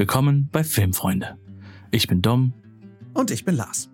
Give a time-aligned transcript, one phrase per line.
[0.00, 1.36] Willkommen bei Filmfreunde.
[1.90, 2.54] Ich bin Dom.
[3.12, 3.90] Und ich bin Lars.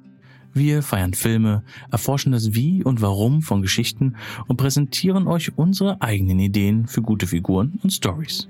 [0.54, 4.14] Wir feiern Filme, erforschen das Wie und Warum von Geschichten
[4.46, 8.46] und präsentieren euch unsere eigenen Ideen für gute Figuren und Stories.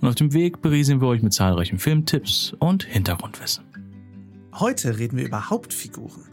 [0.00, 3.62] Und auf dem Weg berieseln wir euch mit zahlreichen Filmtipps und Hintergrundwissen.
[4.54, 6.24] Heute reden wir über Hauptfiguren.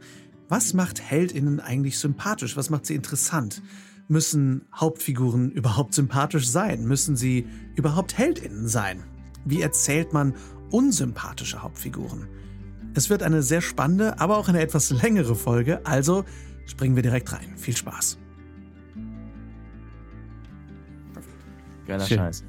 [0.50, 2.58] Was macht Heldinnen eigentlich sympathisch?
[2.58, 3.62] Was macht sie interessant?
[4.08, 6.84] Müssen Hauptfiguren überhaupt sympathisch sein?
[6.84, 7.46] Müssen sie
[7.76, 9.04] überhaupt Heldinnen sein?
[9.48, 10.34] Wie erzählt man
[10.72, 12.28] unsympathische Hauptfiguren?
[12.94, 16.26] Es wird eine sehr spannende, aber auch eine etwas längere Folge, also
[16.66, 17.54] springen wir direkt rein.
[17.56, 18.18] Viel Spaß.
[21.86, 22.18] Geiler Schön.
[22.18, 22.44] Scheiß.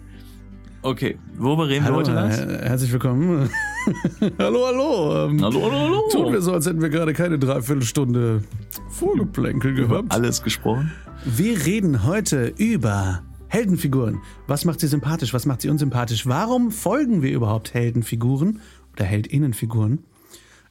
[0.83, 2.39] Okay, worüber reden hallo, wir heute, Lars?
[2.39, 3.51] Herzlich willkommen.
[4.39, 5.27] hallo, hallo.
[5.27, 6.09] Ähm, hallo, hallo, hallo.
[6.11, 8.43] Tun wir so, als hätten wir gerade keine Dreiviertelstunde
[8.91, 10.13] Vorgeplänkel gehabt.
[10.13, 10.93] Alles gesprochen.
[11.25, 14.21] Wir reden heute über Heldenfiguren.
[14.47, 15.33] Was macht sie sympathisch?
[15.35, 16.27] Was macht sie unsympathisch?
[16.27, 18.61] Warum folgen wir überhaupt Heldenfiguren
[18.93, 20.05] oder Heldinnenfiguren?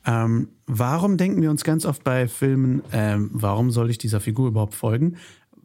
[0.05, 4.47] Ähm, warum denken wir uns ganz oft bei Filmen, ähm, warum soll ich dieser Figur
[4.47, 5.17] überhaupt folgen?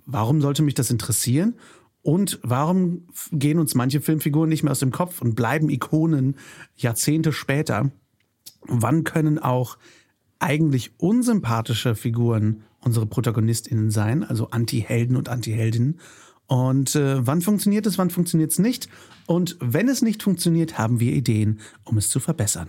[0.04, 1.54] Warum sollte mich das interessieren?
[2.02, 6.36] Und warum gehen uns manche Filmfiguren nicht mehr aus dem Kopf und bleiben Ikonen
[6.76, 7.92] Jahrzehnte später?
[8.66, 9.78] Wann können auch
[10.40, 16.00] eigentlich unsympathische Figuren unsere ProtagonistInnen sein, also Anti-Helden und Anti-Heldinnen?
[16.52, 18.86] Und äh, wann funktioniert es, wann funktioniert es nicht?
[19.26, 22.68] Und wenn es nicht funktioniert, haben wir Ideen, um es zu verbessern.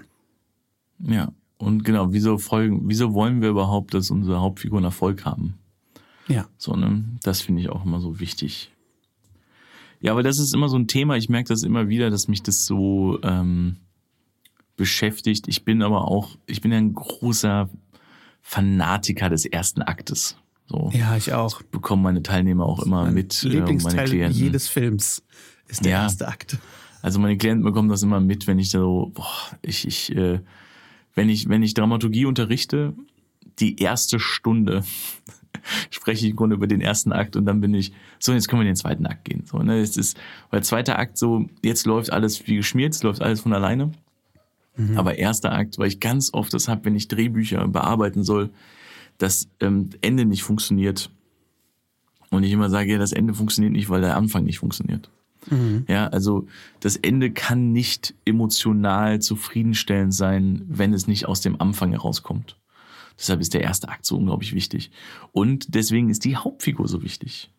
[0.99, 5.55] Ja, und genau, wieso folgen, wieso wollen wir überhaupt, dass unsere Hauptfiguren Erfolg haben?
[6.29, 6.47] Ja.
[6.57, 7.03] So, ne?
[7.23, 8.71] Das finde ich auch immer so wichtig.
[9.99, 11.17] Ja, aber das ist immer so ein Thema.
[11.17, 13.75] Ich merke das immer wieder, dass mich das so ähm,
[14.77, 15.49] beschäftigt.
[15.49, 17.69] Ich bin aber auch, ich bin ein großer
[18.41, 20.37] Fanatiker des ersten Aktes.
[20.67, 20.89] So.
[20.93, 21.59] Ja, ich auch.
[21.59, 23.43] Das bekommen meine Teilnehmer auch immer mein mit.
[23.43, 24.37] Lieblingsteil äh, meine Klienten.
[24.37, 25.23] jedes Films
[25.67, 26.03] ist der Ja.
[26.03, 26.57] erste Akt.
[27.01, 29.25] Also meine Klienten bekommen das immer mit, wenn ich so, boah,
[29.61, 30.39] ich, ich, äh,
[31.15, 32.93] wenn ich, wenn ich Dramaturgie unterrichte,
[33.59, 34.83] die erste Stunde
[35.91, 38.61] spreche ich im Grunde über den ersten Akt und dann bin ich, so, jetzt können
[38.61, 39.43] wir in den zweiten Akt gehen.
[39.45, 40.17] So, ne, es ist,
[40.49, 43.91] weil zweiter Akt so, jetzt läuft alles wie geschmiert, es läuft alles von alleine.
[44.95, 48.49] Aber erster Akt, weil ich ganz oft das habe, wenn ich Drehbücher bearbeiten soll,
[49.23, 51.09] das ähm, Ende nicht funktioniert.
[52.29, 55.09] Und ich immer sage, ja, das Ende funktioniert nicht, weil der Anfang nicht funktioniert.
[55.87, 56.47] Ja, also
[56.79, 62.57] das Ende kann nicht emotional zufriedenstellend sein, wenn es nicht aus dem Anfang herauskommt.
[63.17, 64.91] Deshalb ist der erste Akt so unglaublich wichtig.
[65.31, 67.51] Und deswegen ist die Hauptfigur so wichtig.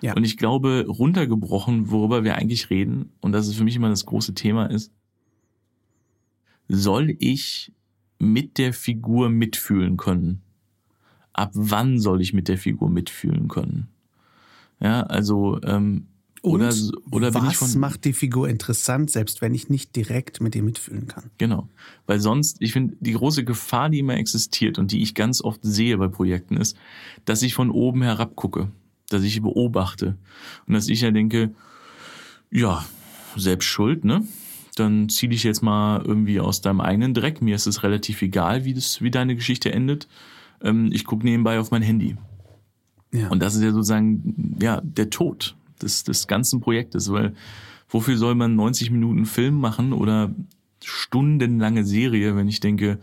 [0.00, 0.14] Ja.
[0.14, 4.06] Und ich glaube, runtergebrochen, worüber wir eigentlich reden, und das ist für mich immer das
[4.06, 4.90] große Thema ist,
[6.68, 7.72] soll ich
[8.18, 10.42] mit der Figur mitfühlen können?
[11.40, 13.88] Ab wann soll ich mit der Figur mitfühlen können?
[14.78, 16.06] Ja, also ähm,
[16.42, 16.74] Und oder
[17.10, 21.06] oder was von macht die Figur interessant, selbst wenn ich nicht direkt mit ihr mitfühlen
[21.06, 21.30] kann?
[21.38, 21.66] Genau.
[22.06, 25.60] Weil sonst, ich finde, die große Gefahr, die immer existiert und die ich ganz oft
[25.62, 26.76] sehe bei Projekten, ist,
[27.24, 28.70] dass ich von oben herab gucke,
[29.08, 30.18] dass ich beobachte
[30.66, 31.54] und dass ich ja denke,
[32.50, 32.84] ja,
[33.36, 34.26] selbst schuld, ne?
[34.76, 37.40] Dann zieh dich jetzt mal irgendwie aus deinem eigenen Dreck.
[37.40, 40.06] Mir ist es relativ egal, wie, das, wie deine Geschichte endet.
[40.62, 42.16] Ähm, ich gucke nebenbei auf mein Handy.
[43.12, 43.28] Ja.
[43.28, 47.34] Und das ist ja sozusagen ja der Tod des, des ganzen Projektes, weil
[47.88, 50.32] wofür soll man 90 Minuten Film machen oder
[50.82, 52.98] stundenlange Serie, wenn ich denke,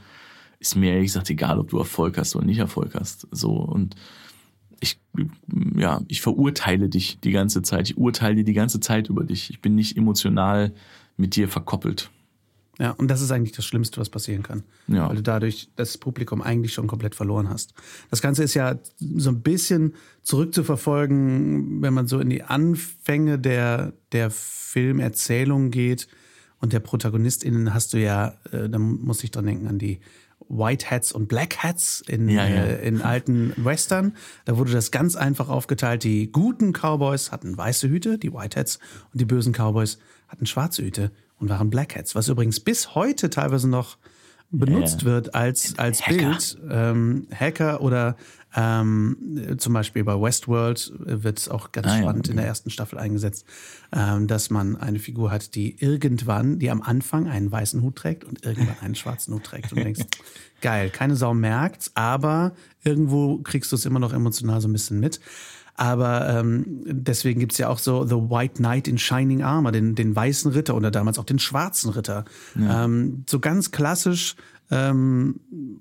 [0.60, 3.28] ist mir ehrlich gesagt egal, ob du Erfolg hast oder nicht Erfolg hast.
[3.32, 3.96] So und
[4.80, 5.00] ich
[5.76, 7.90] ja, ich verurteile dich die ganze Zeit.
[7.90, 9.50] Ich urteile die ganze Zeit über dich.
[9.50, 10.74] Ich bin nicht emotional
[11.18, 12.10] mit dir verkoppelt.
[12.80, 14.64] Ja, und das ist eigentlich das Schlimmste, was passieren kann.
[14.88, 15.10] Ja.
[15.10, 17.74] Weil du dadurch das Publikum eigentlich schon komplett verloren hast.
[18.12, 23.94] Das Ganze ist ja so ein bisschen zurückzuverfolgen, wenn man so in die Anfänge der,
[24.12, 26.08] der Filmerzählung geht
[26.60, 30.00] und der ProtagonistInnen hast du ja, äh, da muss ich dran denken an die
[30.50, 32.64] White Hats und Black Hats in, Ja, ja.
[32.64, 34.16] Äh, in alten Western.
[34.46, 36.04] Da wurde das ganz einfach aufgeteilt.
[36.04, 38.80] Die guten Cowboys hatten weiße Hüte, die White Hats,
[39.12, 39.98] und die bösen Cowboys
[40.28, 43.98] hatten schwarze Hüte und waren Black Hats, was übrigens bis heute teilweise noch
[44.52, 45.08] benutzt Ja.
[45.08, 46.18] wird als, als Hacker.
[46.30, 46.58] Bild.
[46.70, 48.16] Ähm, Hacker oder
[48.56, 52.42] ähm, zum Beispiel bei Westworld wird es auch ganz Ah, ja, spannend in okay.
[52.42, 53.46] der ersten Staffel eingesetzt,
[53.92, 58.24] ähm, dass man eine Figur hat, die irgendwann, die am Anfang einen weißen Hut trägt
[58.24, 59.72] und irgendwann einen schwarzen Hut trägt.
[59.74, 60.02] Und du denkst,
[60.62, 62.54] geil, keine Sau merkt's, aber
[62.84, 65.20] irgendwo kriegst du es immer noch emotional so ein bisschen mit.
[65.78, 70.16] Aber ähm, deswegen gibt's ja auch so The White Knight in Shining Armor, den, den
[70.16, 72.26] weißen Ritter oder damals auch den schwarzen Ritter.
[72.70, 74.36] Ähm, so ganz klassisch.
[74.72, 75.40] Ähm,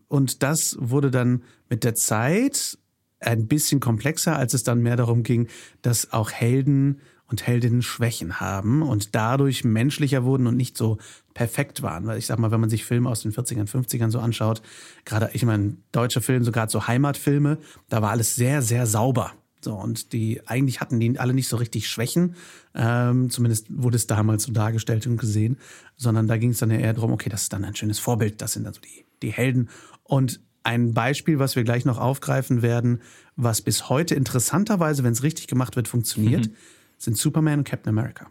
[0.08, 2.78] und das wurde dann mit der Zeit
[3.20, 5.48] ein bisschen komplexer, als es dann mehr darum ging,
[5.80, 10.98] dass auch Helden und Heldinnen Schwächen haben und dadurch menschlicher wurden und nicht so
[11.32, 12.06] perfekt waren.
[12.06, 14.60] Weil ich sag mal, wenn man sich Filme aus den 40ern, 50ern so anschaut,
[15.06, 17.58] gerade, ich meine, deutsche Filme, sogar so Heimatfilme,
[17.88, 19.32] da war alles sehr, sehr sauber.
[19.60, 22.36] So, und die, eigentlich hatten die alle nicht so richtig Schwächen.
[22.74, 25.58] Ähm, zumindest wurde es damals so dargestellt und gesehen.
[25.96, 28.52] Sondern da ging es dann eher darum, okay, das ist dann ein schönes Vorbild, das
[28.52, 29.68] sind dann so die, die Helden.
[30.04, 33.00] Und ein Beispiel, was wir gleich noch aufgreifen werden,
[33.36, 36.54] was bis heute interessanterweise, wenn es richtig gemacht wird, funktioniert, mhm.
[36.98, 38.28] sind Superman und Captain America.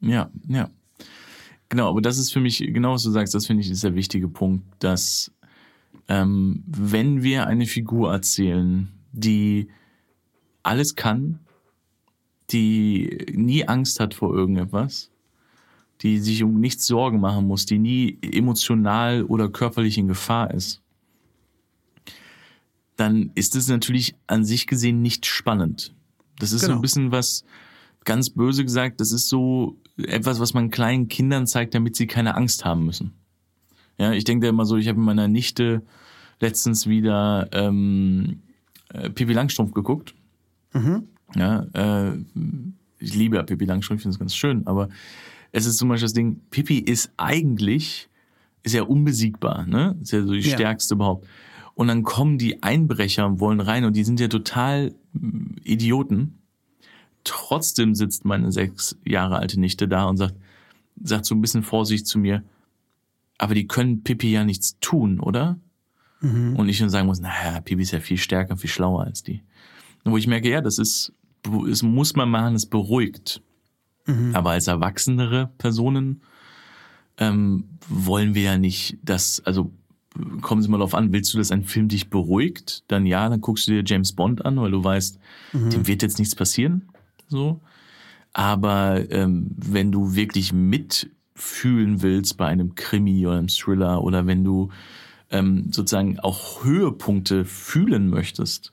[0.00, 0.70] Ja, ja.
[1.68, 3.94] Genau, aber das ist für mich, genau was du sagst, das finde ich ist der
[3.94, 5.30] wichtige Punkt, dass
[6.08, 9.68] ähm, wenn wir eine Figur erzählen, die
[10.68, 11.40] alles kann,
[12.50, 15.10] die nie Angst hat vor irgendetwas,
[16.02, 20.80] die sich um nichts Sorgen machen muss, die nie emotional oder körperlich in Gefahr ist,
[22.96, 25.94] dann ist es natürlich an sich gesehen nicht spannend.
[26.38, 26.74] Das ist genau.
[26.74, 27.44] so ein bisschen was,
[28.04, 32.36] ganz böse gesagt, das ist so etwas, was man kleinen Kindern zeigt, damit sie keine
[32.36, 33.14] Angst haben müssen.
[33.98, 35.82] Ja, ich denke da immer so, ich habe mit meiner Nichte
[36.40, 38.42] letztens wieder ähm,
[38.90, 40.14] äh, Pippi Langstrumpf geguckt
[40.72, 41.08] Mhm.
[41.34, 42.18] Ja, äh,
[42.98, 44.88] ich liebe ja Pippi Langstrumpf, ich finde es ganz schön, aber
[45.52, 48.08] es ist zum Beispiel das Ding, Pippi ist eigentlich,
[48.62, 49.96] ist ja unbesiegbar, ne?
[50.02, 50.54] Ist ja so die ja.
[50.54, 51.26] stärkste überhaupt.
[51.74, 56.38] Und dann kommen die Einbrecher und wollen rein und die sind ja total mm, Idioten.
[57.24, 60.34] Trotzdem sitzt meine sechs Jahre alte Nichte da und sagt,
[61.02, 62.42] sagt so ein bisschen vorsichtig zu mir,
[63.38, 65.58] aber die können Pippi ja nichts tun, oder?
[66.20, 66.56] Mhm.
[66.56, 69.42] Und ich dann sagen muss, naja, Pippi ist ja viel stärker, viel schlauer als die.
[70.10, 71.12] Wo ich merke, ja, das ist,
[71.68, 73.42] es muss man machen, es beruhigt.
[74.06, 74.34] Mhm.
[74.34, 76.22] Aber als erwachsenere Personen
[77.18, 79.72] ähm, wollen wir ja nicht, dass, also
[80.40, 82.84] kommen Sie mal darauf an, willst du, dass ein Film dich beruhigt?
[82.88, 85.18] Dann ja, dann guckst du dir James Bond an, weil du weißt,
[85.52, 85.70] mhm.
[85.70, 86.88] dem wird jetzt nichts passieren.
[87.28, 87.60] So.
[88.32, 94.44] Aber ähm, wenn du wirklich mitfühlen willst bei einem Krimi oder einem Thriller oder wenn
[94.44, 94.70] du
[95.30, 98.72] ähm, sozusagen auch Höhepunkte fühlen möchtest,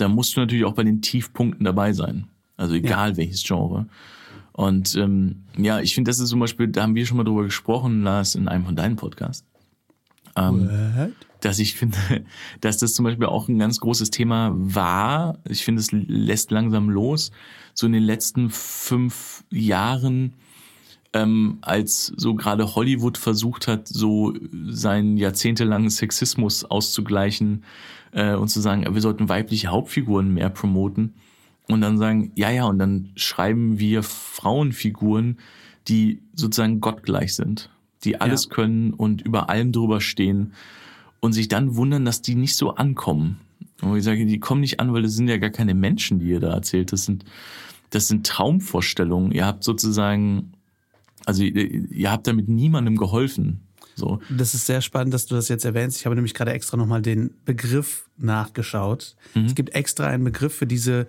[0.00, 2.26] da musst du natürlich auch bei den Tiefpunkten dabei sein.
[2.56, 3.16] Also egal ja.
[3.16, 3.86] welches Genre.
[4.52, 7.44] Und ähm, ja, ich finde, das ist zum Beispiel, da haben wir schon mal drüber
[7.44, 9.46] gesprochen, Lars, in einem von deinen Podcasts.
[10.36, 10.68] Ähm,
[11.40, 11.96] dass ich finde,
[12.60, 15.38] dass das zum Beispiel auch ein ganz großes Thema war.
[15.48, 17.30] Ich finde, es lässt langsam los.
[17.74, 20.34] So in den letzten fünf Jahren,
[21.12, 24.34] ähm, als so gerade Hollywood versucht hat, so
[24.68, 27.64] seinen jahrzehntelangen Sexismus auszugleichen,
[28.12, 31.14] äh, und zu sagen, wir sollten weibliche Hauptfiguren mehr promoten
[31.68, 35.38] und dann sagen, ja, ja, und dann schreiben wir Frauenfiguren,
[35.88, 37.70] die sozusagen gottgleich sind,
[38.04, 38.54] die alles ja.
[38.54, 40.52] können und über allem drüber stehen
[41.20, 43.38] und sich dann wundern, dass die nicht so ankommen.
[43.82, 46.26] Und ich sage, die kommen nicht an, weil das sind ja gar keine Menschen, die
[46.26, 46.92] ihr da erzählt.
[46.92, 47.24] Das sind,
[47.90, 49.32] das sind Traumvorstellungen.
[49.32, 50.52] Ihr habt sozusagen,
[51.24, 53.60] also ihr, ihr habt damit niemandem geholfen.
[54.00, 54.20] So.
[54.30, 55.98] Das ist sehr spannend, dass du das jetzt erwähnst.
[55.98, 59.14] Ich habe nämlich gerade extra nochmal den Begriff nachgeschaut.
[59.34, 59.44] Mhm.
[59.44, 61.06] Es gibt extra einen Begriff für diese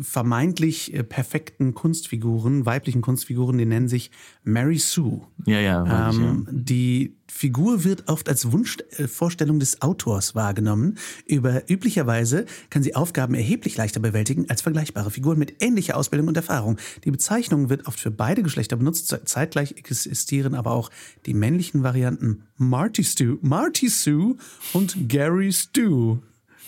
[0.00, 4.10] vermeintlich äh, perfekten Kunstfiguren, weiblichen Kunstfiguren, die nennen sich
[4.42, 5.20] Mary Sue.
[5.44, 6.52] Ja, ja, ähm, ja.
[6.52, 10.96] Die Figur wird oft als Wunschvorstellung des Autors wahrgenommen.
[11.26, 16.36] Über, üblicherweise kann sie Aufgaben erheblich leichter bewältigen als vergleichbare Figuren mit ähnlicher Ausbildung und
[16.36, 16.78] Erfahrung.
[17.04, 19.14] Die Bezeichnung wird oft für beide Geschlechter benutzt.
[19.26, 20.90] Zeitgleich existieren aber auch
[21.26, 24.36] die männlichen Varianten Marty Stu, Marty Sue
[24.72, 26.18] und Gary Stu.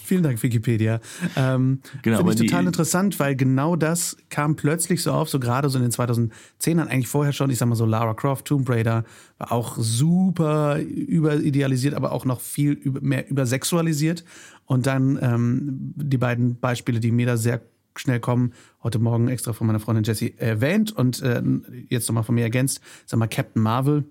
[0.09, 1.01] Vielen Dank, Wikipedia.
[1.37, 5.69] Ähm, genau, Finde ich total interessant, weil genau das kam plötzlich so auf, so gerade
[5.69, 9.05] so in den 2010ern, eigentlich vorher schon, ich sag mal so Lara Croft, Tomb Raider,
[9.37, 14.25] war auch super überidealisiert, aber auch noch viel über, mehr übersexualisiert.
[14.65, 17.61] Und dann ähm, die beiden Beispiele, die mir da sehr
[17.95, 21.43] schnell kommen, heute Morgen extra von meiner Freundin Jessie erwähnt und äh,
[21.91, 24.05] jetzt nochmal von mir ergänzt, sag mal Captain Marvel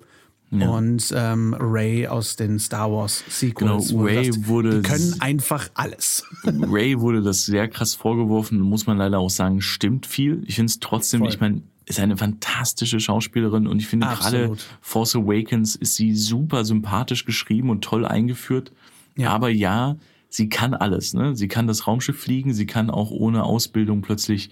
[0.52, 0.70] ja.
[0.70, 3.90] und ähm, Ray aus den Star Wars Sequels.
[3.90, 4.82] Genau, Ray sagst, wurde.
[4.82, 6.24] Die können einfach alles.
[6.44, 10.44] Ray wurde das sehr krass vorgeworfen, muss man leider auch sagen, stimmt viel.
[10.46, 11.30] Ich finde es trotzdem, Voll.
[11.30, 16.66] ich meine, ist eine fantastische Schauspielerin und ich finde gerade Force Awakens ist sie super
[16.66, 18.74] sympathisch geschrieben und toll eingeführt.
[19.16, 19.30] Ja.
[19.32, 19.96] Aber ja,
[20.30, 21.14] sie kann alles.
[21.14, 21.36] Ne?
[21.36, 24.50] Sie kann das Raumschiff fliegen, sie kann auch ohne Ausbildung plötzlich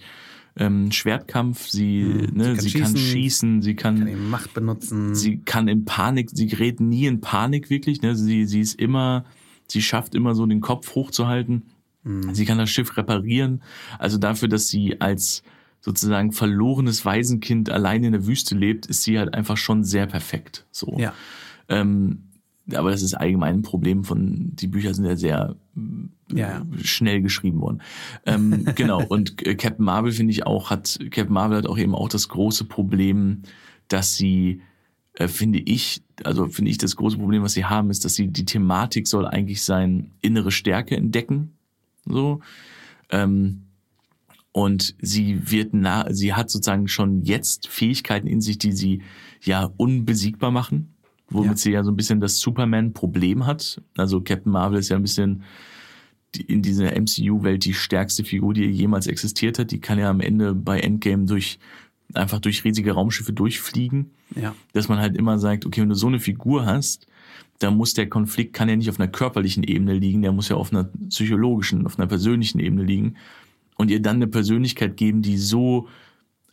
[0.56, 4.54] ähm, Schwertkampf, sie, hm, ne, sie, kann, sie schießen, kann schießen, sie kann, kann Macht
[4.54, 5.14] benutzen.
[5.14, 8.16] Sie kann in Panik, sie gerät nie in Panik wirklich, ne?
[8.16, 9.24] Sie, sie ist immer,
[9.68, 11.64] sie schafft immer so den Kopf hochzuhalten.
[12.04, 12.34] Hm.
[12.34, 13.62] Sie kann das Schiff reparieren.
[13.98, 15.42] Also dafür, dass sie als
[15.80, 20.66] sozusagen verlorenes Waisenkind allein in der Wüste lebt, ist sie halt einfach schon sehr perfekt.
[20.70, 20.96] So.
[20.98, 21.12] Ja.
[21.68, 22.25] Ähm,
[22.74, 25.56] aber das ist allgemein ein Problem von, die Bücher sind ja sehr
[26.32, 26.66] Ja.
[26.82, 27.82] schnell geschrieben worden.
[28.24, 31.94] Ähm, genau, und äh, Captain Marvel finde ich auch, hat, Captain Marvel hat auch eben
[31.94, 33.42] auch das große Problem,
[33.88, 34.62] dass sie,
[35.14, 38.28] äh, finde ich, also finde ich das große Problem, was sie haben, ist, dass sie,
[38.28, 41.52] die Thematik soll eigentlich sein, innere Stärke entdecken,
[42.04, 42.40] so,
[43.10, 43.62] ähm,
[44.52, 49.02] und sie wird na, sie hat sozusagen schon jetzt Fähigkeiten in sich, die sie
[49.42, 50.95] ja unbesiegbar machen,
[51.28, 51.56] womit Ja.
[51.56, 53.80] sie ja so ein bisschen das Superman-Problem hat.
[53.96, 55.42] Also Captain Marvel ist ja ein bisschen
[56.46, 59.70] in dieser MCU-Welt die stärkste Figur, die jemals existiert hat.
[59.70, 61.58] Die kann ja am Ende bei Endgame durch
[62.14, 64.10] einfach durch riesige Raumschiffe durchfliegen.
[64.34, 64.54] Ja.
[64.72, 67.06] Dass man halt immer sagt, okay, wenn du so eine Figur hast,
[67.58, 70.56] da muss der Konflikt kann ja nicht auf einer körperlichen Ebene liegen, der muss ja
[70.56, 73.16] auf einer psychologischen, auf einer persönlichen Ebene liegen
[73.76, 75.88] und ihr dann eine Persönlichkeit geben, die so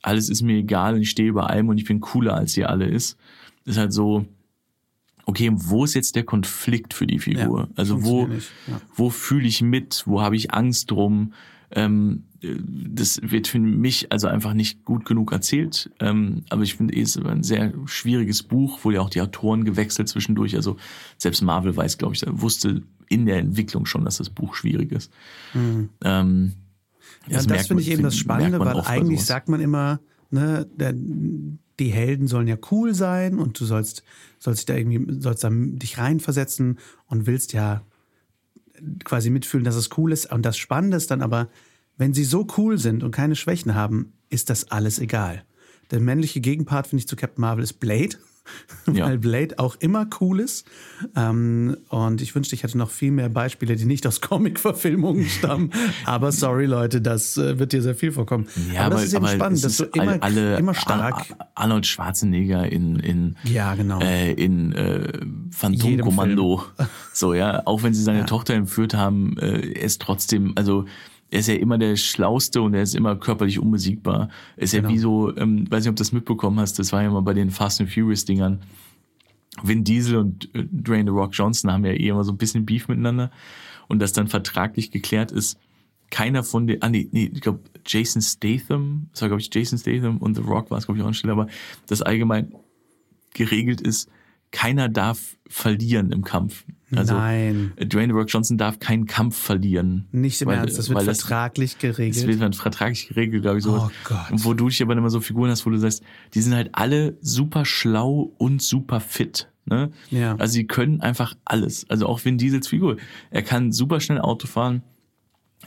[0.02, 2.70] alles ist mir egal und ich stehe über allem und ich bin cooler als ihr
[2.70, 3.18] alle ist,
[3.66, 4.26] ist halt so
[5.26, 7.62] okay, wo ist jetzt der Konflikt für die Figur?
[7.62, 8.82] Ja, also wo ja.
[8.96, 11.34] wo fühle ich mit, wo habe ich Angst drum?
[11.72, 15.90] Ähm, äh, das wird für mich also einfach nicht gut genug erzählt.
[16.00, 19.64] Ähm, aber ich finde, es ist ein sehr schwieriges Buch, wurde ja auch die Autoren
[19.64, 20.56] gewechselt zwischendurch.
[20.56, 20.78] Also
[21.18, 25.12] selbst Marvel weiß, glaube ich, wusste in der Entwicklung schon, dass das Buch schwierig ist.
[26.04, 26.54] Ähm,
[27.28, 30.00] Ja, das, finde ich eben das Spannende, weil eigentlich sagt man immer,
[30.30, 30.94] ne, der,
[31.84, 34.04] die Helden sollen ja cool sein und du sollst,
[34.40, 37.84] sollst dich da irgendwie, sollst da dich reinversetzen und willst ja
[39.04, 40.32] quasi mitfühlen, dass es cool ist.
[40.32, 41.50] Und das Spannende ist dann aber,
[41.98, 45.44] wenn sie so cool sind und keine Schwächen haben, ist das alles egal.
[45.92, 48.18] Der männliche Gegenpart, finde ich, zu Captain Marvel ist Blade.
[48.92, 49.06] Ja.
[49.06, 50.66] Weil Blade auch immer cool ist.
[51.16, 55.72] Ähm, und ich wünschte, ich hätte noch viel mehr Beispiele, die nicht aus Comic-Verfilmungen stammen.
[56.06, 58.48] aber sorry, Leute, das äh, wird dir sehr viel vorkommen.
[58.78, 61.32] aber, das ist eben spannend, dass du ist immer, alle, immer stark.
[61.38, 64.02] Ar- Arnold Schwarzenegger in, in Ja, genau.
[64.02, 65.12] äh, in äh,
[65.52, 66.64] Phantomkommando.
[67.16, 70.86] So, ja, auch wenn sie seine Tochter entführt haben, äh, ist trotzdem, also
[71.34, 74.30] er ist ja immer der Schlauste und er ist immer körperlich unbesiegbar.
[74.56, 74.88] Er ist Genau.
[74.88, 77.24] ja wie so, ähm, weiß nicht, ob du das mitbekommen hast, das war ja mal
[77.24, 78.60] bei den Fast and Furious Dingern.
[79.64, 82.68] Vin Diesel und äh, Dwayne The Rock Johnson haben ja eh immer so ein bisschen
[82.68, 83.32] Beef miteinander
[83.88, 85.58] und das dann vertraglich geklärt ist,
[86.12, 89.80] keiner von den, ah nee, nee ich glaube Jason Statham, das war glaube ich Jason
[89.80, 91.48] Statham und The Rock war es glaube ich auch anstelle, aber
[91.88, 92.54] das allgemein
[93.34, 94.08] geregelt ist,
[94.52, 96.64] keiner darf verlieren im Kampf.
[96.98, 97.74] Also Nein.
[97.78, 100.06] Dwayne Rock Johnson darf keinen Kampf verlieren.
[100.12, 102.16] Nicht im Weil- Ernst, das wird vertraglich geregelt.
[102.16, 103.74] das wird dann vertraglich geregelt, glaube ich, so.
[103.76, 104.32] Oh Gott.
[104.32, 106.70] Und wo du dich aber immer so Figuren hast, wo du sagst, die sind halt
[106.74, 109.50] alle super schlau und super fit.
[109.66, 109.92] Ne?
[110.10, 110.36] Ja.
[110.36, 111.90] Also sie können einfach alles.
[111.90, 112.98] Also auch Vin Diesels Figur.
[113.32, 114.84] Er kann super schnell Auto fahren.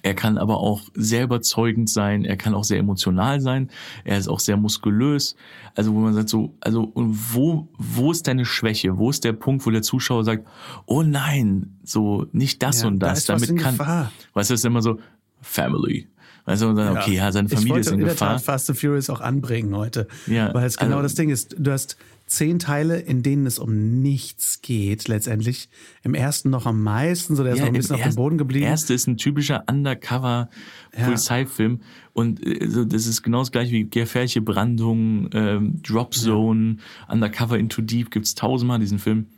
[0.03, 2.25] Er kann aber auch sehr überzeugend sein.
[2.25, 3.71] Er kann auch sehr emotional sein.
[4.05, 5.35] Er ist auch sehr muskulös.
[5.75, 8.99] Also wo man sagt so, also und wo wo ist deine Schwäche?
[8.99, 10.47] Wo ist der Punkt, wo der Zuschauer sagt,
[10.87, 13.29] oh nein, so nicht das Ja, und da das.
[13.29, 14.13] was Damit kann, Gefahr.
[14.35, 14.99] weißt du, es ist immer so
[15.41, 16.09] Family.
[16.45, 18.35] Weißt du, und dann, okay, ja, seine ich Familie wollte ist in in der Gefahr.
[18.37, 20.07] Tat Fast and Furious auch anbringen heute.
[20.29, 21.57] Ja, Weil es genau also- das Ding ist.
[21.59, 21.97] Du hast
[22.27, 25.71] zehn Teile, in denen es um nichts geht, letztendlich.
[26.03, 28.67] Im ersten noch am meisten, so der ist noch ein bisschen auf dem Boden geblieben.
[28.67, 31.81] Erste ist ein typischer Undercover-Polizeifilm
[32.13, 36.79] und äh, so, das ist genau das gleiche wie gefährliche Brandung, ähm, Drop Zone,
[37.09, 39.29] Undercover into Deep, gibt's tausendmal diesen Film.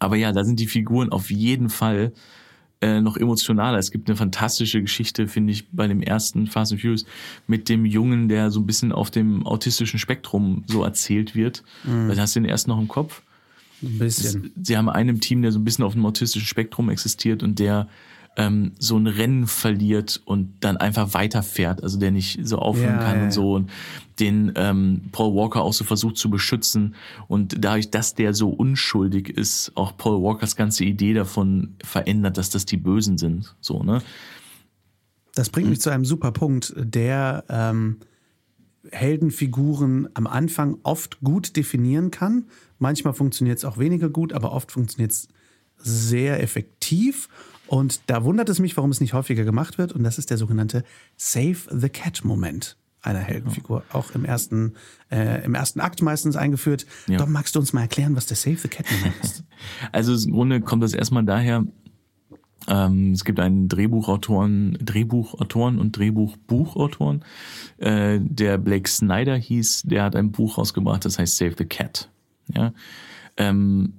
[0.00, 2.12] Aber ja, da sind die Figuren auf jeden Fall
[2.80, 3.78] äh, noch emotionaler.
[3.78, 7.04] Es gibt eine fantastische Geschichte, finde ich, bei dem ersten Fast and Furious
[7.46, 11.62] mit dem Jungen, der so ein bisschen auf dem autistischen Spektrum so erzählt wird.
[11.84, 12.08] Mhm.
[12.08, 13.22] Weil hast du den erst noch im Kopf?
[13.82, 14.52] ein bisschen.
[14.60, 17.58] sie haben einen im Team, der so ein bisschen auf dem autistischen Spektrum existiert und
[17.58, 17.88] der
[18.38, 23.02] ähm, so ein Rennen verliert und dann einfach weiterfährt, also der nicht so aufhören Ja,
[23.02, 23.70] kann ja, und so und
[24.20, 26.94] den ähm, Paul Walker auch so versucht zu beschützen
[27.26, 32.48] und dadurch, dass der so unschuldig ist, auch Paul Walkers ganze Idee davon verändert, dass
[32.48, 34.00] das die Bösen sind, so ne?
[35.34, 37.98] Das bringt mich zu einem super Punkt, der ähm,
[38.90, 42.46] Heldenfiguren am Anfang oft gut definieren kann.
[42.78, 45.28] Manchmal funktioniert es auch weniger gut, aber oft funktioniert es
[45.76, 47.28] sehr effektiv.
[47.68, 49.92] Und da wundert es mich, warum es nicht häufiger gemacht wird.
[49.92, 50.84] Und das ist der sogenannte
[51.16, 53.84] Save the Cat-Moment einer Heldenfigur.
[53.92, 54.74] Auch im ersten,
[55.10, 56.86] äh, im ersten Akt meistens eingeführt.
[57.06, 57.18] Ja.
[57.18, 59.44] Dom, magst du uns mal erklären, was der Save the Cat-Moment ist?
[59.92, 61.64] Also im Grunde kommt das erstmal daher,
[62.68, 67.24] ähm, es gibt einen Drehbuchautoren, Drehbuchautoren und Drehbuchbuchautoren,
[67.78, 72.10] äh, der Blake Snyder hieß, der hat ein Buch rausgebracht, das heißt Save the Cat.
[72.54, 72.72] Ja.
[73.36, 73.94] Ähm,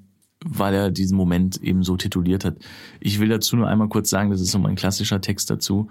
[0.45, 2.57] weil er diesen Moment eben so tituliert hat.
[2.99, 5.89] Ich will dazu nur einmal kurz sagen, das ist so mein klassischer Text dazu.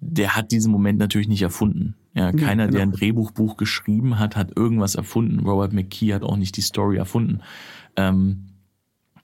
[0.00, 1.94] Der hat diesen Moment natürlich nicht erfunden.
[2.14, 2.98] Ja, keiner, der ein genau.
[2.98, 5.40] Drehbuchbuch geschrieben hat, hat irgendwas erfunden.
[5.40, 7.42] Robert McKee hat auch nicht die Story erfunden.
[7.96, 8.46] Ähm,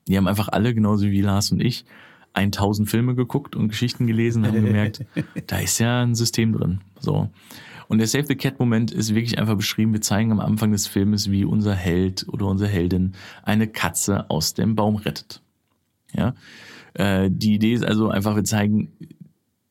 [0.07, 1.85] Die haben einfach alle, genauso wie Lars und ich,
[2.35, 5.05] 1000 Filme geguckt und Geschichten gelesen und haben gemerkt,
[5.47, 6.81] da ist ja ein System drin.
[7.01, 7.31] So.
[7.89, 9.93] Und der Save the Cat Moment ist wirklich einfach beschrieben.
[9.93, 13.13] Wir zeigen am Anfang des Filmes, wie unser Held oder unsere Heldin
[13.43, 15.43] eine Katze aus dem Baum rettet.
[16.13, 16.35] Ja.
[16.95, 18.93] Äh, die Idee ist also einfach, wir zeigen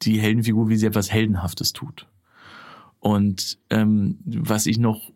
[0.01, 2.07] die Heldenfigur, wie sie etwas Heldenhaftes tut.
[2.99, 5.11] Und ähm, was ich noch,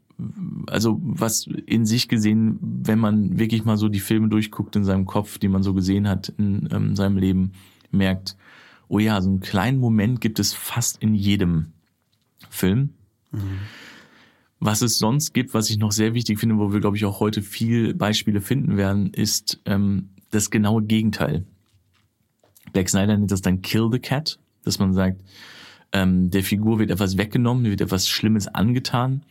[0.68, 5.06] also was in sich gesehen, wenn man wirklich mal so die Filme durchguckt in seinem
[5.06, 7.51] Kopf, die man so gesehen hat in ähm, seinem Leben,
[7.92, 8.36] merkt,
[8.88, 11.74] oh ja, so einen kleinen Moment gibt es fast in jedem
[12.58, 12.90] Film.
[13.32, 13.60] Mhm.
[14.60, 17.20] Was es sonst gibt, was ich noch sehr wichtig finde, wo wir, glaube ich, auch
[17.20, 21.46] heute viel Beispiele finden werden, ist ähm, das genaue Gegenteil.
[22.74, 25.22] Black Snyder nennt das dann Kill the Cat, dass man sagt,
[25.94, 29.22] ähm, der Figur wird etwas weggenommen, wird etwas Schlimmes angetan.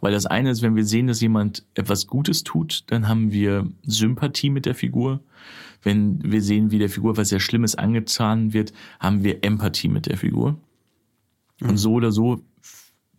[0.00, 3.70] Weil das eine ist, wenn wir sehen, dass jemand etwas Gutes tut, dann haben wir
[3.82, 5.20] Sympathie mit der Figur.
[5.82, 10.06] Wenn wir sehen, wie der Figur etwas sehr Schlimmes angetan wird, haben wir Empathie mit
[10.06, 10.58] der Figur.
[11.60, 11.76] Und mhm.
[11.76, 12.40] so oder so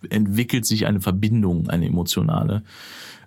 [0.10, 2.64] entwickelt sich eine Verbindung, eine emotionale.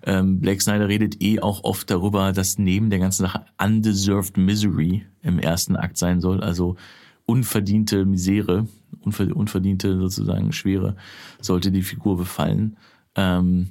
[0.03, 5.05] Ähm, Blake Snyder redet eh auch oft darüber, dass neben der ganzen Sache undeserved misery
[5.21, 6.77] im ersten Akt sein soll, also
[7.25, 8.67] unverdiente Misere,
[9.03, 10.95] unverdiente sozusagen Schwere,
[11.41, 12.77] sollte die Figur befallen.
[13.15, 13.69] Ähm,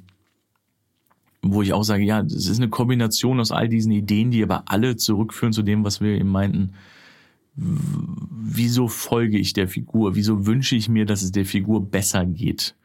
[1.41, 4.63] wo ich auch sage, ja, es ist eine Kombination aus all diesen Ideen, die aber
[4.67, 6.73] alle zurückführen zu dem, was wir eben meinten,
[7.55, 10.15] wieso folge ich der Figur?
[10.15, 12.75] Wieso wünsche ich mir, dass es der Figur besser geht?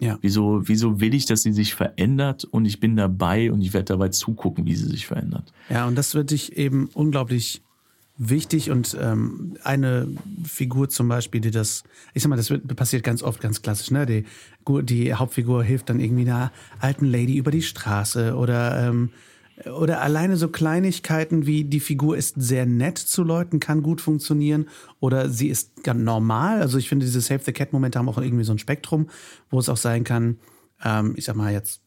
[0.00, 0.18] Ja.
[0.20, 3.86] Wieso, wieso will ich, dass sie sich verändert und ich bin dabei und ich werde
[3.86, 5.52] dabei zugucken, wie sie sich verändert?
[5.70, 7.62] Ja, und das wird dich eben unglaublich
[8.16, 10.08] wichtig und ähm, eine
[10.44, 11.84] Figur zum Beispiel, die das,
[12.14, 14.06] ich sag mal, das wird, passiert ganz oft, ganz klassisch, ne?
[14.06, 14.24] Die,
[14.84, 19.10] die Hauptfigur hilft dann irgendwie einer alten Lady über die Straße oder ähm,
[19.66, 24.68] oder alleine so Kleinigkeiten wie die Figur ist sehr nett zu Leuten, kann gut funktionieren
[25.00, 26.60] oder sie ist ganz normal.
[26.60, 29.08] Also ich finde, diese Save the Cat-Momente haben auch irgendwie so ein Spektrum,
[29.50, 30.38] wo es auch sein kann,
[30.84, 31.80] ähm, ich sag mal jetzt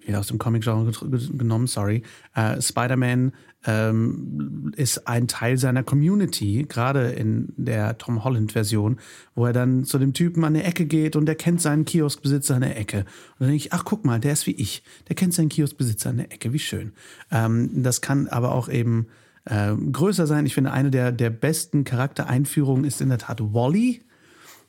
[0.00, 0.92] wieder aus dem Comic-Genre
[1.36, 2.02] genommen, sorry.
[2.34, 3.32] Äh, Spider-Man
[3.64, 8.98] ähm, ist ein Teil seiner Community, gerade in der Tom Holland-Version,
[9.34, 12.56] wo er dann zu dem Typen an der Ecke geht und der kennt seinen Kioskbesitzer
[12.56, 12.98] an der Ecke.
[12.98, 14.82] Und dann denke ich, ach guck mal, der ist wie ich.
[15.08, 16.92] Der kennt seinen Kioskbesitzer an der Ecke, wie schön.
[17.30, 19.06] Ähm, das kann aber auch eben
[19.44, 20.46] äh, größer sein.
[20.46, 24.02] Ich finde, eine der, der besten Charaktereinführungen ist in der Tat Wally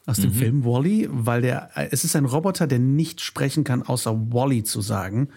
[0.06, 0.36] aus dem mhm.
[0.36, 4.82] Film Wally, weil der es ist ein Roboter, der nicht sprechen kann, außer Wally zu
[4.82, 5.30] sagen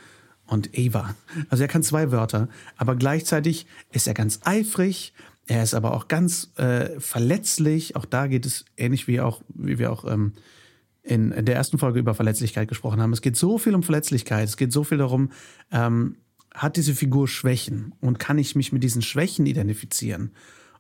[0.47, 1.15] und Eva.
[1.49, 5.13] Also er kann zwei Wörter, aber gleichzeitig ist er ganz eifrig.
[5.47, 7.97] Er ist aber auch ganz äh, verletzlich.
[7.97, 10.33] Auch da geht es ähnlich wie auch wie wir auch ähm,
[11.03, 13.13] in, der ersten Folge über Verletzlichkeit gesprochen haben.
[13.13, 14.49] Es geht so viel um Verletzlichkeit.
[14.49, 15.31] Es geht so viel darum,
[15.71, 16.17] ähm,
[16.53, 20.33] hat diese Figur Schwächen und kann ich mich mit diesen Schwächen identifizieren?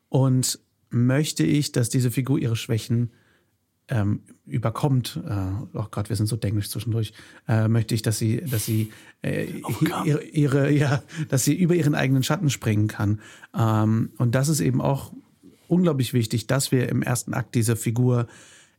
[0.09, 0.59] Und
[0.90, 3.12] möchte ich, dass diese Figur ihre Schwächen
[3.88, 7.12] ähm, überkommt, äh, oh Gott, wir sind so denglisch zwischendurch,
[7.46, 11.75] äh, möchte ich, dass sie, dass sie äh, oh ihre, ihre, ja, dass sie über
[11.75, 13.20] ihren eigenen Schatten springen kann.
[13.57, 15.12] Ähm, und das ist eben auch
[15.68, 18.27] unglaublich wichtig, dass wir im ersten Akt diese Figur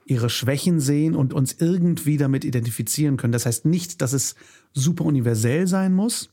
[0.05, 3.33] ihre Schwächen sehen und uns irgendwie damit identifizieren können.
[3.33, 4.35] Das heißt nicht, dass es
[4.73, 6.29] super universell sein muss.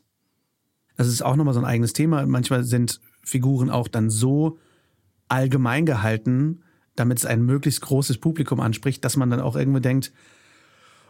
[0.97, 2.25] Das ist auch nochmal so ein eigenes Thema.
[2.27, 4.59] Manchmal sind Figuren auch dann so
[5.29, 6.63] allgemein gehalten,
[6.97, 10.13] damit es ein möglichst großes Publikum anspricht, dass man dann auch irgendwo denkt,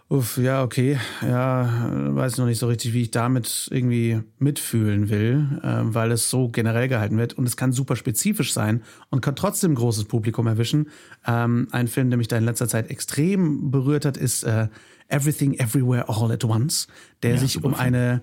[0.09, 5.61] uff, ja, okay, ja, weiß noch nicht so richtig, wie ich damit irgendwie mitfühlen will,
[5.63, 7.35] äh, weil es so generell gehalten wird.
[7.35, 10.89] Und es kann super spezifisch sein und kann trotzdem ein großes Publikum erwischen.
[11.27, 14.69] Ähm, ein Film, der mich da in letzter Zeit extrem berührt hat, ist äh,
[15.09, 16.87] Everything Everywhere All at Once,
[17.23, 18.23] der ja, sich um eine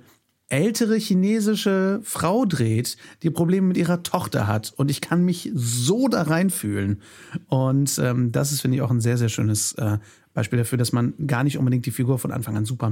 [0.52, 4.74] ältere chinesische Frau dreht, die Probleme mit ihrer Tochter hat.
[4.76, 7.02] Und ich kann mich so da reinfühlen.
[7.48, 9.98] Und ähm, das ist, finde ich, auch ein sehr, sehr schönes äh,
[10.34, 12.90] Beispiel dafür, dass man gar nicht unbedingt die Figur von Anfang an super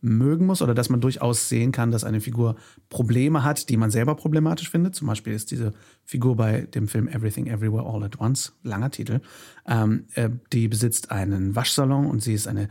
[0.00, 2.56] mögen muss oder dass man durchaus sehen kann, dass eine Figur
[2.88, 4.94] Probleme hat, die man selber problematisch findet.
[4.94, 5.72] Zum Beispiel ist diese
[6.04, 9.20] Figur bei dem Film Everything Everywhere All at Once, langer Titel,
[9.66, 12.68] ähm, äh, die besitzt einen Waschsalon und sie ist eine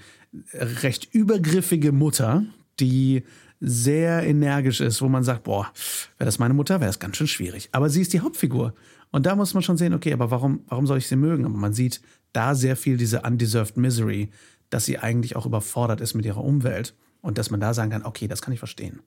[0.53, 2.45] recht übergriffige Mutter,
[2.79, 3.23] die
[3.59, 5.71] sehr energisch ist, wo man sagt, boah,
[6.17, 7.69] wäre das meine Mutter, wäre das ganz schön schwierig.
[7.71, 8.73] Aber sie ist die Hauptfigur.
[9.11, 11.45] Und da muss man schon sehen, okay, aber warum, warum soll ich sie mögen?
[11.45, 12.01] Aber man sieht
[12.33, 14.29] da sehr viel diese undeserved misery,
[14.69, 16.95] dass sie eigentlich auch überfordert ist mit ihrer Umwelt.
[17.21, 18.99] Und dass man da sagen kann, okay, das kann ich verstehen.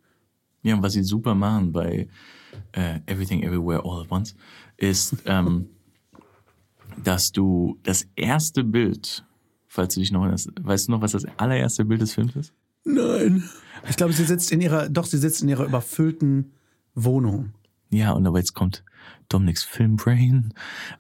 [0.63, 2.09] Ja, und was sie super machen bei
[2.73, 4.35] äh, Everything Everywhere All at Once,
[4.77, 5.69] ist, ähm,
[7.03, 9.25] dass du das erste Bild,
[9.69, 12.53] falls du dich noch, weißt du noch, was das allererste Bild des Films ist?
[12.85, 13.49] Nein.
[13.89, 16.53] Ich glaube, sie sitzt in ihrer, doch, sie sitzt in ihrer überfüllten
[16.95, 17.53] Wohnung.
[17.91, 18.85] Ja, und aber jetzt kommt
[19.29, 20.53] Dominics Filmbrain.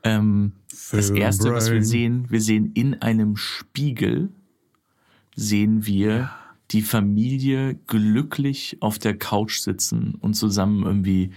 [0.02, 0.52] Ähm,
[0.90, 4.30] das erste, was wir sehen, wir sehen in einem Spiegel,
[5.36, 6.30] sehen wir
[6.70, 11.30] die Familie glücklich auf der Couch sitzen und zusammen irgendwie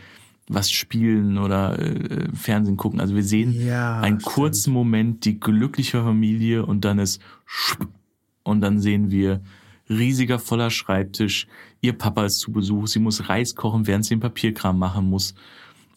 [0.48, 3.00] was spielen oder äh, Fernsehen gucken.
[3.00, 4.34] Also wir sehen Ja, einen stimmt.
[4.34, 7.22] kurzen Moment die glückliche Familie und dann ist
[8.44, 9.42] und dann sehen wir
[9.98, 11.48] riesiger voller Schreibtisch.
[11.82, 12.88] Ihr Papa ist zu Besuch.
[12.88, 15.34] Sie muss Reis kochen, während sie den Papierkram machen muss.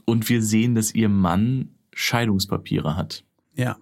[0.04, 3.24] Und wir sehen, dass ihr Mann Scheidungspapiere hat.
[3.54, 3.76] Ja.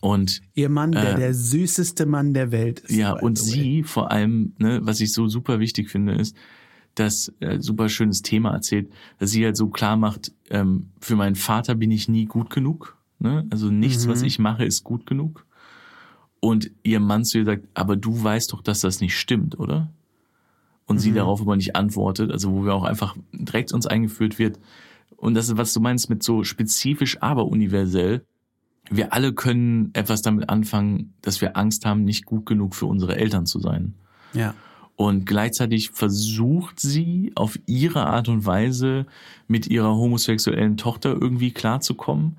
[0.00, 2.96] Und Ihr Mann, der Äh, der süßeste Mann der Welt ist.
[2.96, 6.36] ja, und sie vor allem, ne, was ich so super wichtig finde, ist,
[6.96, 11.36] dass äh, super schönes Thema erzählt, dass sie halt so klar macht, ähm, für meinen
[11.36, 12.96] Vater bin ich nie gut genug.
[13.20, 13.46] Ne?
[13.50, 14.10] Also nichts, Mhm.
[14.10, 15.46] was ich mache, ist gut genug.
[16.44, 19.88] Und ihr Mann zu ihr sagt, aber du weißt doch, dass das nicht stimmt, oder?
[20.86, 21.14] Und sie Mhm.
[21.14, 24.58] darauf aber nicht antwortet, also wo wir auch einfach direkt uns eingeführt wird.
[25.16, 28.24] Und das ist, was du meinst mit so spezifisch, aber universell.
[28.90, 33.14] Wir alle können etwas damit anfangen, dass wir Angst haben, nicht gut genug für unsere
[33.16, 33.94] Eltern zu sein.
[34.34, 34.54] Ja.
[34.96, 39.06] Und gleichzeitig versucht sie auf ihre Art und Weise
[39.46, 42.38] mit ihrer homosexuellen Tochter irgendwie klarzukommen,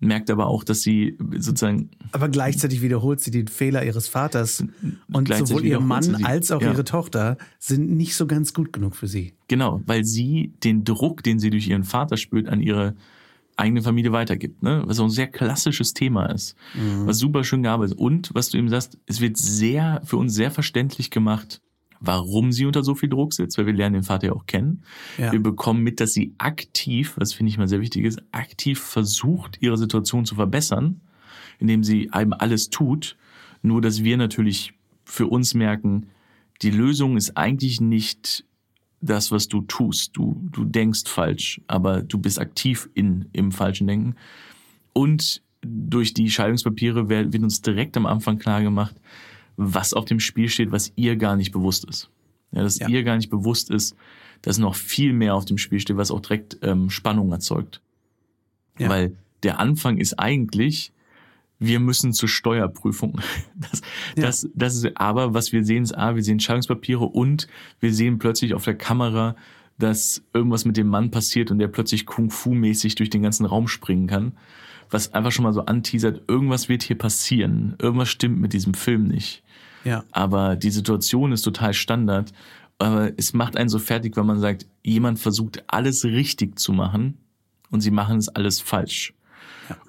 [0.00, 4.64] merkt aber auch, dass sie sozusagen Aber gleichzeitig wiederholt sie den Fehler ihres Vaters.
[5.12, 6.72] Und sowohl ihr Mann als auch Ja.
[6.72, 9.34] ihre Tochter sind nicht so ganz gut genug für sie.
[9.48, 12.94] Genau, weil sie den Druck, den sie durch ihren Vater spürt, an ihre
[13.56, 14.84] eigene Familie weitergibt, ne?
[14.86, 16.54] Was so ein sehr klassisches Thema ist,
[17.04, 18.00] was super schön gearbeitet ist.
[18.00, 21.60] Und was du eben sagst, es wird sehr, für uns sehr verständlich gemacht,
[22.00, 24.82] warum sie unter so viel Druck sitzt, weil wir lernen den Vater ja auch kennen.
[25.16, 25.32] Ja.
[25.32, 29.58] Wir bekommen mit, dass sie aktiv, was finde ich mal sehr wichtig ist, aktiv versucht,
[29.60, 31.00] ihre Situation zu verbessern,
[31.58, 33.16] indem sie einem alles tut.
[33.62, 36.06] Nur, dass wir natürlich für uns merken,
[36.62, 38.44] die Lösung ist eigentlich nicht
[39.00, 40.16] das, was du tust.
[40.16, 44.16] Du, du denkst falsch, aber du bist aktiv in, im falschen Denken.
[44.92, 48.96] Und durch die Scheidungspapiere wird wird uns direkt am Anfang klar gemacht,
[49.58, 52.08] was auf dem Spiel steht, was ihr gar nicht bewusst ist.
[52.52, 52.88] Ja, dass Ja.
[52.88, 53.94] ihr gar nicht bewusst ist,
[54.40, 57.82] dass noch viel mehr auf dem Spiel steht, was auch direkt ähm, Spannung erzeugt.
[58.78, 58.88] Ja.
[58.88, 60.92] Weil der Anfang ist eigentlich,
[61.58, 63.20] wir müssen zur Steuerprüfung.
[63.56, 63.80] Das,
[64.16, 64.22] Ja.
[64.26, 67.48] das, das ist, aber was wir sehen ist, ah, wir sehen Scheidungspapiere und
[67.80, 69.34] wir sehen plötzlich auf der Kamera,
[69.78, 74.06] dass irgendwas mit dem Mann passiert und der plötzlich Kung-Fu-mäßig durch den ganzen Raum springen
[74.06, 74.32] kann.
[74.90, 77.76] Was einfach schon mal so anteasert, irgendwas wird hier passieren.
[77.80, 79.42] Irgendwas stimmt mit diesem Film nicht.
[79.84, 80.04] Ja.
[80.12, 82.32] Aber die Situation ist total Standard.
[82.78, 87.18] Aber es macht einen so fertig, wenn man sagt, jemand versucht alles richtig zu machen
[87.70, 89.14] und sie machen es alles falsch.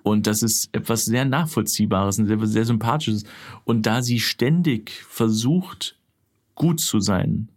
[0.04, 3.24] Und das ist etwas sehr Nachvollziehbares und sehr, sehr Sympathisches.
[3.64, 5.98] Und da sie ständig versucht,
[6.56, 7.50] gut zu sein,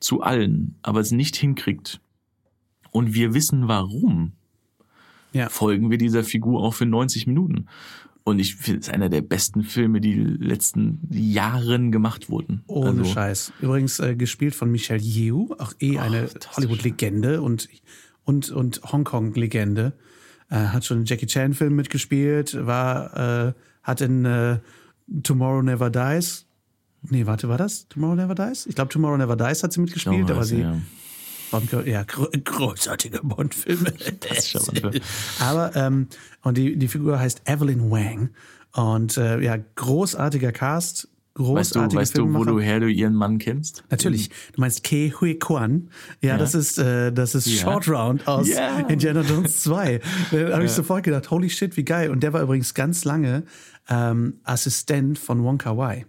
[0.00, 2.00] zu allen, aber es nicht hinkriegt,
[2.90, 4.32] und wir wissen warum,
[5.32, 5.50] Ja.
[5.50, 7.66] folgen wir dieser Figur auch für 90 Minuten.
[8.28, 12.64] Und ich finde es einer der besten Filme, die letzten Jahren gemacht wurden.
[12.66, 13.52] Ohne Also, Scheiß.
[13.60, 16.56] Übrigens äh, gespielt von Michelle Yeoh, auch eh eine fantastisch.
[16.56, 17.68] Hollywood-Legende und,
[18.24, 19.92] und, und Hongkong-Legende.
[20.50, 23.52] Äh, hat schon in Jackie Chan-Filmen mitgespielt, war, äh,
[23.84, 24.58] hat in äh,
[25.22, 26.46] Tomorrow Never Dies.
[27.08, 27.86] Nee, warte, war das?
[27.88, 28.66] Tomorrow Never Dies?
[28.66, 30.62] Ich glaube, Tomorrow Never Dies hat sie mitgespielt, aber sie.
[30.62, 30.76] ja.
[31.84, 33.92] Ja, gro großartige Bond-Filme.
[35.40, 36.08] Aber, ähm,
[36.42, 38.30] und die, die Figur heißt Evelyn Wang.
[38.74, 43.14] Und äh, ja, großartiger Cast, Weißt du, großartige weißt du, wo du her du ihren
[43.14, 43.84] Mann kennst?
[43.90, 44.30] Natürlich.
[44.54, 45.90] Du meinst Ke Hui Kwan.
[46.22, 46.38] Ja, Ja.
[46.38, 47.60] das ist, äh, das ist Ja.
[47.60, 48.78] Short Round aus Ja.
[48.88, 50.00] Indiana Jones 2.
[50.30, 52.08] Da habe ich sofort gedacht, holy shit, wie geil.
[52.10, 53.42] Und der war übrigens ganz lange
[53.90, 56.06] ähm, Assistent von Wong Kar Wai.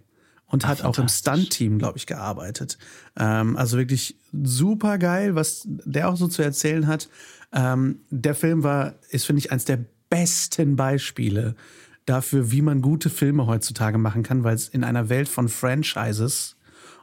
[0.50, 1.08] Und hat auch im.
[1.08, 2.78] Stunt-Team, glaube ich, gearbeitet.
[3.18, 7.08] Ähm, also wirklich super geil, was der auch so zu erzählen hat.
[7.52, 11.54] Ähm, der Film war, ist, finde ich, eins der besten Beispiele
[12.06, 16.56] dafür, wie man gute Filme heutzutage machen kann, weil es in einer Welt von Franchises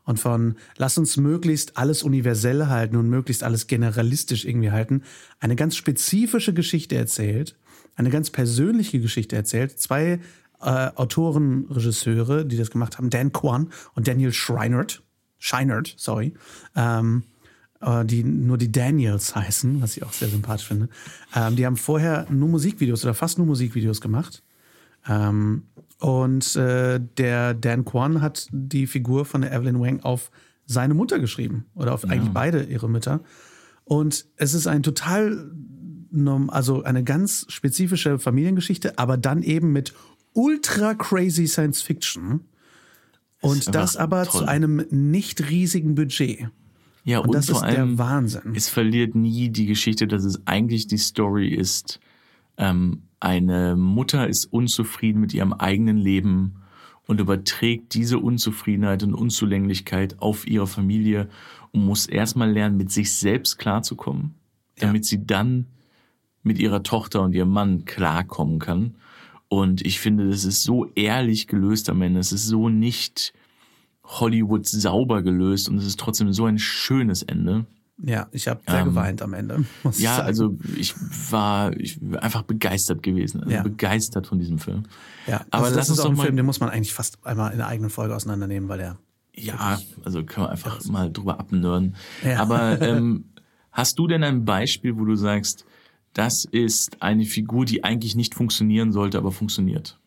[0.03, 5.03] und von lass uns möglichst alles universell halten und möglichst alles generalistisch irgendwie halten,
[5.39, 7.55] eine ganz spezifische Geschichte erzählt,
[7.95, 9.79] eine ganz persönliche Geschichte erzählt.
[9.79, 10.19] Zwei
[10.65, 15.03] äh, Autoren, Regisseure, die das gemacht haben, Dan Kwan und Daniel Scheinert,
[15.37, 16.33] Scheinert, sorry,
[16.75, 17.23] ähm,
[17.81, 20.89] äh, die nur die Daniels heißen, was ich auch sehr sympathisch finde.
[21.35, 24.43] Ähm, die haben vorher nur Musikvideos oder fast nur Musikvideos gemacht.
[25.07, 25.63] Ähm,
[25.99, 30.31] und äh, der Dan Kwan hat die Figur von der Evelyn Wang auf
[30.65, 33.21] seine Mutter geschrieben oder auf eigentlich beide ihre Mütter.
[33.83, 35.51] Und es ist ein total,
[36.47, 39.93] also eine ganz spezifische Familiengeschichte, aber dann eben mit
[40.35, 42.41] ultra crazy Science Fiction.
[43.41, 44.41] Und das aber toll.
[44.41, 46.49] zu einem nicht riesigen Budget.
[47.03, 48.53] Ja, und, und das vor ist allem, der Wahnsinn.
[48.55, 51.99] Es verliert nie die Geschichte, dass es eigentlich die Story ist,
[52.57, 56.61] ähm, eine Mutter ist unzufrieden mit ihrem eigenen Leben
[57.07, 61.29] und überträgt diese Unzufriedenheit und Unzulänglichkeit auf ihre Familie
[61.71, 64.35] und muss erstmal lernen, mit sich selbst klarzukommen,
[64.77, 65.67] damit sie dann
[66.43, 68.95] mit ihrer Tochter und ihrem Mann klarkommen kann.
[69.47, 72.19] Und ich finde, das ist so ehrlich gelöst am Ende.
[72.19, 73.33] Es ist so nicht
[74.03, 77.65] Hollywood sauber gelöst und es ist trotzdem so ein schönes Ende.
[77.97, 79.63] Ja, ich habe sehr Ähm, geweint am Ende.
[79.97, 80.27] Ja, sagen.
[80.27, 80.93] also ich
[81.31, 83.63] war ich war einfach begeistert gewesen, also Ja.
[83.63, 84.83] begeistert von diesem Film.
[85.27, 87.59] ja, aber also das ist auch ein Film, den muss man eigentlich fast einmal in
[87.61, 88.97] einer eigenen Folge auseinandernehmen, weil der
[89.33, 91.95] Ja, also können wir einfach mal drüber abnörden.
[92.23, 92.39] Ja.
[92.41, 93.25] Aber ähm,
[93.71, 95.65] hast du denn ein Beispiel, wo du sagst,
[96.15, 99.99] das ist eine Figur, die eigentlich nicht funktionieren sollte, aber funktioniert?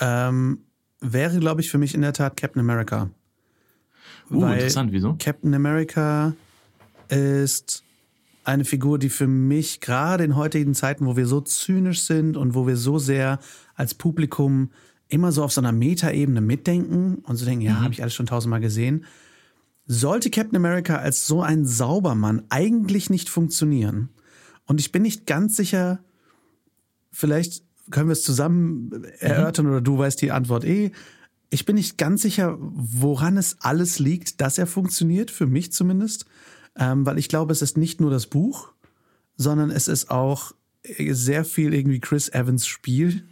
[0.00, 0.58] ähm,
[1.00, 3.10] wäre, glaube ich, für mich in der Tat Captain America.
[4.30, 5.16] Uh, Weil interessant, wieso?
[5.18, 6.34] Captain America
[7.08, 7.84] ist
[8.44, 12.54] eine Figur, die für mich gerade in heutigen Zeiten, wo wir so zynisch sind und
[12.54, 13.38] wo wir so sehr
[13.74, 14.70] als Publikum
[15.08, 18.26] immer so auf so einer Metaebene mitdenken und so denken, ja, habe ich alles schon
[18.26, 19.04] tausendmal gesehen,
[19.86, 24.08] sollte Captain America als so ein Saubermann eigentlich nicht funktionieren.
[24.66, 26.00] Und ich bin nicht ganz sicher,
[27.10, 30.90] vielleicht können wir es zusammen erörtern oder du weißt die Antwort eh.
[31.50, 36.26] Ich bin nicht ganz sicher, woran es alles liegt, dass er funktioniert, für mich zumindest.
[36.76, 38.72] Ähm, weil ich glaube, es ist nicht nur das Buch,
[39.36, 40.52] sondern es ist auch
[40.82, 43.22] sehr viel irgendwie Chris Evans Spiel.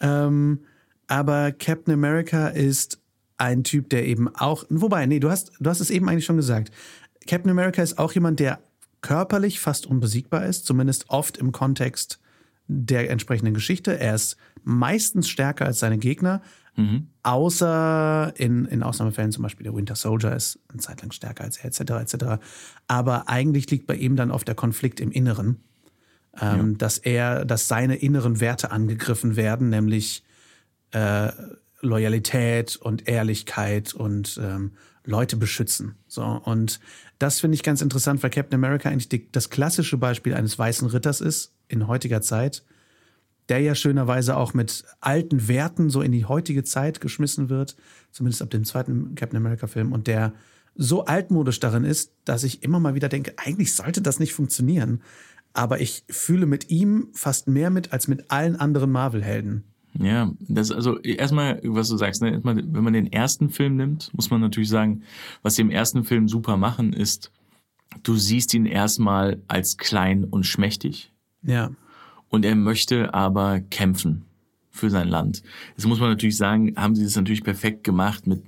[0.00, 0.60] Ähm,
[1.06, 2.98] aber Captain America ist
[3.38, 6.36] ein Typ, der eben auch, wobei, nee, du hast, du hast es eben eigentlich schon
[6.36, 6.72] gesagt.
[7.26, 8.60] Captain America ist auch jemand, der
[9.06, 12.18] körperlich fast unbesiegbar ist, zumindest oft im Kontext
[12.66, 14.00] der entsprechenden Geschichte.
[14.00, 16.42] Er ist meistens stärker als seine Gegner,
[17.22, 21.56] außer in, in Ausnahmefällen zum Beispiel der Winter Soldier ist eine Zeit lang stärker als
[21.56, 21.80] er, etc.,
[22.14, 22.24] etc.
[22.86, 25.62] Aber eigentlich liegt bei ihm dann oft der Konflikt im Inneren,
[26.38, 30.22] ähm, dass er, dass seine inneren Werte angegriffen werden, nämlich
[30.90, 31.32] äh,
[31.80, 34.72] Loyalität und Ehrlichkeit und ähm,
[35.06, 35.96] Leute beschützen.
[36.06, 36.80] So und
[37.18, 40.88] das finde ich ganz interessant, weil Captain America eigentlich die, das klassische Beispiel eines weißen
[40.88, 42.64] Ritters ist in heutiger Zeit,
[43.48, 47.76] der ja schönerweise auch mit alten Werten so in die heutige Zeit geschmissen wird,
[48.10, 50.32] zumindest ab dem zweiten Captain America Film und der
[50.74, 55.02] so altmodisch darin ist, dass ich immer mal wieder denke, eigentlich sollte das nicht funktionieren,
[55.54, 59.64] aber ich fühle mit ihm fast mehr mit als mit allen anderen Marvel-Helden.
[59.98, 64.12] Ja, das also erstmal, was du sagst, ne, erstmal, wenn man den ersten Film nimmt,
[64.14, 65.02] muss man natürlich sagen,
[65.42, 67.32] was sie im ersten Film super machen, ist,
[68.02, 71.70] du siehst ihn erstmal als klein und schmächtig Ja,
[72.28, 74.24] und er möchte aber kämpfen
[74.70, 75.42] für sein Land.
[75.76, 78.42] Jetzt muss man natürlich sagen, haben sie das natürlich perfekt gemacht mit,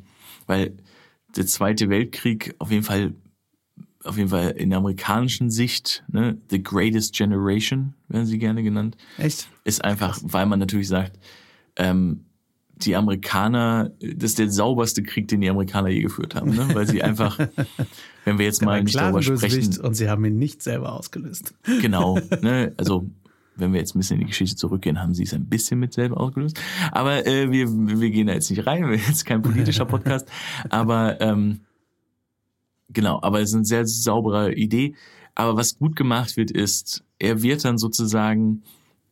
[0.46, 0.76] weil
[1.36, 3.14] der Zweite Weltkrieg auf jeden Fall,
[4.08, 8.96] auf jeden Fall in der amerikanischen Sicht, ne, the greatest generation werden sie gerne genannt
[9.18, 9.48] echt?
[9.64, 11.18] ist einfach, weil man natürlich sagt,
[11.76, 12.24] ähm,
[12.82, 16.68] die Amerikaner, das ist der sauberste Krieg, den die Amerikaner je geführt haben, ne?
[16.74, 17.38] weil sie einfach,
[18.24, 21.54] wenn wir jetzt mal nicht darüber sprechen, und sie haben ihn nicht selber ausgelöst.
[21.80, 22.72] genau, ne?
[22.76, 23.08] also
[23.56, 25.92] wenn wir jetzt ein bisschen in die Geschichte zurückgehen, haben sie es ein bisschen mit
[25.92, 26.60] selber ausgelöst.
[26.92, 30.28] Aber äh, wir, wir gehen da jetzt nicht rein, wir sind jetzt kein politischer Podcast.
[30.70, 31.60] aber ähm,
[32.92, 34.94] genau, aber es ist eine sehr saubere Idee.
[35.34, 38.62] Aber was gut gemacht wird, ist, er wird dann sozusagen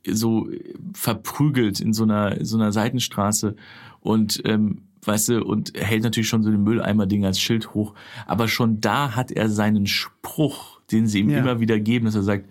[0.09, 0.49] so
[0.95, 3.57] verprügelt in so einer so einer Seitenstraße
[4.01, 7.95] und ähm, weißt du und hält natürlich schon so den Mülleimer-Ding als Schild hoch.
[8.27, 11.39] Aber schon da hat er seinen Spruch, den sie ihm Ja.
[11.39, 12.49] immer wieder geben, dass er sagt,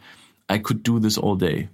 [0.52, 1.70] I could do this all day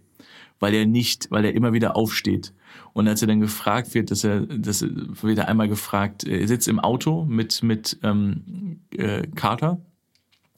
[0.62, 2.54] weil er nicht, weil er immer wieder aufsteht.
[2.94, 4.90] Und als er dann gefragt wird, dass er, dass er
[5.22, 9.80] wird er einmal gefragt, er sitzt im Auto mit mit ähm, äh, Carter,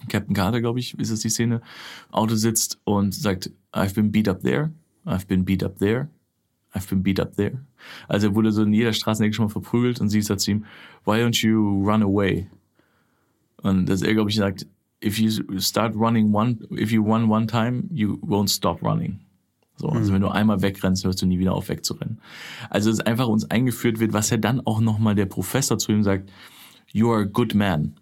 [0.10, 1.62] Captain Carter, glaube ich, ist das die Szene,
[2.12, 4.72] Auto sitzt und sagt, I've been beat up there,
[5.06, 6.10] I've been beat up there,
[6.74, 7.60] I've been beat up there.
[8.08, 10.66] Also er wurde so in jeder Straßenecke schon mal verprügelt und sie sagt zu ihm,
[11.06, 12.48] why don't you run away?
[13.62, 14.68] Und dass er, glaube ich, sagt,
[15.04, 19.20] if you start running one, if you run one time, you won't stop running.
[19.76, 22.20] So, also wenn du einmal wegrennst, hörst du nie wieder auf wegzurennen.
[22.70, 26.04] Also es einfach uns eingeführt wird, was ja dann auch nochmal der Professor zu ihm
[26.04, 26.32] sagt,
[26.92, 27.96] you are a good man.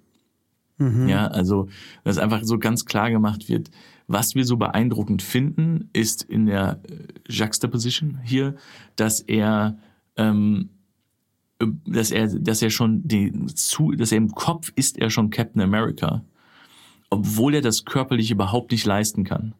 [1.07, 1.69] Ja, also
[2.03, 3.69] dass einfach so ganz klar gemacht wird,
[4.07, 8.55] was wir so beeindruckend finden, ist in der äh, Juxtaposition hier,
[8.95, 9.77] dass er
[10.17, 10.69] ähm,
[11.59, 15.29] äh, dass er, dass er schon die, zu, dass er im Kopf ist er schon
[15.29, 16.25] Captain America,
[17.09, 19.53] obwohl er das körperlich überhaupt nicht leisten kann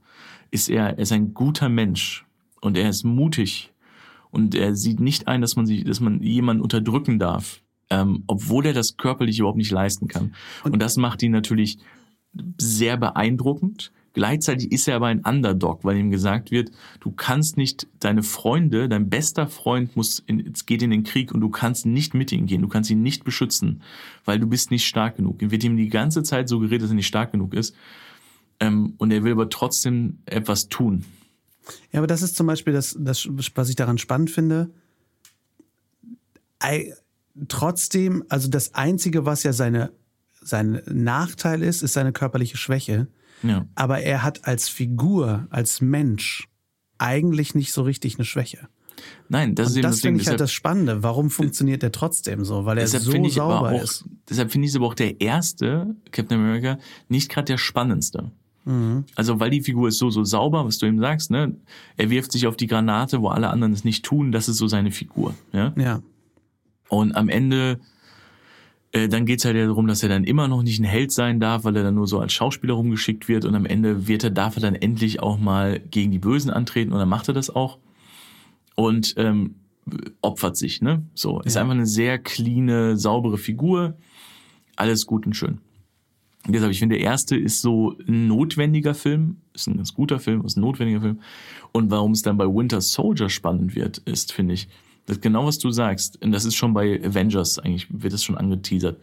[0.51, 2.25] ist er, er ist ein guter Mensch
[2.61, 3.71] und er ist mutig
[4.29, 7.61] und er sieht nicht ein, dass man sich, dass man jemanden unterdrücken darf.
[7.91, 10.33] ähm, obwohl er das körperlich überhaupt nicht leisten kann.
[10.63, 11.77] Und, und das macht ihn natürlich
[12.57, 13.91] sehr beeindruckend.
[14.13, 18.89] Gleichzeitig ist er aber ein Underdog, weil ihm gesagt wird, du kannst nicht deine Freunde,
[18.89, 22.45] dein bester Freund muss in, geht in den Krieg und du kannst nicht mit ihm
[22.45, 23.81] gehen, du kannst ihn nicht beschützen,
[24.25, 25.41] weil du bist nicht stark genug.
[25.41, 27.75] Ihm wird ihm die ganze Zeit so geredet, dass er nicht stark genug ist.
[28.61, 31.03] Ähm, und er will aber trotzdem etwas tun.
[31.91, 34.69] Ja, aber das ist zum Beispiel das, das was ich daran spannend finde.
[36.63, 36.93] I,
[37.47, 39.91] trotzdem, also das Einzige, was ja seine,
[40.41, 43.07] sein Nachteil ist, ist seine körperliche Schwäche.
[43.43, 43.65] Ja.
[43.75, 46.47] Aber er hat als Figur, als Mensch
[46.99, 48.67] eigentlich nicht so richtig eine Schwäche.
[49.29, 51.01] Nein, das Und ist eben das das finde ich halt Deshalb- das Spannende.
[51.01, 52.65] Warum funktioniert der trotzdem so?
[52.65, 54.05] Weil er so sauber auch, ist.
[54.29, 58.31] deshalb finde ich es aber auch der erste Captain America nicht gerade der spannendste.
[58.65, 59.05] Mhm.
[59.15, 61.55] Also weil die Figur ist so so sauber, was du ihm sagst, ne?
[61.97, 64.31] Er wirft sich auf die Granate, wo alle anderen es nicht tun.
[64.31, 65.73] Das ist so seine Figur, ja.
[65.77, 66.01] Ja.
[66.89, 67.79] Und am Ende,
[68.91, 71.39] äh, dann geht's halt ja darum, dass er dann immer noch nicht ein Held sein
[71.39, 73.45] darf, weil er dann nur so als Schauspieler rumgeschickt wird.
[73.45, 76.91] Und am Ende wird er, darf er dann endlich auch mal gegen die Bösen antreten
[76.91, 77.77] und dann macht er das auch.
[78.75, 79.55] Und ähm,
[80.21, 81.03] opfert sich, ne?
[81.13, 81.39] So.
[81.41, 81.61] Ist Ja.
[81.61, 83.95] einfach eine sehr cleane, saubere Figur.
[84.75, 85.59] Alles gut und schön.
[86.47, 90.43] Deshalb, ich finde, der erste ist so ein notwendiger Film, ist ein ganz guter Film,
[90.43, 91.19] ist ein notwendiger Film.
[91.71, 94.67] Und warum es dann bei Winter Soldier spannend wird, ist, finde ich,
[95.05, 96.21] das genau was du sagst.
[96.23, 98.97] Und das ist schon bei Avengers eigentlich, wird das schon angeteasert.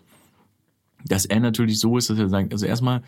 [1.05, 3.03] Dass er natürlich so ist, dass er sagt, also erstmal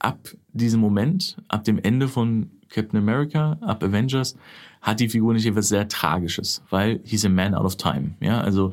[0.00, 0.18] ab
[0.52, 4.36] diesem Moment, ab dem Ende von Captain America, ab Avengers,
[4.82, 8.14] hat die Figur nicht etwas sehr Tragisches, weil he's a man out of time.
[8.20, 8.72] Ja, also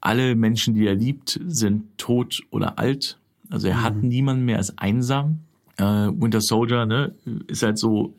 [0.00, 3.18] alle Menschen, die er liebt, sind tot oder alt.
[3.50, 5.40] Also er hat niemanden mehr als einsam.
[5.76, 7.14] Äh, Winter Soldier, ne,
[7.46, 8.14] ist halt so,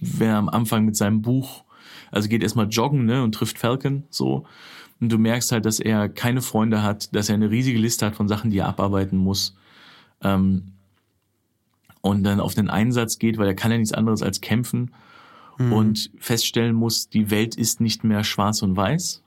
[0.00, 1.64] wer am Anfang mit seinem Buch,
[2.10, 4.44] also geht erstmal joggen, ne, und trifft Falcon, so.
[5.00, 8.14] Und du merkst halt, dass er keine Freunde hat, dass er eine riesige Liste hat
[8.14, 9.56] von Sachen, die er abarbeiten muss.
[10.22, 10.72] Ähm,
[12.02, 14.92] und dann auf den Einsatz geht, weil er kann ja nichts anderes als kämpfen
[15.58, 19.22] und feststellen muss, die Welt ist nicht mehr schwarz und weiß,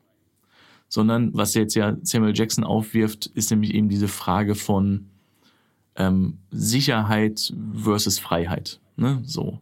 [0.90, 5.10] sondern was jetzt ja Samuel Jackson aufwirft, ist nämlich eben diese Frage von
[5.96, 9.60] ähm, Sicherheit versus Freiheit, ne, so.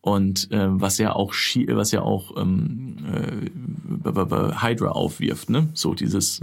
[0.00, 6.40] Und äh, was ja auch was ja auch ähm, äh, Hydra aufwirft, ne, so dieses.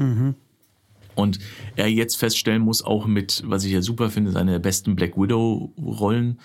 [1.13, 1.39] Und
[1.75, 6.39] er jetzt feststellen muss, auch mit, was ich ja super finde, seine besten Black Widow-Rollen,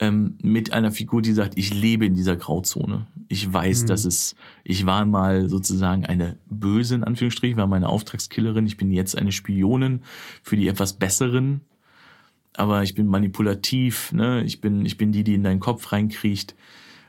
[0.00, 3.06] ähm, mit einer Figur, die sagt, ich lebe in dieser Grauzone.
[3.28, 8.66] Ich weiß, dass es, ich war mal sozusagen eine böse, in Anführungsstrichen, war meine Auftragskillerin,
[8.66, 10.00] ich bin jetzt eine Spionin
[10.42, 11.60] für die etwas besseren,
[12.56, 14.42] aber ich bin manipulativ, ne?
[14.44, 16.54] ich, bin, ich bin die, die in deinen Kopf reinkriecht.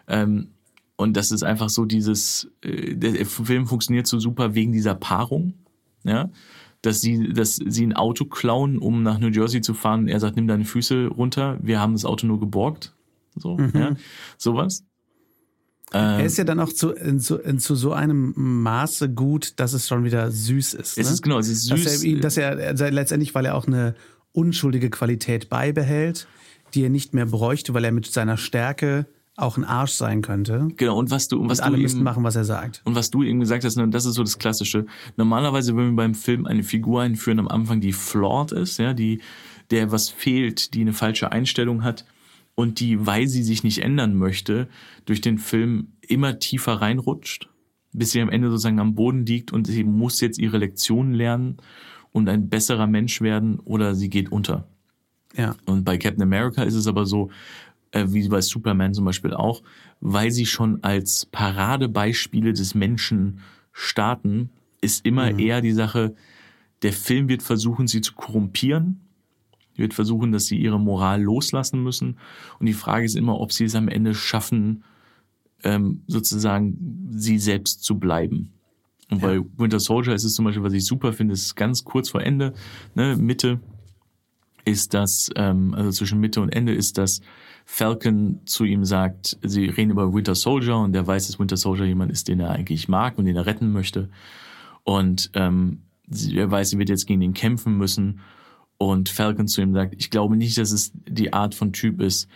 [0.08, 0.50] Ähm,
[0.98, 5.54] und das ist einfach so dieses, äh, der Film funktioniert so super wegen dieser Paarung,
[6.04, 6.30] ja,
[6.82, 10.08] dass sie, dass sie ein Auto klauen, um nach New Jersey zu fahren.
[10.08, 12.94] Er sagt, nimm deine Füße runter, wir haben das Auto nur geborgt.
[13.36, 13.96] So, ja,
[14.38, 14.84] sowas.
[15.92, 19.60] Er Ähm, ist ja dann auch zu, in, zu, in, zu so einem Maße gut,
[19.60, 20.98] dass es schon wieder süß ist.
[20.98, 21.14] es ne?
[21.14, 22.04] ist genau, es ist dass süß.
[22.04, 23.96] er, ihn- dass er, er letztendlich, weil er auch eine
[24.36, 26.28] unschuldige Qualität beibehält,
[26.74, 29.06] die er nicht mehr bräuchte, weil er mit seiner Stärke
[29.38, 30.70] auch ein Arsch sein könnte.
[30.78, 32.82] genau, und was du, und was Und alle du müssen eben, machen, was er sagt.
[32.86, 34.86] Und was du eben gesagt hast, ne, das ist so das Klassische.
[35.18, 39.22] Normalerweise, wenn wir beim Film eine Figur einführen am Anfang, die flawed ist, ja, die,
[39.72, 42.06] der was fehlt, die eine falsche Einstellung hat
[42.56, 44.70] und die, weil sie sich nicht ändern möchte,
[45.06, 47.50] durch den Film immer tiefer reinrutscht,
[47.92, 51.58] bis sie am Ende sozusagen am Boden liegt und sie muss jetzt ihre Lektionen lernen
[52.16, 54.66] und ein besserer Mensch werden oder sie geht unter.
[55.36, 55.54] Ja.
[55.66, 57.30] Und bei Captain America ist es aber so,
[57.92, 59.62] äh, wie bei Superman zum Beispiel auch,
[60.00, 63.42] weil sie schon als Paradebeispiele des Menschen
[63.74, 64.50] starten,
[64.80, 66.16] ist immer eher die Sache,
[66.84, 69.02] der Film wird versuchen, sie zu korrumpieren,
[69.76, 72.18] wird versuchen, dass sie ihre Moral loslassen müssen.
[72.60, 74.86] Und die Frage ist immer, ob sie es am Ende schaffen,
[75.66, 78.55] ähm, sozusagen sie selbst zu bleiben.
[79.12, 82.10] Und bei Winter Soldier ist es zum Beispiel, was ich super finde, ist ganz kurz
[82.10, 82.54] vor Ende,
[82.96, 83.60] ne, Mitte,
[84.66, 87.22] ist das, ähm, also zwischen Mitte und Ende ist das
[87.66, 91.86] Falcon zu ihm sagt, sie reden über Winter Soldier und der weiß, dass Winter Soldier
[91.86, 94.10] jemand ist, den er eigentlich mag und den er retten möchte.
[94.84, 98.20] Und ähm, sie, er weiß, sie wird jetzt gegen ihn kämpfen müssen.
[98.78, 102.28] Und Falcon zu ihm sagt, ich glaube nicht, dass es die Art von Typ ist,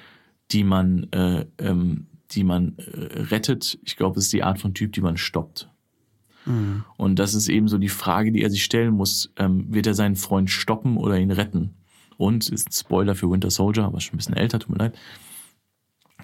[0.51, 3.77] die man, äh, ähm, die man äh, rettet.
[3.83, 5.69] Ich glaube, es ist die Art von Typ, die man stoppt.
[6.97, 9.31] Und das ist eben so die Frage, die er sich stellen muss.
[9.37, 11.75] Ähm, wird er seinen Freund stoppen oder ihn retten?
[12.17, 14.97] Und ist ein Spoiler für Winter Soldier, aber schon ein bisschen älter, tut mir leid.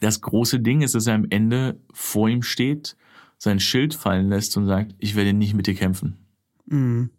[0.01, 2.97] Das große Ding ist, dass er am Ende vor ihm steht,
[3.37, 6.17] sein Schild fallen lässt und sagt, ich werde nicht mit dir kämpfen.
[6.67, 7.11] Mhm.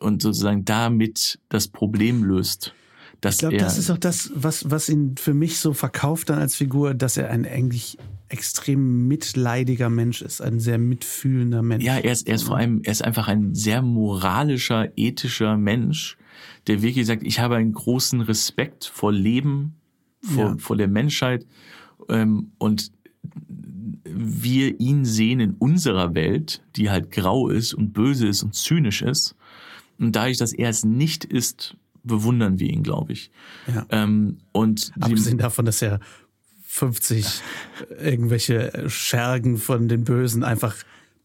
[0.00, 2.74] und sozusagen damit das Problem löst.
[3.20, 6.38] Dass Ich glaube, das ist auch das, was, was ihn für mich so verkauft dann
[6.38, 7.98] als Figur, dass er ein eigentlich
[8.28, 11.84] extrem mitleidiger Mensch ist, ein sehr mitfühlender Mensch.
[11.84, 16.16] Ja, er ist, er ist vor allem, er ist einfach ein sehr moralischer, ethischer Mensch,
[16.66, 19.76] der wirklich sagt, ich habe einen großen Respekt vor Leben,
[20.20, 20.56] vor, Ja.
[20.58, 21.46] vor der Menschheit
[22.08, 22.90] ähm, und
[24.04, 29.02] wir ihn sehen in unserer Welt, die halt grau ist und böse ist und zynisch
[29.02, 29.34] ist.
[29.98, 33.30] Und dadurch, dass er es nicht ist, bewundern wir ihn, glaube ich.
[33.66, 33.86] Ja.
[33.90, 36.00] Ähm, und Abgesehen davon, dass er
[36.76, 37.26] 50
[38.02, 40.74] irgendwelche Schergen von den Bösen einfach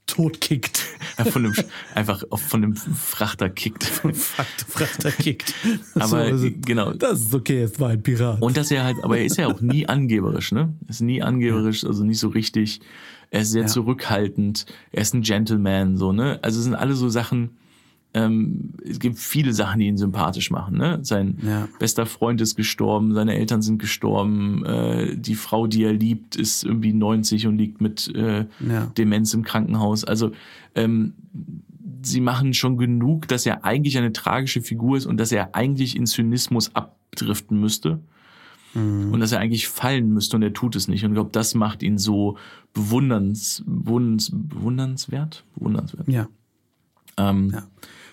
[0.07, 0.83] totkickt.
[1.31, 1.53] von einem,
[1.93, 3.83] einfach von einem Frachter kickt.
[3.83, 5.53] Fakt, Frachter kickt.
[5.95, 6.93] Aber also, genau.
[6.93, 8.41] Das ist okay, es war ein Pirat.
[8.41, 10.73] Und dass er halt, aber er ist ja auch nie angeberisch, ne?
[10.85, 12.81] Er ist nie angeberisch, also nicht so richtig.
[13.29, 13.67] Er ist sehr Ja.
[13.67, 14.65] zurückhaltend.
[14.91, 16.39] Er ist ein Gentleman, so, ne?
[16.41, 17.57] Also es sind alle so Sachen,
[18.13, 20.99] ähm, es gibt viele Sachen, die ihn sympathisch machen, ne?
[21.03, 21.67] Sein Ja.
[21.79, 26.63] bester Freund ist gestorben, seine Eltern sind gestorben, äh, die Frau, die er liebt, ist
[26.65, 28.87] irgendwie 90 und liegt mit äh, Ja.
[28.97, 30.03] Demenz im Krankenhaus.
[30.03, 30.31] Also
[30.75, 31.13] ähm,
[32.03, 35.95] sie machen schon genug, dass er eigentlich eine tragische Figur ist und dass er eigentlich
[35.95, 37.99] in Zynismus abdriften müsste.
[38.73, 41.03] Und dass er eigentlich fallen müsste und er tut es nicht.
[41.03, 42.37] Und ich glaube, das macht ihn so
[42.73, 45.43] bewunderns, bewunderns, bewundernswert.
[45.55, 46.07] Bewundernswert.
[46.07, 46.29] ja.
[47.17, 47.63] Ähm, Ja.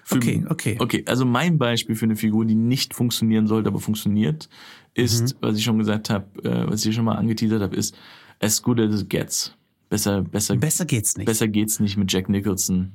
[0.08, 0.76] Für- Okay, okay.
[0.78, 4.48] Okay, also mein Beispiel für eine Figur, die nicht funktionieren sollte, aber funktioniert,
[4.94, 5.38] ist, Mhm.
[5.40, 7.96] was ich schon gesagt habe, äh, was ich schon mal angeteasert habe, ist
[8.40, 9.54] as good as it gets.
[9.90, 11.26] Besser, besser, Besser geht's nicht.
[11.26, 12.92] besser geht's nicht mit Jack Nicholson.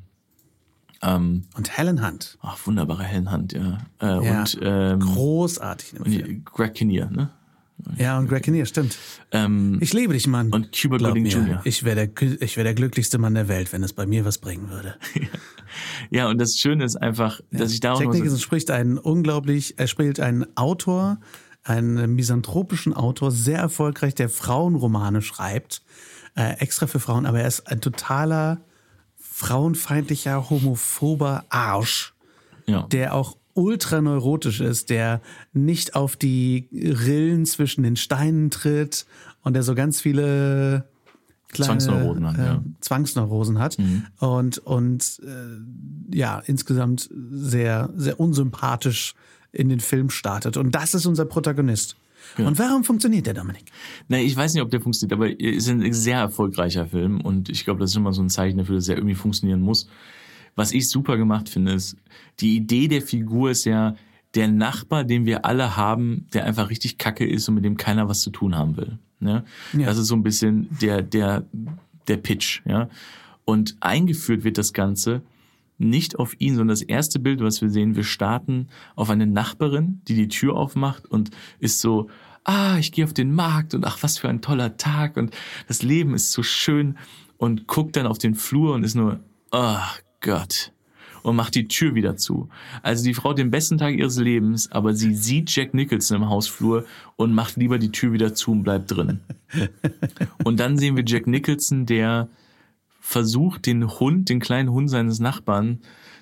[1.02, 2.38] Ähm, Und Helen Hunt.
[2.42, 3.80] ach, wunderbare Helen Hunt, ja.
[4.02, 4.40] Äh, Ja.
[4.42, 6.00] Und, ähm, Großartig.
[6.00, 7.30] und Greg Kinnear, ne?
[7.98, 8.98] Ja, und Greg Kinnear, stimmt.
[9.32, 10.52] Ähm, Ich liebe dich, Mann.
[10.52, 11.62] und Cuba Gooding Jr.
[11.64, 14.38] Ich wäre der, ich wär der glücklichste Mann der Welt, wenn es bei mir was
[14.38, 14.96] bringen würde.
[16.12, 19.80] Ja, und das Schöne ist einfach, dass ich da auch Jack Nicholson spricht einen unglaublich,
[19.80, 21.20] er spielt einen Autor,
[21.64, 25.82] einen misanthropischen Autor, sehr erfolgreich, der Frauenromane schreibt,
[26.36, 28.62] äh, extra für Frauen, aber er ist ein totaler
[29.18, 32.14] frauenfeindlicher, homophober Arsch,
[32.68, 32.84] ja.
[32.84, 35.22] der auch ultra neurotisch ist, der
[35.54, 39.06] nicht auf die Rillen zwischen den Steinen tritt
[39.42, 40.86] und der so ganz viele
[41.50, 42.64] kleine Zwangsneurosen hat, äh, ja.
[42.82, 43.78] Zwangsneurosen hat
[44.20, 49.14] und und äh, ja insgesamt sehr sehr unsympathisch
[49.52, 51.96] in den Film startet und das ist unser Protagonist.
[52.38, 53.66] Und warum funktioniert der Dominik?
[54.08, 57.50] Na, ich weiß nicht, ob der funktioniert, aber es ist ein sehr erfolgreicher Film und
[57.50, 59.88] ich glaube, das ist immer so ein Zeichen dafür, dass er irgendwie funktionieren muss.
[60.56, 61.98] Was ich super gemacht finde, ist,
[62.40, 63.96] die Idee der Figur ist ja
[64.36, 68.10] der Nachbar, den wir alle haben, der einfach richtig kacke ist und mit dem keiner
[68.10, 68.98] was zu tun haben will.
[69.20, 69.44] Ne?
[69.74, 69.86] Ja.
[69.86, 71.46] Das ist so ein bisschen der, der,
[72.08, 72.90] der Pitch, ja.
[73.46, 75.22] Und eingeführt wird das Ganze
[75.78, 80.02] nicht auf ihn, sondern das erste Bild, was wir sehen, wir starten auf eine Nachbarin,
[80.08, 82.10] die die Tür aufmacht und ist so,
[82.44, 85.34] ah, ich gehe auf den Markt und ach, was für ein toller Tag und
[85.68, 86.98] das Leben ist so schön
[87.38, 89.20] und guckt dann auf den Flur und ist nur,
[89.52, 89.78] oh
[90.24, 90.72] Gott.
[91.22, 92.50] Und macht die Tür wieder zu.
[92.82, 96.30] Also die Frau hat den besten Tag ihres Lebens, aber sie sieht Jack Nicholson im
[96.30, 99.22] Hausflur und macht lieber die Tür wieder zu und bleibt drin.
[100.44, 102.28] Und dann sehen wir Jack Nicholson, der
[103.00, 105.80] versucht, den Hund, den kleinen Hund seines Nachbarn,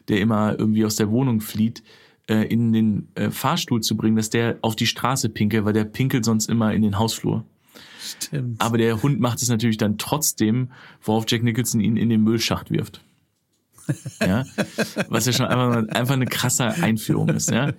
[0.08, 1.84] der immer irgendwie aus der Wohnung flieht,
[2.28, 5.86] äh, in den äh, Fahrstuhl zu bringen, dass der auf die Straße pinkelt, weil der
[5.86, 7.46] pinkelt sonst immer in den Hausflur.
[8.02, 8.62] Stimmt.
[8.62, 10.72] Aber der Hund macht es natürlich dann trotzdem,
[11.02, 13.02] worauf Jack Nicholson ihn in den Müllschacht wirft.
[14.22, 14.46] Ja,
[15.10, 17.50] was ja schon einfach, einfach eine krasse Einführung ist.
[17.52, 17.72] Ja,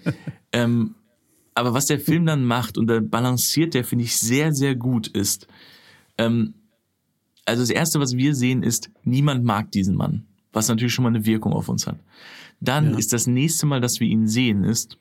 [0.53, 0.95] ähm,
[1.55, 5.07] aber was der Film dann macht und da balanciert der finde ich sehr sehr gut
[5.09, 5.47] ist.
[6.19, 6.55] Ähm,
[7.45, 11.09] also das erste, was wir sehen, ist niemand mag diesen Mann, was natürlich schon mal
[11.09, 11.99] eine Wirkung auf uns hat.
[12.61, 12.99] Dann Ja.
[12.99, 14.97] ist das nächste Mal, dass wir ihn sehen, ist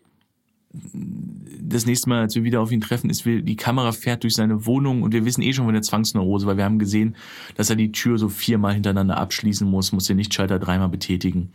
[1.71, 4.33] das nächste Mal, als wir wieder auf ihn treffen, ist, wir, die Kamera fährt durch
[4.33, 7.15] seine Wohnung und wir wissen eh schon von der Zwangsneurose, weil wir haben gesehen,
[7.55, 11.51] dass er die Tür so viermal hintereinander abschließen muss, muss den Lichtschalter dreimal betätigen.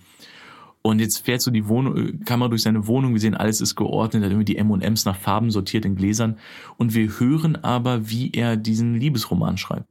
[0.82, 3.74] Und jetzt fährt so die Wohnung, äh, Kamera durch seine Wohnung, wir sehen, alles ist
[3.74, 6.38] geordnet, hat irgendwie die M&Ms nach Farben sortiert in Gläsern
[6.76, 9.86] und wir hören aber, wie er diesen Liebesroman schreibt.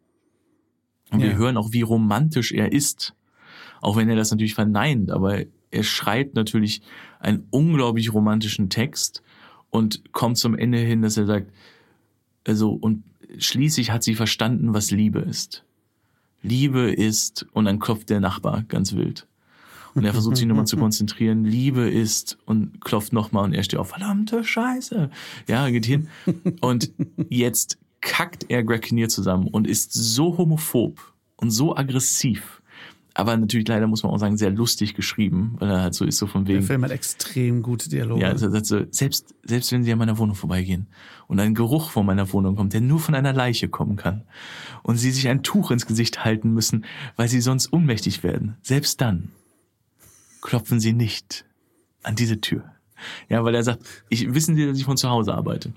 [1.12, 1.38] Und wir Ja.
[1.38, 3.14] hören auch, wie romantisch er ist.
[3.82, 6.82] Auch wenn er das natürlich verneint, aber er schreibt natürlich
[7.20, 9.22] einen unglaublich romantischen Text
[9.76, 11.52] und kommt zum Ende hin, dass er sagt,
[12.48, 13.04] also, und
[13.38, 15.66] schließlich hat sie verstanden, was Liebe ist.
[16.42, 19.28] Liebe ist, und dann klopft der Nachbar ganz wild.
[19.94, 21.44] Und er versucht sich nochmal zu konzentrieren.
[21.44, 25.10] Liebe ist, und klopft nochmal, und er steht auf, verdammte Scheiße.
[25.48, 26.08] Ja, geht hin.
[26.62, 26.94] Und
[27.30, 31.02] jetzt kackt er Greg Kinnear zusammen und ist so homophob
[31.36, 32.62] und so aggressiv.
[33.18, 36.18] Aber natürlich leider muss man auch sagen, sehr lustig geschrieben, weil er halt so ist,
[36.18, 36.60] so von wegen.
[36.60, 38.22] Der Film hat extrem gute Dialoge.
[38.22, 40.88] Ja, also, also selbst, selbst wenn sie an meiner Wohnung vorbeigehen
[41.28, 44.26] und ein Geruch von meiner Wohnung kommt, der nur von einer Leiche kommen kann
[44.84, 46.84] und sie sich ein Tuch ins Gesicht halten müssen,
[47.16, 49.32] weil sie sonst ohnmächtig werden, selbst dann
[50.42, 51.46] klopfen sie nicht
[52.04, 52.66] an diese Tür.
[53.30, 55.74] Ja, weil er sagt, ich, wissen Sie, dass ich von zu Hause arbeite?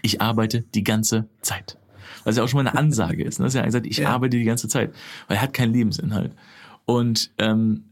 [0.00, 1.76] Ich arbeite die ganze Zeit
[2.24, 3.38] was ja auch schon mal eine Ansage ist.
[3.38, 3.46] Ne?
[3.46, 4.10] Dass er gesagt, ich ja.
[4.10, 4.92] arbeite die ganze Zeit,
[5.28, 6.32] weil er hat keinen Lebensinhalt.
[6.84, 7.84] Und ähm,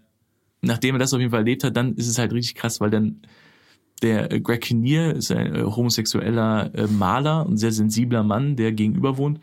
[0.62, 2.90] nachdem er das auf jeden Fall erlebt hat, dann ist es halt richtig krass, weil
[2.90, 3.22] dann
[4.02, 8.72] der äh, Greg Kinnear ist ein äh, homosexueller äh, Maler und sehr sensibler Mann, der
[8.72, 9.40] gegenüber wohnt.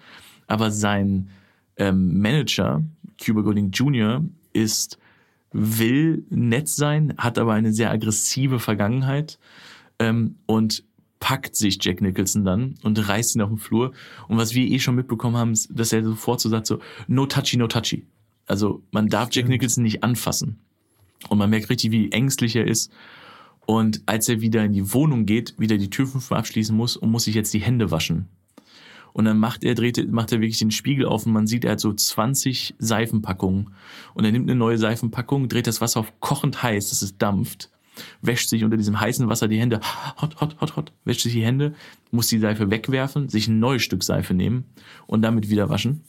[0.47, 1.29] Aber sein
[1.77, 2.83] ähm, Manager,
[3.23, 4.23] Cuba Golding Jr.,
[4.53, 4.97] ist
[5.51, 9.39] will nett sein, hat aber eine sehr aggressive Vergangenheit
[9.99, 10.83] ähm, und
[11.19, 13.93] packt sich Jack Nicholson dann und reißt ihn auf den Flur.
[14.27, 17.25] Und was wir eh schon mitbekommen haben, ist, dass er sofort so sagt so, no
[17.25, 18.05] touchy, no touchy.
[18.47, 20.59] Also man darf Jack Nicholson nicht anfassen.
[21.29, 22.91] Und man merkt richtig, wie ängstlich er ist.
[23.65, 27.11] Und als er wieder in die Wohnung geht, wieder die Tür fünfmal abschließen muss und
[27.11, 28.27] muss sich jetzt die Hände waschen.
[29.13, 31.71] Und dann macht er, dreht, macht er wirklich den Spiegel auf und man sieht, er
[31.71, 33.71] hat so 20 Seifenpackungen.
[34.13, 37.69] Und er nimmt eine neue Seifenpackung, dreht das Wasser auf kochend heiß, dass es dampft
[38.21, 39.79] wäscht sich unter diesem heißen Wasser die Hände,
[40.21, 41.73] hot, hot, hot, hot, wäscht sich die Hände,
[42.11, 44.65] muss die Seife wegwerfen, sich ein neues Stück Seife nehmen
[45.05, 46.01] und damit wieder waschen.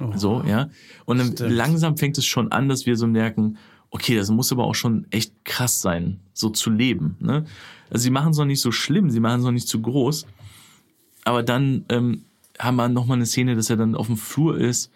[0.00, 0.70] Oh, so, ja.
[1.04, 1.52] Und dann stimmt.
[1.52, 3.58] langsam fängt es schon an, dass wir so merken,
[3.90, 7.16] okay, das muss aber auch schon echt krass sein, so zu leben.
[7.20, 7.44] Ne?
[7.90, 10.26] Also sie machen es noch nicht so schlimm, sie machen es noch nicht zu groß.
[11.24, 12.24] Aber dann ähm,
[12.58, 14.90] haben wir nochmal eine Szene, dass er dann auf dem Flur ist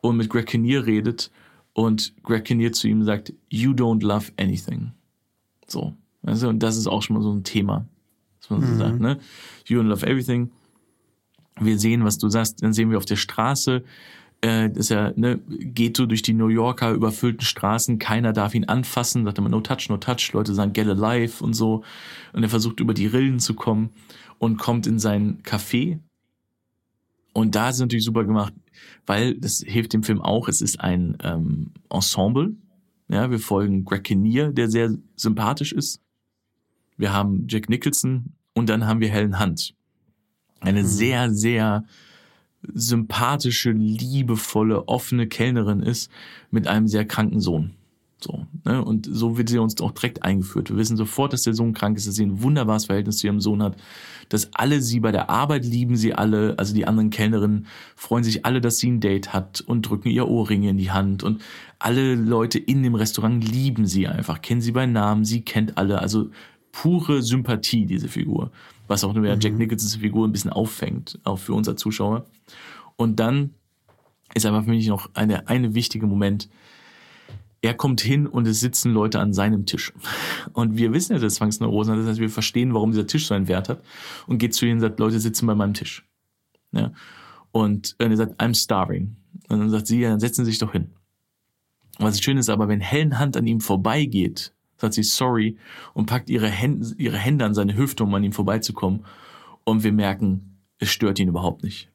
[0.00, 1.30] und mit Greg Kinnear redet
[1.72, 4.92] und Greg Kinnear zu ihm sagt, you don't love anything.
[5.66, 5.94] So.
[6.22, 7.86] Also, und das ist auch schon mal so ein Thema,
[8.40, 8.78] was man so mhm.
[8.78, 9.18] sagt, ne?
[9.66, 10.50] You and love everything.
[11.60, 13.84] Wir sehen, was du sagst, dann sehen wir auf der Straße,
[14.42, 18.64] äh, dass er ne, geht so durch die New Yorker überfüllten Straßen, keiner darf ihn
[18.64, 21.84] anfassen, sagt immer no touch, no touch, Leute sagen get alive und so.
[22.32, 23.90] Und er versucht über die Rillen zu kommen
[24.38, 25.98] und kommt in sein Café.
[27.32, 28.54] Und da ist es natürlich super gemacht,
[29.06, 32.56] weil das hilft dem Film auch, es ist ein ähm, Ensemble,
[33.08, 36.00] ja, wir folgen Greg Kinnear, der sehr sympathisch ist.
[36.96, 39.74] Wir haben Jack Nicholson und dann haben wir Helen Hunt.
[40.60, 40.86] Eine mhm.
[40.86, 41.84] sehr, sehr
[42.62, 46.10] sympathische, liebevolle, offene Kellnerin ist
[46.50, 47.72] mit einem sehr kranken Sohn.
[48.22, 48.84] So, ne?
[48.84, 50.68] Und so wird sie uns auch direkt eingeführt.
[50.68, 53.40] Wir wissen sofort, dass der Sohn krank ist, dass sie ein wunderbares Verhältnis zu ihrem
[53.40, 53.76] Sohn hat,
[54.28, 58.44] dass alle sie bei der Arbeit lieben sie alle, also die anderen Kellnerinnen freuen sich
[58.44, 61.40] alle, dass sie ein Date hat und drücken ihr Ohrringe in die Hand und
[61.78, 66.00] alle Leute in dem Restaurant lieben sie einfach, kennen sie bei Namen, sie kennt alle,
[66.00, 66.30] also
[66.72, 68.50] pure Sympathie, diese Figur.
[68.90, 69.38] Was auch nur mhm.
[69.40, 72.24] Jack Nicholsons Figur ein bisschen auffängt, auch für unser Zuschauer.
[72.96, 73.54] Und dann
[74.34, 76.48] ist aber für mich noch eine, eine wichtige Moment,
[77.62, 79.92] er kommt hin und es sitzen Leute an seinem Tisch.
[80.54, 83.46] Und wir wissen ja, dass Zwangsneurosen das heißt, wir verstehen, warum dieser Tisch so einen
[83.46, 83.80] Wert hat
[84.26, 86.04] und geht zu ihnen und sagt, Leute sitzen bei meinem Tisch.
[86.72, 86.90] Ja.
[87.52, 89.14] Und er sagt, I'm starving.
[89.48, 90.90] Und dann sagt sie, ja, dann setzen Sie sich doch hin.
[92.00, 95.56] Was schön ist aber, wenn Helen Hand an ihm vorbeigeht, sagt sie sorry
[95.94, 99.04] und packt ihre Hände, ihre Hände an seine Hüfte, um an ihm vorbeizukommen.
[99.64, 101.90] Und wir merken, es stört ihn überhaupt nicht.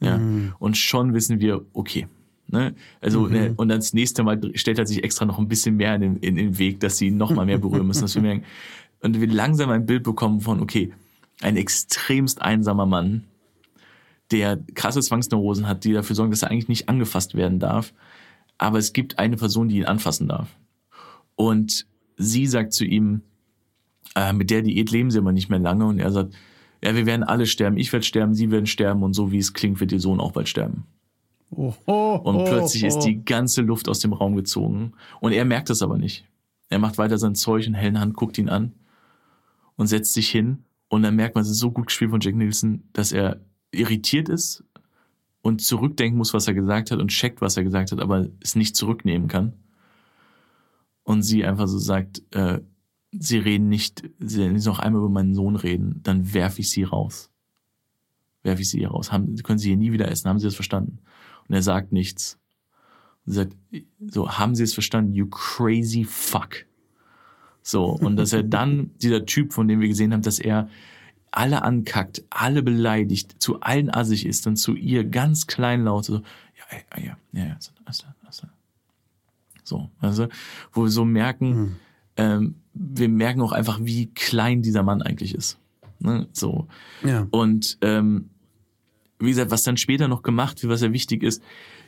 [0.00, 0.18] Ja.
[0.18, 0.54] Mm.
[0.58, 2.06] Und schon wissen wir, okay,
[2.52, 2.74] Ne?
[3.00, 3.32] Also, mhm.
[3.32, 6.00] ne, und dann das nächste Mal stellt er sich extra noch ein bisschen mehr in
[6.02, 8.02] den, in den Weg, dass sie noch mal mehr berühren müssen.
[8.02, 8.44] dass wir merken,
[9.00, 10.92] und wir langsam ein Bild bekommen von, okay,
[11.40, 13.24] ein extremst einsamer Mann,
[14.30, 17.94] der krasse Zwangsneurosen hat, die dafür sorgen, dass er eigentlich nicht angefasst werden darf.
[18.58, 20.48] Aber es gibt eine Person, die ihn anfassen darf.
[21.36, 21.86] Und
[22.16, 23.22] sie sagt zu ihm,
[24.14, 25.86] äh, mit der Diät leben sie aber nicht mehr lange.
[25.86, 26.34] Und er sagt,
[26.82, 27.76] ja, wir werden alle sterben.
[27.76, 29.02] Ich werde sterben, sie werden sterben.
[29.02, 30.84] Und so wie es klingt, wird ihr Sohn auch bald sterben.
[31.54, 31.74] Oh,
[32.24, 34.92] und plötzlich ist die ganze Luft aus dem Raum gezogen.
[35.20, 36.26] Und er merkt es aber nicht.
[36.70, 38.72] Er macht weiter sein Zeug und hellen Hand guckt ihn an
[39.76, 40.64] und setzt sich hin.
[40.88, 43.40] Und dann merkt man, es ist so gut gespielt von Jack Nielsen, dass er
[43.70, 44.64] irritiert ist
[45.42, 48.54] und zurückdenken muss, was er gesagt hat und checkt, was er gesagt hat, aber es
[48.54, 49.52] nicht zurücknehmen kann.
[51.04, 52.60] Und sie einfach so sagt, äh,
[53.12, 57.30] sie reden nicht, sie noch einmal über meinen Sohn reden, dann werfe ich sie raus.
[58.42, 59.12] Werfe ich sie hier raus.
[59.12, 60.28] Haben, können sie hier nie wieder essen.
[60.28, 60.98] Haben sie das verstanden?
[61.48, 62.38] Und er sagt nichts.
[63.26, 63.56] Und sagt,
[64.00, 65.12] so, haben Sie es verstanden?
[65.12, 66.66] You crazy fuck.
[67.62, 70.68] So, und dass er dann, dieser Typ, von dem wir gesehen haben, dass er
[71.30, 76.22] alle ankackt, alle beleidigt, zu allen assig ist und zu ihr ganz kleinlaut so, ja,
[76.70, 78.46] ja, ja, ja, ja, also, also.
[79.64, 80.28] So, also,
[80.72, 81.76] wo wir so merken, mhm.
[82.16, 85.58] ähm, wir merken auch einfach, wie klein dieser Mann eigentlich ist.
[85.98, 86.26] Ne?
[86.32, 86.66] So.
[87.04, 87.26] Ja.
[87.30, 88.30] Und ähm,
[89.18, 91.42] wie gesagt, was dann später noch gemacht wird, was ja wichtig ist,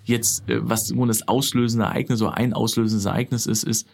[0.05, 3.89] Jetzt, äh, was nur das auslösende Ereignis oder ein auslösendes Ereignis ist, ist,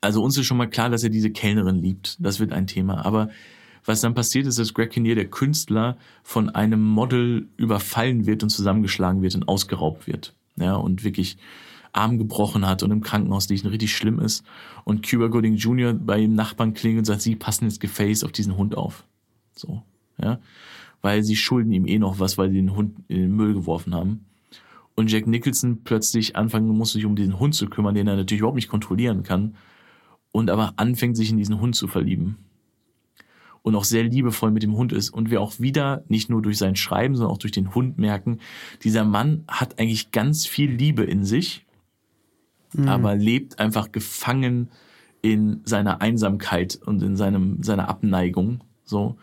[0.00, 2.16] also uns ist schon mal klar, dass er diese Kellnerin liebt.
[2.18, 3.04] Das wird ein Thema.
[3.04, 3.28] Aber
[3.84, 8.48] was dann passiert ist, dass Greg Kinnear, der Künstler, von einem Model überfallen wird und
[8.48, 10.34] zusammengeschlagen wird und ausgeraubt wird.
[10.56, 11.36] Ja, und wirklich
[11.96, 14.44] Arm gebrochen hat und im Krankenhaus liegt und richtig schlimm ist.
[14.84, 15.92] Und Cuba Gooding Jr.
[15.92, 19.04] bei dem Nachbarn klingelt und sagt, sie passen ins Gefäß auf diesen Hund auf.
[19.54, 19.82] So,
[20.22, 20.38] ja.
[21.02, 23.94] Weil sie schulden ihm eh noch was, weil sie den Hund in den Müll geworfen
[23.94, 24.26] haben.
[24.94, 28.40] Und Jack Nicholson plötzlich anfangen muss, sich um diesen Hund zu kümmern, den er natürlich
[28.40, 29.56] überhaupt nicht kontrollieren kann.
[30.32, 32.36] Und aber anfängt, sich in diesen Hund zu verlieben
[33.66, 35.10] und auch sehr liebevoll mit dem Hund ist.
[35.10, 38.38] Und wir auch wieder, nicht nur durch sein Schreiben, sondern auch durch den Hund merken,
[38.84, 41.65] dieser Mann hat eigentlich ganz viel Liebe in sich,
[42.72, 42.88] mhm.
[42.88, 44.70] aber lebt einfach gefangen
[45.22, 49.16] in seiner Einsamkeit und in seinem, seiner Abneigung, so.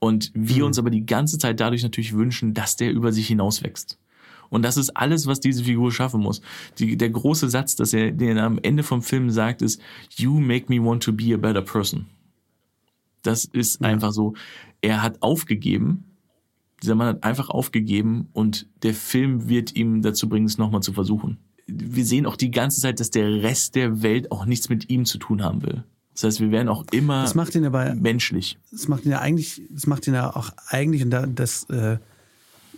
[0.00, 0.66] Und wir mhm.
[0.66, 3.98] uns aber die ganze Zeit dadurch natürlich wünschen, dass der über sich hinaus wächst.
[4.50, 6.40] Und das ist alles, was diese Figur schaffen muss.
[6.78, 9.80] Die, der große Satz, dass er, den er am Ende vom Film sagt, ist,
[10.16, 12.06] You make me want to be a better person.
[13.22, 13.88] Das ist ja.
[13.88, 14.34] einfach so.
[14.80, 16.04] Er hat aufgegeben.
[16.82, 20.92] Dieser Mann hat einfach aufgegeben und der Film wird ihm dazu bringen, es nochmal zu
[20.92, 21.38] versuchen.
[21.68, 25.04] Wir sehen auch die ganze Zeit, dass der Rest der Welt auch nichts mit ihm
[25.04, 25.84] zu tun haben will.
[26.14, 28.58] Das heißt, wir werden auch immer das macht ihn aber, menschlich.
[28.72, 31.98] Das macht ihn ja eigentlich, das macht ihn ja auch eigentlich, und da, das äh,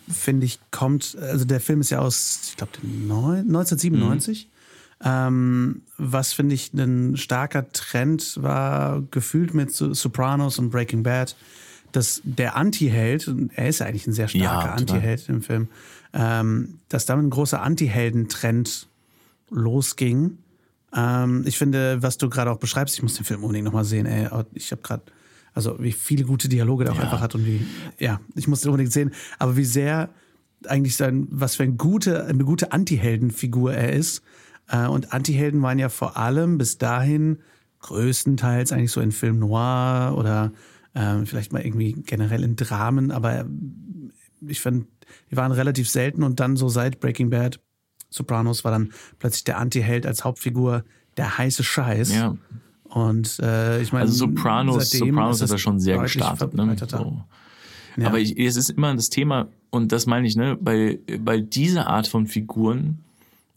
[0.09, 4.47] finde ich, kommt, also der Film ist ja aus, ich glaube, 1997.
[4.47, 4.51] Mhm.
[5.03, 11.37] Ähm, was finde ich ein starker Trend war, gefühlt mit Sopranos und Breaking Bad,
[11.93, 15.69] dass der Anti-Held, er ist ja eigentlich ein sehr starker ja, Anti-Held im Film,
[16.13, 18.89] ähm, dass damit ein großer Anti-Helden-Trend
[19.51, 20.39] losging.
[20.95, 24.07] Ähm, ich finde, was du gerade auch beschreibst, ich muss den Film unbedingt nochmal sehen,
[24.07, 24.29] ey.
[24.55, 25.03] Ich habe gerade,
[25.55, 27.05] also wie viele gute Dialoge der auch ja.
[27.05, 27.65] einfach hat und wie,
[27.99, 30.11] ja, ich muss den unbedingt sehen, aber wie sehr
[30.67, 34.23] eigentlich sein, was für eine gute, eine gute Anti-Helden-Figur er ist
[34.69, 37.39] äh, und Antihelden waren ja vor allem bis dahin
[37.81, 40.53] größtenteils eigentlich so in Film Noir oder
[40.93, 43.47] äh, vielleicht mal irgendwie generell in Dramen, aber
[44.47, 44.87] ich fand,
[45.31, 47.61] die waren relativ selten und dann so seit Breaking Bad,
[48.11, 50.85] Sopranos war dann plötzlich der Antiheld als Hauptfigur
[51.17, 52.15] der heiße Scheiß.
[52.15, 52.37] Ja.
[52.85, 56.55] Und äh, ich meine, also Sopranos, Sopranos hat er schon sehr gestartet.
[56.55, 56.77] Ne?
[56.89, 57.23] So.
[57.97, 58.09] Ja.
[58.09, 61.87] Aber ich, es ist immer das Thema, und das meine ich, ne, bei, bei dieser
[61.87, 62.99] Art von Figuren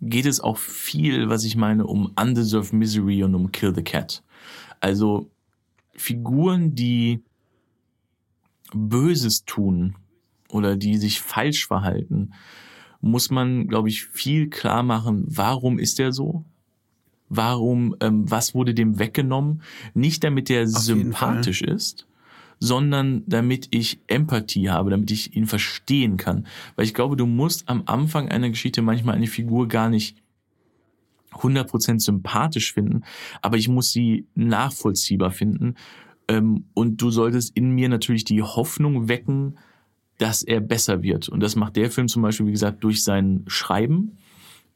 [0.01, 4.21] geht es auch viel, was ich meine, um Undeserved Misery und um Kill the Cat.
[4.79, 5.29] Also
[5.95, 7.23] Figuren, die
[8.73, 9.95] Böses tun
[10.53, 12.31] oder die sich falsch verhalten,
[13.01, 16.45] muss man, glaube ich, viel klar machen, warum ist er so?
[17.27, 19.61] Warum, ähm, was wurde dem weggenommen?
[19.93, 22.07] Nicht damit er sympathisch ist,
[22.59, 26.47] sondern damit ich Empathie habe, damit ich ihn verstehen kann.
[26.75, 30.17] Weil ich glaube, du musst am Anfang einer Geschichte manchmal eine Figur gar nicht
[31.33, 33.03] 100% sympathisch finden,
[33.41, 35.75] aber ich muss sie nachvollziehbar finden.
[36.27, 39.57] Ähm, und du solltest in mir natürlich die Hoffnung wecken,
[40.23, 41.27] dass er besser wird.
[41.27, 44.19] Und das macht der Film zum Beispiel, wie gesagt, durch sein Schreiben.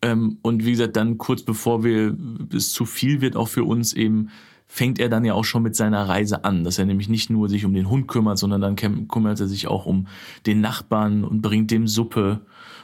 [0.01, 2.17] Ähm, und wie gesagt, dann kurz bevor wir
[2.53, 4.27] es zu viel wird, auch für uns eben
[4.65, 7.47] fängt er dann ja auch schon mit seiner Reise an, dass er nämlich nicht nur
[7.47, 10.07] sich um den Hund kümmert, sondern dann kümmert er sich auch um
[10.45, 12.41] den Nachbarn und bringt dem Suppe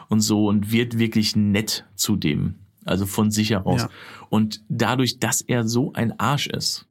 [0.08, 2.56] und so und wird wirklich nett zu dem,
[2.86, 3.82] also von sich heraus.
[3.82, 3.90] Ja.
[4.30, 6.88] Und dadurch, dass er so ein Arsch ist,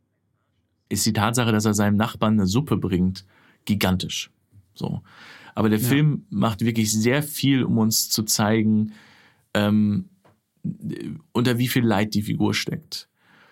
[0.90, 3.24] ist die Tatsache, dass er seinem Nachbarn eine Suppe bringt,
[3.64, 4.30] gigantisch.
[4.74, 5.00] So.
[5.54, 5.88] Aber der ja.
[5.88, 8.92] Film macht wirklich sehr viel, um uns zu zeigen,
[9.54, 10.08] ähm,
[11.32, 13.08] unter wie viel Leid die Figur steckt.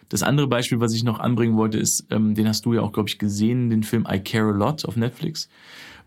[0.09, 2.93] Das andere Beispiel, was ich noch anbringen wollte, ist, ähm, den hast du ja auch,
[2.93, 5.49] glaube ich, gesehen, den Film I Care a Lot auf Netflix.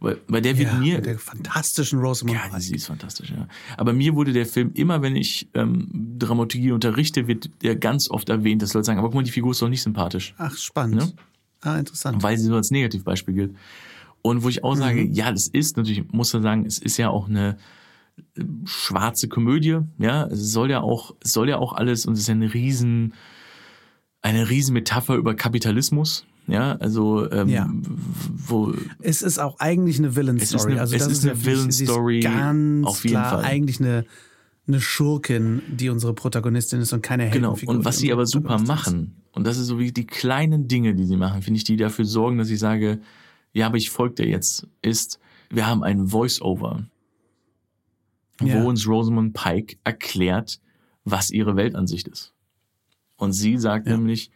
[0.02, 0.96] Weil, weil der wird ja, mir.
[0.98, 3.48] Mit der fantastischen Rosamund Ja, sie ist fantastisch, ja.
[3.78, 5.88] Aber mir wurde der Film immer, wenn ich ähm,
[6.20, 9.52] Dramaturgie unterrichte, wird der ganz oft erwähnt, dass Leute sagen, aber guck mal, die Figur
[9.52, 10.36] ist doch nicht sympathisch.
[10.38, 10.96] Ach, spannend.
[10.96, 11.14] Ne?
[11.62, 12.22] Ah, interessant.
[12.22, 13.56] Weil sie so als Negativbeispiel gilt.
[14.24, 14.80] Und wo ich auch mhm.
[14.80, 17.58] sage, ja, das ist natürlich, muss man sagen, es ist ja auch eine
[18.36, 22.22] äh, schwarze Komödie, ja, es soll ja auch, es soll ja auch alles und es
[22.22, 23.14] ist ja eine riesen
[24.24, 26.26] eine Riesenmetapher über Kapitalismus.
[26.48, 27.70] Ja, also ähm, ja.
[28.48, 30.78] wo es ist auch eigentlich eine Villain Story.
[30.78, 32.20] also es ist eine, ist eine Villain Story.
[32.20, 33.46] Ganz auf jeden klar Fall.
[33.46, 34.06] eigentlich eine
[34.66, 37.60] eine Schurkin, die unsere Protagonistin ist und keine Heldenfigur.
[37.60, 37.80] Genau.
[37.80, 41.06] Und was sie aber super machen und das ist so wie die kleinen Dinge, die
[41.06, 43.00] sie machen, finde ich, die dafür sorgen, dass ich sage,
[43.54, 46.88] ja, aber ich folge dir jetzt, ist, wir haben ein Voice-Over,
[48.40, 50.60] wo uns Rosamund Pike erklärt,
[51.06, 52.34] was ihre Weltansicht ist.
[53.16, 53.96] Und sie sagt ja.
[53.96, 54.32] nämlich,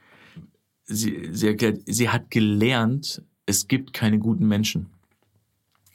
[0.85, 4.87] sie, sie, erklärt, sie hat gelernt, es gibt keine guten Menschen.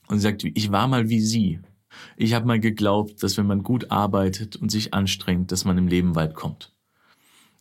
[0.08, 1.60] Und sie sagt, ich war mal wie sie.
[2.16, 5.86] Ich habe mal geglaubt, dass wenn man gut arbeitet und sich anstrengt, dass man im
[5.86, 6.74] Leben weit kommt.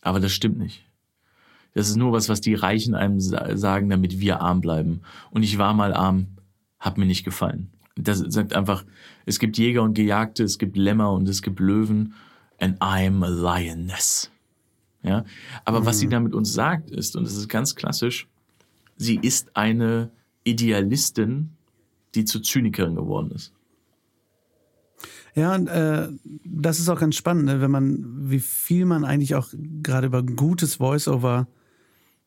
[0.00, 0.84] Aber das stimmt nicht.
[1.74, 5.00] Das ist nur was, was die Reichen einem sagen, damit wir arm bleiben.
[5.30, 6.26] Und ich war mal arm,
[6.78, 7.70] hat mir nicht gefallen.
[7.96, 8.84] Das sagt einfach,
[9.26, 12.14] es gibt Jäger und Gejagte, es gibt Lämmer und es gibt Löwen.
[12.60, 14.30] And I'm a lioness.
[15.02, 15.24] Ja,
[15.64, 15.86] aber mhm.
[15.86, 16.10] was sie mhm.
[16.10, 18.28] damit uns sagt ist, und das ist ganz klassisch,
[18.96, 20.10] sie ist eine
[20.44, 21.50] Idealistin,
[22.14, 23.52] die zu Zynikerin geworden ist.
[25.34, 26.08] Ja, und äh,
[26.44, 27.60] das ist auch ganz spannend, ne?
[27.60, 29.48] wenn man, wie viel man eigentlich auch
[29.82, 31.48] gerade über gutes Voiceover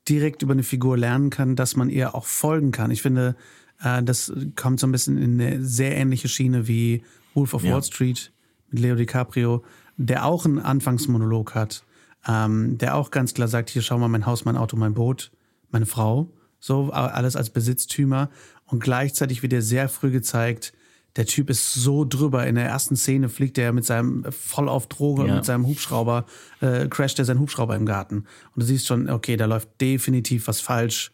[0.07, 2.91] direkt über eine Figur lernen kann, dass man ihr auch folgen kann.
[2.91, 3.35] Ich finde,
[3.83, 7.03] äh, das kommt so ein bisschen in eine sehr ähnliche Schiene wie
[7.33, 7.73] Wolf of ja.
[7.73, 8.31] Wall Street
[8.69, 9.63] mit Leo DiCaprio,
[9.97, 11.83] der auch einen Anfangsmonolog hat,
[12.27, 15.31] ähm, der auch ganz klar sagt, hier schau mal mein Haus, mein Auto, mein Boot,
[15.71, 16.29] meine Frau,
[16.59, 18.29] so alles als Besitztümer
[18.65, 20.73] und gleichzeitig wird er sehr früh gezeigt,
[21.15, 22.45] der Typ ist so drüber.
[22.45, 25.35] In der ersten Szene fliegt er mit seinem voll auf Droge ja.
[25.35, 26.25] mit seinem Hubschrauber,
[26.61, 28.17] äh, crasht er seinen Hubschrauber im Garten.
[28.17, 31.11] Und du siehst schon, okay, da läuft definitiv was falsch.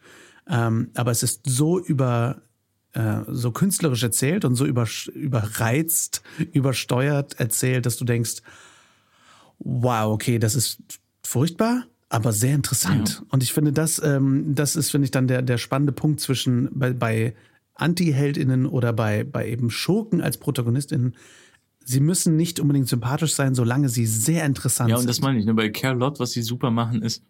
[0.47, 2.41] Ähm, aber es ist so über
[2.93, 8.41] äh, so künstlerisch erzählt und so über, überreizt, übersteuert erzählt, dass du denkst,
[9.60, 10.82] wow, okay, das ist
[11.24, 13.20] furchtbar, aber sehr interessant.
[13.20, 13.26] Ja.
[13.30, 16.70] Und ich finde, das, ähm, das ist, finde ich, dann der, der spannende Punkt zwischen
[16.74, 17.36] bei, bei
[17.76, 21.16] Anti-HeldInnen oder bei, bei eben Schurken als ProtagonistInnen,
[21.84, 24.96] sie müssen nicht unbedingt sympathisch sein, solange sie sehr interessant sind.
[24.96, 25.46] Ja, und das meine ich.
[25.46, 25.54] Ne?
[25.54, 27.24] Bei Carlott, was sie super machen, ist,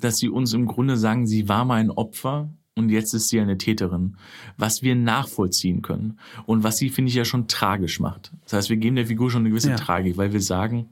[0.00, 3.40] dass sie uns im Grunde sagen, sie war mal ein Opfer und jetzt ist sie
[3.40, 4.16] eine Täterin,
[4.56, 8.32] was wir nachvollziehen können und was sie, finde ich, ja schon tragisch macht.
[8.44, 9.76] Das heißt, wir geben der Figur schon eine gewisse ja.
[9.76, 10.88] Tragik, weil wir sagen,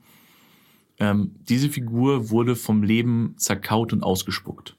[0.99, 4.77] ähm, diese Figur wurde vom Leben zerkaut und ausgespuckt.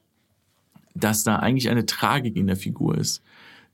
[0.96, 3.24] Dass da eigentlich eine Tragik in der Figur ist,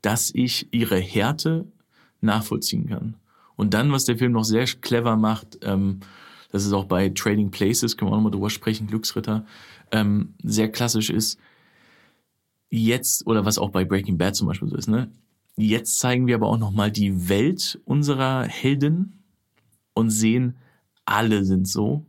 [0.04, 1.66] dass ich ihre Härte
[2.22, 3.16] nachvollziehen kann.
[3.56, 6.02] Und dann, was der Film noch sehr clever macht, ähm,
[6.52, 9.46] das ist auch bei Trading Places, können wir auch nochmal drüber sprechen, Glücksritter,
[9.92, 11.40] ähm, sehr klassisch ist,
[12.70, 15.10] jetzt, oder was auch bei Breaking Bad zum Beispiel so ist, ne?
[15.56, 19.24] Jetzt zeigen wir aber auch nochmal die Welt unserer Helden
[19.94, 20.58] und sehen,
[21.06, 22.06] alle sind so.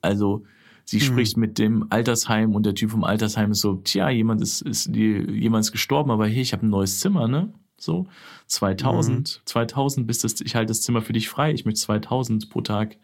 [0.00, 0.44] Also
[0.90, 1.02] Sie mhm.
[1.02, 4.92] spricht mit dem Altersheim und der Typ vom Altersheim ist so, tja, jemand ist, ist
[4.92, 7.54] die, jemand ist gestorben, aber hey, ich habe ein neues Zimmer, ne?
[7.78, 8.08] So
[8.48, 9.46] 2000, mhm.
[9.46, 11.52] 2000 bis das, ich halte das Zimmer für dich frei.
[11.52, 12.96] Ich möchte 2000 pro Tag,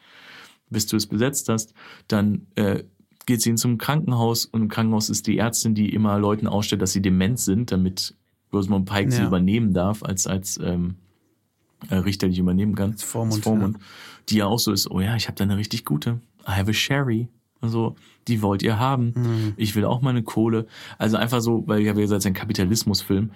[0.68, 1.74] bis du es besetzt hast.
[2.08, 2.82] Dann äh,
[3.24, 6.82] geht sie in zum Krankenhaus und im Krankenhaus ist die Ärztin, die immer Leuten ausstellt,
[6.82, 8.16] dass sie dement sind, damit
[8.52, 9.16] Rosamund Pike ja.
[9.16, 10.96] sie übernehmen darf als als ähm,
[11.88, 12.90] äh, Richter, die ich übernehmen kann.
[12.90, 13.34] Als Vormund.
[13.34, 13.76] Als Vormund.
[13.76, 13.84] Ja.
[14.28, 16.20] Die ja auch so ist, oh ja, ich habe da eine richtig gute.
[16.48, 17.28] I have a Sherry.
[17.60, 17.96] Also,
[18.28, 19.14] die wollt ihr haben.
[19.16, 19.52] Mhm.
[19.56, 20.66] Ich will auch meine Kohle.
[20.98, 23.30] Also einfach so, weil ja, wie gesagt, ein Kapitalismusfilm,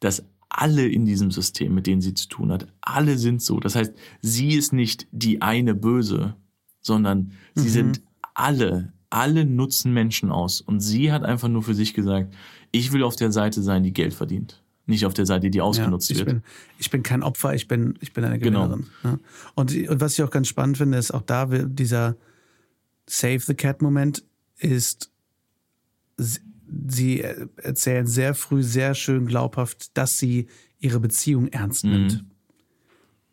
[0.00, 3.58] dass alle in diesem System, mit denen sie zu tun hat, alle sind so.
[3.58, 6.34] Das heißt, sie ist nicht die eine Böse,
[6.80, 7.72] sondern sie mhm.
[7.72, 8.02] sind
[8.34, 10.60] alle, alle nutzen Menschen aus.
[10.60, 12.34] Und sie hat einfach nur für sich gesagt,
[12.70, 14.62] ich will auf der Seite sein, die Geld verdient.
[14.84, 16.28] Nicht auf der Seite, die ausgenutzt ja, ich wird.
[16.28, 16.42] Bin,
[16.78, 18.66] ich bin kein Opfer, ich bin, ich bin eine genau.
[18.66, 18.86] Gewinnerin.
[19.02, 19.18] Genau.
[19.54, 22.16] Und, und was ich auch ganz spannend finde, ist auch da dieser,
[23.12, 24.24] Save the Cat-Moment
[24.56, 25.10] ist,
[26.16, 30.46] sie erzählen sehr früh sehr schön glaubhaft, dass sie
[30.78, 32.22] ihre Beziehung ernst nimmt.
[32.22, 32.30] Mhm.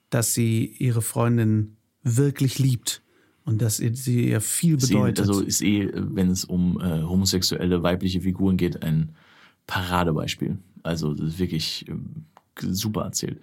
[0.10, 3.02] Dass sie ihre Freundin wirklich liebt
[3.46, 5.26] und dass sie ihr viel bedeutet.
[5.26, 9.16] Sie, also ist eh, wenn es um äh, homosexuelle weibliche Figuren geht, ein
[9.66, 10.58] Paradebeispiel.
[10.84, 11.94] Also das ist wirklich äh,
[12.70, 13.40] super erzählt.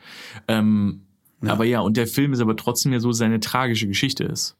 [0.48, 1.00] Ähm,
[1.42, 1.52] ja.
[1.52, 4.58] Aber ja, und der Film ist aber trotzdem ja so seine tragische Geschichte ist.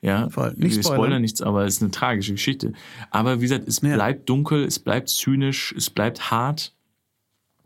[0.00, 0.54] Ja, Voll.
[0.56, 2.72] Nicht wir spoilern nichts, aber es ist eine tragische Geschichte.
[3.10, 3.94] Aber wie gesagt, es ja.
[3.94, 6.74] bleibt dunkel, es bleibt zynisch, es bleibt hart.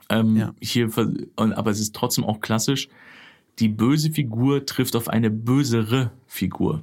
[0.08, 0.54] Ähm, ja.
[0.60, 0.90] hier,
[1.36, 2.88] aber es ist trotzdem auch klassisch.
[3.58, 6.82] Die böse Figur trifft auf eine bösere Figur.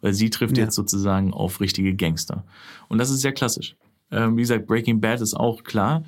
[0.00, 0.64] Weil sie trifft ja.
[0.64, 2.44] jetzt sozusagen auf richtige Gangster.
[2.88, 3.76] Und das ist sehr klassisch.
[4.10, 6.04] Ähm, wie gesagt, Breaking Bad ist auch klar.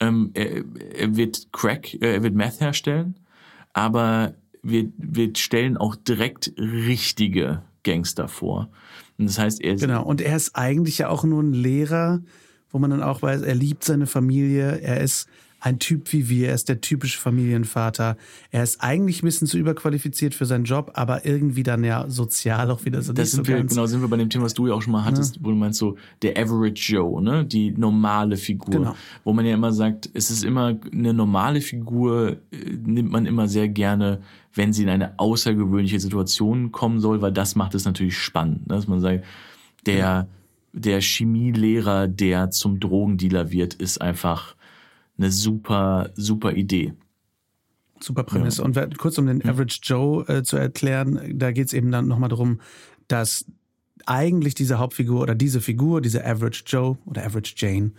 [0.00, 0.64] Ähm, er,
[0.96, 3.16] er, wird Crack, äh, er wird Meth herstellen,
[3.72, 8.68] aber wir, wir stellen auch direkt richtige Gangster vor.
[9.18, 12.20] Und das heißt, er Genau, und er ist eigentlich ja auch nur ein Lehrer,
[12.70, 15.28] wo man dann auch weiß, er liebt seine Familie, er ist
[15.60, 18.16] ein Typ wie wir, er ist der typische Familienvater.
[18.50, 22.70] Er ist eigentlich ein bisschen zu überqualifiziert für seinen Job, aber irgendwie dann ja sozial
[22.70, 23.12] auch wieder so.
[23.12, 24.92] Das sind so wir, genau, sind wir bei dem Thema, was du ja auch schon
[24.92, 25.42] mal hattest, ja.
[25.44, 28.70] wo du meinst so, der Average Joe, ne, die normale Figur.
[28.70, 28.94] Genau.
[29.22, 33.46] Wo man ja immer sagt, es ist immer eine normale Figur, äh, nimmt man immer
[33.46, 34.22] sehr gerne,
[34.54, 38.74] wenn sie in eine außergewöhnliche Situation kommen soll, weil das macht es natürlich spannend, ne?
[38.74, 39.24] dass man sagt,
[39.86, 40.28] der,
[40.72, 44.56] der Chemielehrer, der zum Drogendealer wird, ist einfach
[45.18, 46.94] eine super, super Idee.
[48.00, 48.62] Super Prämisse.
[48.62, 48.66] Ja.
[48.66, 52.30] Und kurz um den Average Joe äh, zu erklären, da geht es eben dann nochmal
[52.30, 52.60] darum,
[53.08, 53.44] dass
[54.06, 57.92] eigentlich diese Hauptfigur oder diese Figur, diese Average Joe oder Average Jane,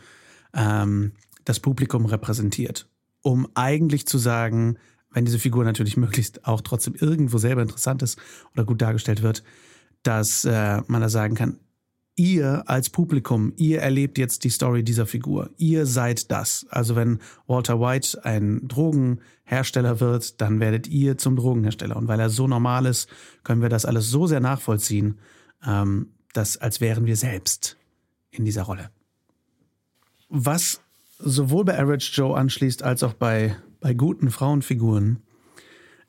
[0.53, 1.11] ähm,
[1.45, 2.87] das Publikum repräsentiert.
[3.21, 4.77] Um eigentlich zu sagen,
[5.11, 8.19] wenn diese Figur natürlich möglichst auch trotzdem irgendwo selber interessant ist
[8.53, 9.43] oder gut dargestellt wird,
[10.03, 11.59] dass äh, man da sagen kann,
[12.15, 15.49] ihr als Publikum, ihr erlebt jetzt die Story dieser Figur.
[15.57, 16.65] Ihr seid das.
[16.69, 21.95] Also wenn Walter White ein Drogenhersteller wird, dann werdet ihr zum Drogenhersteller.
[21.95, 23.09] Und weil er so normal ist,
[23.43, 25.19] können wir das alles so sehr nachvollziehen,
[25.65, 27.77] ähm, dass als wären wir selbst
[28.29, 28.91] in dieser Rolle.
[30.29, 30.81] Was
[31.17, 35.21] sowohl bei Average Joe anschließt als auch bei, bei guten Frauenfiguren,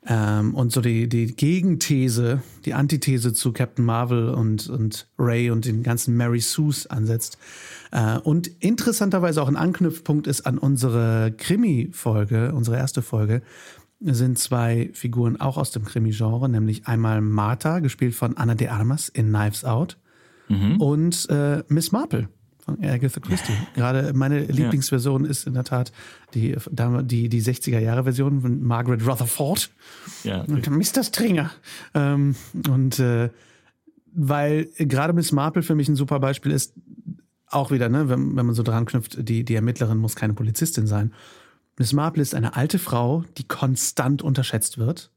[0.05, 5.65] ähm, und so die, die Gegenthese, die Antithese zu Captain Marvel und, und Ray und
[5.65, 7.37] den ganzen Mary Sues ansetzt.
[7.91, 13.41] Äh, und interessanterweise auch ein Anknüpfpunkt ist an unsere Krimi-Folge, unsere erste Folge,
[14.01, 19.07] sind zwei Figuren auch aus dem Krimi-Genre, nämlich einmal Martha, gespielt von Anna de Armas
[19.07, 19.97] in Knives Out,
[20.49, 20.81] mhm.
[20.81, 22.27] und äh, Miss Marple
[22.63, 23.53] von Agatha Christie.
[23.75, 25.91] Gerade meine Lieblingsversion ist in der Tat
[26.33, 29.69] die, die, die 60er-Jahre-Version von Margaret Rutherford.
[30.23, 30.41] Ja.
[30.43, 31.03] Und Mr.
[31.03, 31.51] Stringer.
[31.93, 32.35] Ähm,
[32.69, 33.29] und äh,
[34.13, 36.73] weil gerade Miss Marple für mich ein super Beispiel ist,
[37.47, 40.87] auch wieder, ne, wenn, wenn man so dran knüpft, die, die Ermittlerin muss keine Polizistin
[40.87, 41.13] sein.
[41.77, 45.11] Miss Marple ist eine alte Frau, die konstant unterschätzt wird,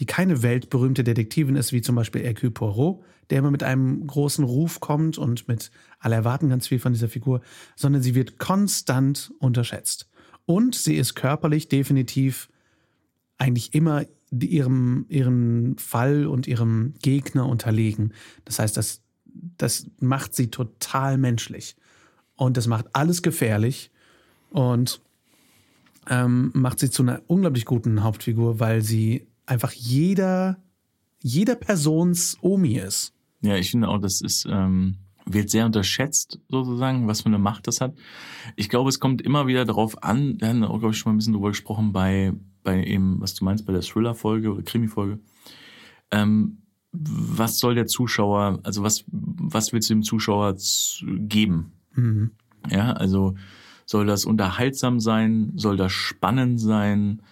[0.00, 4.44] die keine weltberühmte Detektivin ist, wie zum Beispiel Hercule Poirot, der immer mit einem großen
[4.44, 7.40] Ruf kommt und mit alle erwarten ganz viel von dieser Figur,
[7.76, 10.08] sondern sie wird konstant unterschätzt.
[10.46, 12.48] Und sie ist körperlich definitiv
[13.36, 18.12] eigentlich immer ihrem, ihrem Fall und ihrem Gegner unterlegen.
[18.44, 21.76] Das heißt, das, das macht sie total menschlich.
[22.36, 23.90] Und das macht alles gefährlich
[24.50, 25.00] und
[26.08, 30.62] ähm, macht sie zu einer unglaublich guten Hauptfigur, weil sie einfach jeder,
[31.20, 33.12] jeder Persons Omi ist.
[33.42, 37.66] Ja, ich finde auch, das ist, ähm, wird sehr unterschätzt, sozusagen, was für eine Macht
[37.66, 37.94] das hat.
[38.56, 41.14] Ich glaube, es kommt immer wieder darauf an, wir haben auch, glaube ich, schon mal
[41.14, 42.32] ein bisschen drüber gesprochen, bei,
[42.62, 45.20] bei eben, was du meinst, bei der Thriller-Folge oder Krimi-Folge.
[46.10, 46.62] Ähm,
[46.92, 50.56] was soll der Zuschauer, also was, was willst du dem Zuschauer
[51.04, 51.72] geben?
[51.94, 52.30] Mhm.
[52.70, 53.34] Ja, also
[53.84, 55.52] soll das unterhaltsam sein?
[55.56, 57.22] Soll das spannend sein?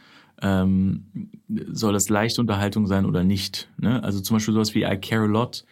[0.40, 3.70] Ähm, soll das leichte Unterhaltung sein oder nicht?
[3.78, 4.02] Ne?
[4.02, 5.64] Also zum Beispiel sowas wie I Care a Lot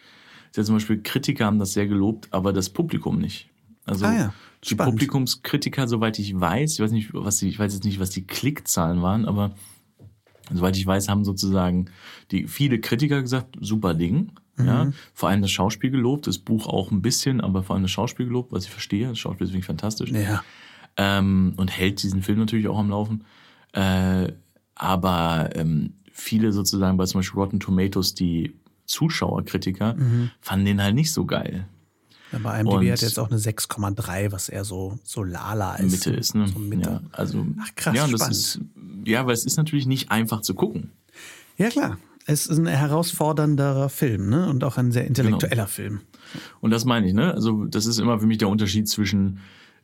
[0.63, 3.49] zum Beispiel Kritiker haben das sehr gelobt, aber das Publikum nicht.
[3.85, 4.33] Also ah ja,
[4.63, 8.09] die Publikumskritiker, soweit ich weiß, ich weiß nicht, was die, ich weiß jetzt nicht, was
[8.09, 9.55] die Klickzahlen waren, aber
[10.51, 11.87] soweit ich weiß, haben sozusagen
[12.31, 14.31] die viele Kritiker gesagt, super Ding.
[14.57, 14.65] Mhm.
[14.65, 17.91] Ja, vor allem das Schauspiel gelobt, das Buch auch ein bisschen, aber vor allem das
[17.91, 19.09] Schauspiel gelobt, was ich verstehe.
[19.09, 20.11] Das Schauspiel ist wirklich fantastisch.
[20.11, 20.43] Ja.
[20.97, 23.25] Ähm, und hält diesen Film natürlich auch am Laufen.
[23.73, 24.31] Äh,
[24.75, 30.31] aber ähm, viele sozusagen bei zum Beispiel Rotten Tomatoes, die Zuschauerkritiker mhm.
[30.41, 31.67] fanden den halt nicht so geil.
[32.43, 35.91] Bei IMDb und hat jetzt auch eine 6,3, was eher so, so lala ist.
[35.91, 36.47] Mitte ist, ne?
[36.47, 36.89] So Mitte.
[36.89, 38.59] Ja, also, Ach krass, ja, das ist,
[39.05, 40.91] ja, aber es ist natürlich nicht einfach zu gucken.
[41.57, 41.97] Ja, klar.
[42.25, 44.49] Es ist ein herausfordernder Film, ne?
[44.49, 45.67] Und auch ein sehr intellektueller genau.
[45.67, 46.01] Film.
[46.59, 47.33] Und das meine ich, ne?
[47.33, 49.39] Also, das ist immer für mich der Unterschied zwischen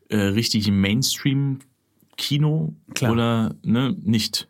[0.09, 4.49] äh, richtigem Mainstream-Kino oder ne, nicht.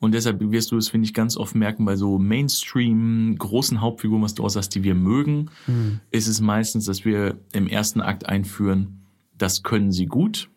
[0.00, 4.22] Und deshalb wirst du es, finde ich, ganz oft merken, bei so Mainstream, großen Hauptfiguren,
[4.22, 6.00] was du auch sagst, die wir mögen, mhm.
[6.10, 9.00] ist es meistens, dass wir im ersten Akt einführen,
[9.36, 10.48] das können sie gut,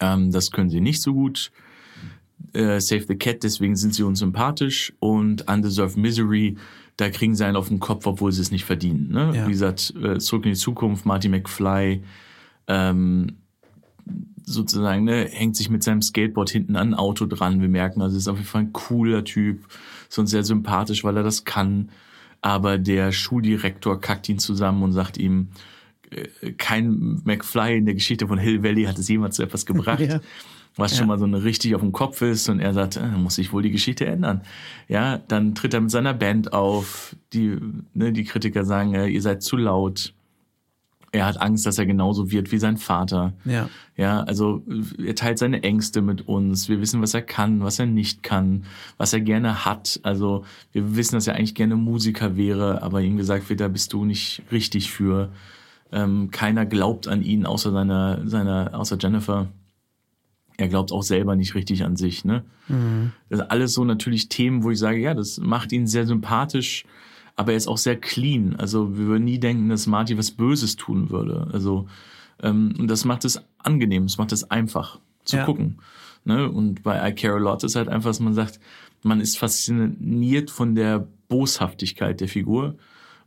[0.00, 1.50] ähm, das können sie nicht so gut.
[2.52, 4.92] Äh, Save the Cat, deswegen sind sie uns sympathisch.
[4.98, 6.56] Und Undeserved Misery,
[6.96, 9.10] da kriegen sie einen auf den Kopf, obwohl sie es nicht verdienen.
[9.10, 9.32] Ne?
[9.34, 9.46] Ja.
[9.46, 12.02] Wie gesagt, äh, Zurück in die Zukunft, Marty McFly,
[12.66, 13.36] ähm,
[14.44, 17.60] sozusagen, ne, hängt sich mit seinem Skateboard hinten an ein Auto dran.
[17.60, 19.66] Wir merken, also ist auf jeden Fall ein cooler Typ,
[20.08, 21.90] sonst sehr sympathisch, weil er das kann.
[22.42, 25.48] Aber der Schuldirektor kackt ihn zusammen und sagt ihm,
[26.10, 30.00] äh, kein McFly in der Geschichte von Hill Valley hat es jemals zu etwas gebracht.
[30.08, 30.20] ja.
[30.76, 30.98] Was ja.
[30.98, 33.52] schon mal so eine richtig auf dem Kopf ist und er sagt, äh, muss sich
[33.52, 34.42] wohl die Geschichte ändern.
[34.88, 37.16] Ja, dann tritt er mit seiner Band auf.
[37.32, 37.58] Die,
[37.92, 40.14] ne, die Kritiker sagen, ihr seid zu laut
[41.12, 43.32] er hat Angst, dass er genauso wird wie sein Vater.
[43.44, 43.68] Ja.
[43.96, 44.62] Ja, also
[45.04, 46.68] er teilt seine Ängste mit uns.
[46.68, 48.64] Wir wissen, was er kann, was er nicht kann,
[48.96, 50.00] was er gerne hat.
[50.04, 53.92] Also wir wissen, dass er eigentlich gerne Musiker wäre, aber ihm gesagt wird, da bist
[53.92, 55.30] du nicht richtig für.
[55.92, 59.48] Ähm, keiner glaubt an ihn, außer seiner, seiner, außer Jennifer.
[60.56, 62.24] Er glaubt auch selber nicht richtig an sich.
[62.24, 62.44] Ne?
[62.68, 63.12] Mhm.
[63.28, 66.84] Das sind alles so natürlich Themen, wo ich sage, ja, das macht ihn sehr sympathisch
[67.40, 68.54] aber er ist auch sehr clean.
[68.56, 71.48] Also wir würden nie denken, dass Marty was Böses tun würde.
[71.54, 71.88] Also
[72.42, 75.46] ähm, und das macht es angenehm, es macht es einfach zu ja.
[75.46, 75.78] gucken.
[76.26, 76.50] Ne?
[76.50, 78.60] Und bei I Care a Lot ist halt einfach, dass man sagt,
[79.02, 82.76] man ist fasziniert von der Boshaftigkeit der Figur.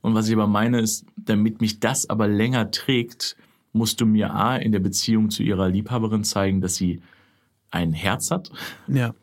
[0.01, 3.35] Und was ich aber meine ist, damit mich das aber länger trägt,
[3.71, 7.01] musst du mir A, in der Beziehung zu ihrer Liebhaberin zeigen, dass sie
[7.71, 8.51] ein Herz hat.
[8.87, 9.15] Ja.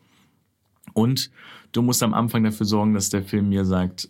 [0.91, 1.31] Und
[1.71, 4.09] du musst am Anfang dafür sorgen, dass der Film mir sagt,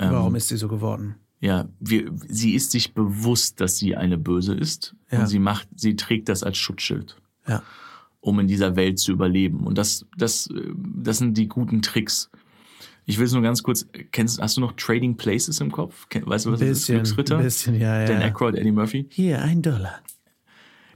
[0.00, 1.14] ähm, Warum ist sie so geworden?
[1.42, 4.94] ja, wir, sie ist sich bewusst, dass sie eine Böse ist.
[5.10, 5.20] Ja.
[5.20, 7.16] Und sie macht, sie trägt das als Schutzschild,
[7.48, 7.62] Ja.
[8.20, 9.60] um in dieser Welt zu überleben.
[9.66, 12.30] Und das, das, äh, das sind die guten Tricks.
[13.06, 16.06] Ich will es nur ganz kurz, kennst, hast du noch Trading Places im Kopf?
[16.12, 16.78] Weißt du, was das ist?
[16.80, 17.38] Bisschen, Glücksritter?
[17.38, 18.06] bisschen, ja, ja.
[18.06, 19.06] Dan Aykroyd, Eddie Murphy.
[19.08, 20.00] Hier, ein Dollar.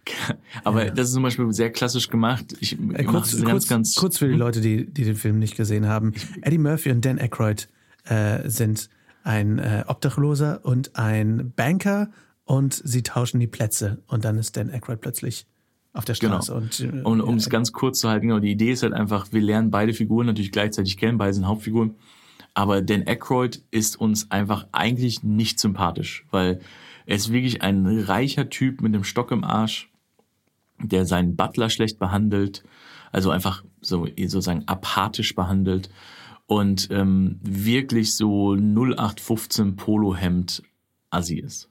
[0.64, 2.54] Aber das ist zum Beispiel sehr klassisch gemacht.
[2.60, 3.94] Ich Äh, kurz, kurz, ganz, ganz.
[3.94, 6.12] kurz für die Leute, die, die den Film nicht gesehen haben.
[6.42, 7.68] Eddie Murphy und Dan Aykroyd
[8.04, 8.90] äh, sind
[9.24, 12.10] ein äh, Obdachloser und ein Banker
[12.44, 15.46] und sie tauschen die Plätze und dann ist Dan Aykroyd plötzlich
[15.94, 16.42] auf der Genau.
[16.42, 16.54] Straße.
[16.54, 18.92] Und, äh, Und um es ja, ganz kurz zu halten, genau, die Idee ist halt
[18.92, 21.94] einfach, wir lernen beide Figuren natürlich gleichzeitig kennen, beide sind Hauptfiguren.
[22.52, 26.60] Aber Dan Aykroyd ist uns einfach eigentlich nicht sympathisch, weil
[27.06, 29.90] er ist wirklich ein reicher Typ mit einem Stock im Arsch,
[30.78, 32.62] der seinen Butler schlecht behandelt,
[33.10, 35.90] also einfach so sozusagen apathisch behandelt
[36.46, 40.62] und ähm, wirklich so 0815 Polohemd
[41.10, 41.70] Assi ist.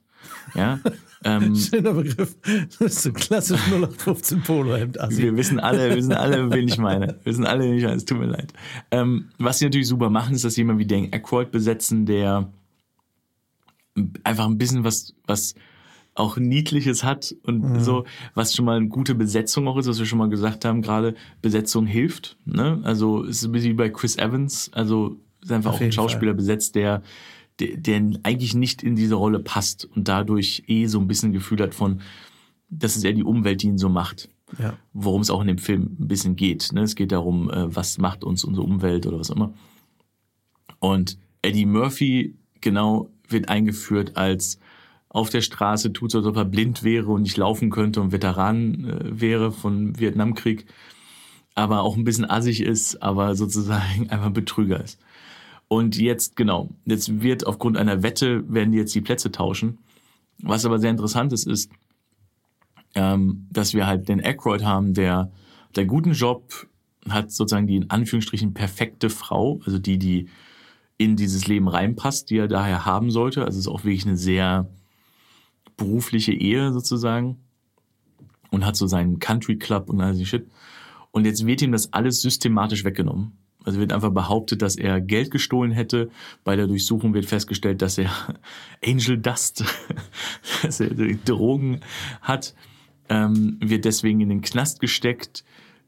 [0.54, 0.80] Ja,
[1.24, 2.36] ähm, Schöner Begriff.
[2.78, 5.00] Das ist so klassisch 0815 Polohemd.
[5.00, 5.22] Assi.
[5.22, 7.08] Wir wissen alle, wir wissen alle, wen ich meine.
[7.22, 7.96] Wir wissen alle, wen ich meine.
[7.96, 8.52] Es tut mir leid.
[8.90, 12.50] Ähm, was sie natürlich super machen, ist, dass sie jemand wie Dan Aykroyd besetzen, der
[14.24, 15.54] einfach ein bisschen was, was
[16.14, 18.04] auch Niedliches hat und so,
[18.34, 21.14] was schon mal eine gute Besetzung auch ist, was wir schon mal gesagt haben, gerade
[21.42, 22.36] Besetzung hilft.
[22.44, 22.80] Ne?
[22.84, 25.92] Also es ist ein bisschen wie bei Chris Evans, also ist einfach Auf auch ein
[25.92, 27.02] Schauspieler besetzt, der,
[27.58, 31.60] der, der eigentlich nicht in diese Rolle passt und dadurch eh so ein bisschen Gefühl
[31.60, 32.00] hat von,
[32.70, 34.74] das ist eher die Umwelt, die ihn so macht Ja.
[34.92, 36.72] worum es auch in dem Film ein bisschen geht.
[36.72, 36.82] Ne?
[36.82, 39.52] Es geht darum, äh, was macht uns unsere Umwelt oder was auch immer.
[40.78, 44.58] Und Eddie Murphy genau wird eingeführt als
[45.14, 48.10] auf der Straße tut so, als ob er blind wäre und nicht laufen könnte und
[48.10, 50.66] Veteran äh, wäre von Vietnamkrieg,
[51.54, 54.98] aber auch ein bisschen assig ist, aber sozusagen einfach ein Betrüger ist.
[55.68, 59.78] Und jetzt, genau, jetzt wird aufgrund einer Wette, werden die jetzt die Plätze tauschen.
[60.42, 61.70] Was aber sehr interessant ist, ist,
[62.96, 65.30] ähm, dass wir halt den Aykroyd haben, der
[65.76, 66.66] der guten Job
[67.08, 70.28] hat sozusagen die in Anführungsstrichen perfekte Frau, also die, die
[70.98, 73.44] in dieses Leben reinpasst, die er daher haben sollte.
[73.44, 74.68] Also es ist auch wirklich eine sehr
[75.76, 77.38] berufliche Ehe sozusagen
[78.50, 80.46] und hat so seinen Country Club und all die Shit.
[81.10, 83.32] Und jetzt wird ihm das alles systematisch weggenommen.
[83.64, 86.10] Also wird einfach behauptet, dass er Geld gestohlen hätte.
[86.44, 88.10] Bei der Durchsuchung wird festgestellt, dass er
[88.84, 89.64] Angel Dust,
[90.62, 91.80] dass er Drogen
[92.20, 92.54] hat,
[93.08, 95.44] ähm, wird deswegen in den Knast gesteckt.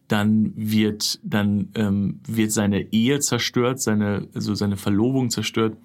[0.09, 5.77] Dann wird dann ähm, wird seine Ehe zerstört, seine also seine Verlobung zerstört,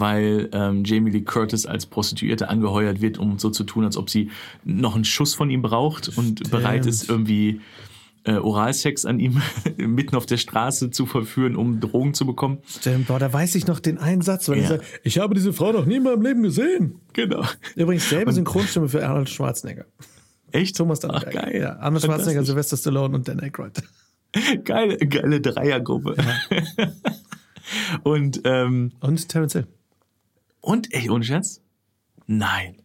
[0.00, 4.10] weil ähm, Jamie Lee Curtis als Prostituierte angeheuert wird, um so zu tun, als ob
[4.10, 4.30] sie
[4.64, 7.60] noch einen Schuss von ihm braucht und bereit ist irgendwie
[8.24, 9.42] äh, Oralsex an ihm
[9.76, 12.58] mitten auf der Straße zu verführen, um Drogen zu bekommen.
[12.68, 14.62] Stimmt, boah, da weiß ich noch den einen Satz, weil Ja.
[14.62, 17.00] er sagt, ich habe diese Frau noch nie in meinem Leben gesehen.
[17.14, 17.44] Genau.
[17.74, 19.86] Übrigens selbe Synchronstimme für Arnold Schwarzenegger.
[20.52, 20.76] Echt?
[20.76, 21.58] Thomas Ach, geil.
[21.60, 22.44] Ja, Arnold Schwarzenegger.
[22.44, 23.82] Sylvester Stallone und Dan Aykroyd.
[24.64, 26.16] Geile, geile Dreiergruppe.
[28.02, 29.66] und, ähm, Und Terence Hill.
[30.62, 31.60] Und, ey, ohne Scherz?
[32.26, 32.76] Nein.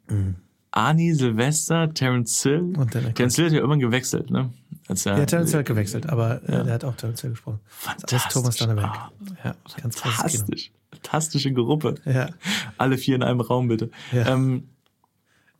[0.71, 2.73] Arnie, Sylvester, Terence Hill.
[2.77, 2.91] Und.
[2.91, 4.49] Terence Hill hat ja irgendwann gewechselt, ne?
[4.89, 7.59] Als er, Ja, Terence Hill hat gewechselt, aber äh, der hat auch Terence Hill gesprochen.
[7.63, 8.33] Das ist Fantastisch.
[8.33, 8.85] Thomas Danneberg.
[8.89, 9.11] Ah,
[9.43, 9.99] Ja, ganz.
[9.99, 10.71] Fantastisch.
[10.91, 11.95] Fantastische Gruppe.
[12.05, 12.29] Ja.
[12.77, 13.89] Alle vier in einem Raum, bitte.
[14.11, 14.27] Ja.
[14.33, 14.67] Ähm,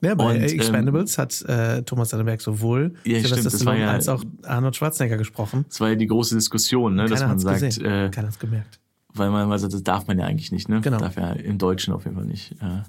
[0.01, 3.81] Ja, bei Und, Expendables hat äh, Thomas Danneberg sowohl Ja, Sylvester stimmt, das war Stallone
[3.81, 5.65] ja- als auch Arnold Schwarzenegger gesprochen.
[5.67, 7.07] das war ja die große Diskussion, ne?
[7.07, 7.85] dass man sagt, gesehen.
[7.85, 8.79] äh, Keiner hat's gemerkt.
[9.17, 10.81] Weil man sagt, das darf man ja eigentlich nicht, ne?
[10.81, 10.97] Genau.
[10.97, 12.53] Darf ja im Deutschen auf jeden Fall nicht.
[12.61, 12.83] Äh,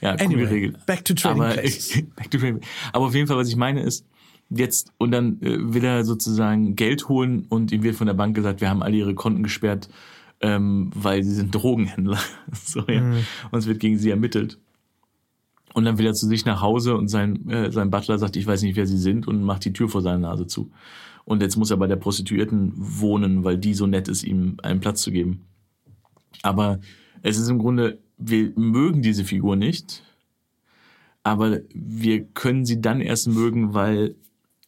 [0.00, 0.74] ja, coole Anyway, Regel.
[0.86, 2.02] back to Trading aber, Places.
[2.16, 2.60] back to trading.
[2.92, 4.06] Aber auf jeden Fall, was ich meine ist,
[4.48, 8.34] jetzt, und dann äh, will er sozusagen Geld holen und ihm wird von der Bank
[8.34, 9.88] gesagt, wir haben alle ihre Konten gesperrt,
[10.40, 12.18] ähm, weil sie sind Drogenhändler.
[12.52, 13.00] so, ja.
[13.00, 13.24] Mhm.
[13.50, 14.58] Und es wird gegen sie ermittelt.
[15.72, 18.46] Und dann will er zu sich nach Hause und sein, äh, sein Butler sagt, ich
[18.46, 20.70] weiß nicht, wer sie sind und macht die Tür vor seiner Nase zu.
[21.24, 24.80] Und jetzt muss er bei der Prostituierten wohnen, weil die so nett ist, ihm einen
[24.80, 25.42] Platz zu geben.
[26.42, 26.80] Aber
[27.22, 30.02] es ist im Grunde, wir mögen diese Figur nicht,
[31.22, 34.14] aber wir können sie dann erst mögen, weil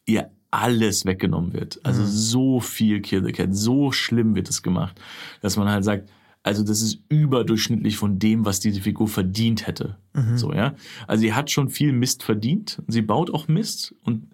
[0.06, 1.80] ihr alles weggenommen wird.
[1.82, 5.00] Also so viel Kill the Cat, so schlimm wird es gemacht,
[5.40, 6.10] dass man halt sagt,
[6.42, 9.96] also das ist überdurchschnittlich von dem, was diese Figur verdient hätte.
[10.36, 10.74] So, ja.
[11.06, 12.82] Also sie hat schon viel Mist verdient.
[12.88, 14.26] Sie baut auch Mist und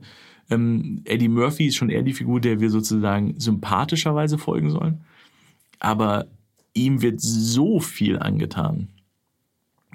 [0.51, 5.03] Ähm, Eddie Murphy ist schon eher die Figur, der wir sozusagen sympathischerweise folgen sollen.
[5.79, 6.27] Aber
[6.87, 8.89] ihm wird so viel angetan,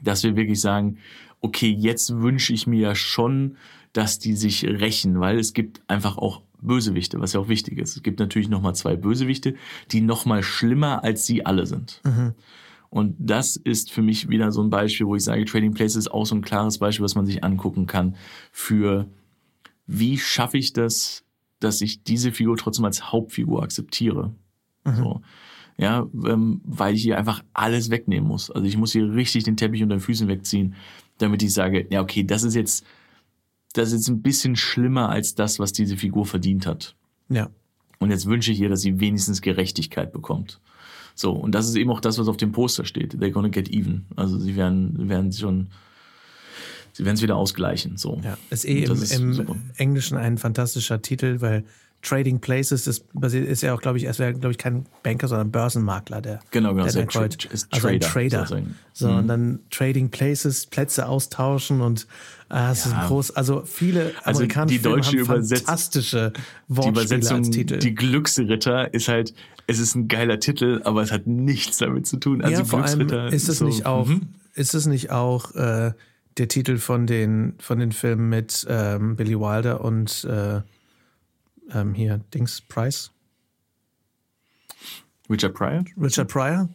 [0.01, 0.97] dass wir wirklich sagen,
[1.41, 3.57] okay, jetzt wünsche ich mir ja schon,
[3.93, 7.97] dass die sich rächen, weil es gibt einfach auch Bösewichte, was ja auch wichtig ist.
[7.97, 9.55] Es gibt natürlich nochmal zwei Bösewichte,
[9.91, 12.01] die nochmal schlimmer als sie alle sind.
[12.05, 12.33] Mhm.
[12.89, 16.11] Und das ist für mich wieder so ein Beispiel, wo ich sage, Trading Places ist
[16.11, 18.15] auch so ein klares Beispiel, was man sich angucken kann
[18.51, 19.07] für
[19.87, 21.23] wie schaffe ich das,
[21.59, 24.33] dass ich diese Figur trotzdem als Hauptfigur akzeptiere.
[24.85, 24.95] Mhm.
[24.95, 25.21] So.
[25.77, 28.51] Ja, ähm, weil ich hier einfach alles wegnehmen muss.
[28.51, 30.75] Also ich muss hier richtig den Teppich unter den Füßen wegziehen,
[31.17, 32.85] damit ich sage, ja, okay, das ist jetzt,
[33.73, 36.95] das ist jetzt ein bisschen schlimmer als das, was diese Figur verdient hat.
[37.29, 37.49] Ja.
[37.99, 40.59] Und jetzt wünsche ich ihr, dass sie wenigstens Gerechtigkeit bekommt.
[41.15, 43.15] So, und das ist eben auch das, was auf dem Poster steht.
[43.15, 44.05] They're gonna get even.
[44.15, 45.69] Also sie werden, werden schon,
[46.91, 47.97] sie werden es wieder ausgleichen.
[47.97, 48.19] So.
[48.23, 51.63] Ja, ist eh im, ist im Englischen ein fantastischer Titel, weil
[52.03, 55.51] Trading Places ist, ist ja auch, glaube ich, es wäre, glaube ich, kein Banker, sondern
[55.51, 56.41] Börsenmakler, der.
[56.51, 56.85] Genau, genau.
[56.85, 57.93] Der tra ist also Trader.
[57.93, 58.39] Ein Trader.
[58.39, 58.75] Sozusagen.
[58.91, 59.17] So, mhm.
[59.17, 62.05] und dann Trading Places, Plätze austauschen und
[62.51, 62.91] äh, es ja.
[62.91, 63.31] ist groß.
[63.31, 66.33] Also viele also amerikanische die deutsche Filme haben fantastische
[66.67, 67.79] Wortspiele die Übersetzung, als Titel.
[67.79, 69.33] Die Glücksritter ist halt,
[69.67, 72.41] es ist ein geiler Titel, aber es hat nichts damit zu tun.
[72.41, 74.27] Also ja, vor Glücksritter allem ist es so, nicht auch, mhm.
[74.55, 75.93] ist es nicht auch äh,
[76.37, 80.61] der Titel von den, von den Filmen mit ähm, Billy Wilder und äh,
[81.71, 83.11] ähm, hier, Dings, Price.
[85.29, 85.85] Richard Pryor?
[85.99, 86.69] Richard Pryor,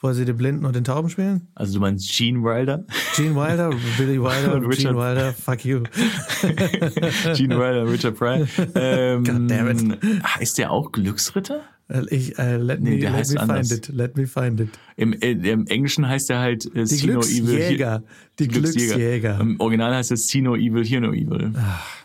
[0.00, 1.48] wo sie den Blinden und den Tauben spielen.
[1.54, 2.84] Also du meinst Gene Wilder?
[3.14, 5.82] Gene Wilder, Billy Wilder, und Gene Wilder, fuck you.
[7.34, 8.46] Gene Wilder, Richard Pryor.
[8.74, 10.02] Ähm, God damn it.
[10.24, 11.62] Heißt der auch Glücksritter?
[11.88, 13.68] Äh, ich, uh, let nee, me, der let heißt me anders.
[13.68, 13.94] find it.
[13.94, 14.70] Let me find it.
[14.96, 18.02] Im, äh, Im Englischen heißt er halt äh, Die Glücksjäger.
[18.38, 18.94] Die Glücksjäger.
[18.94, 19.40] Glücksjäger.
[19.40, 21.52] Im Original heißt es See No Evil, Hear No Evil.
[21.56, 22.03] Ach.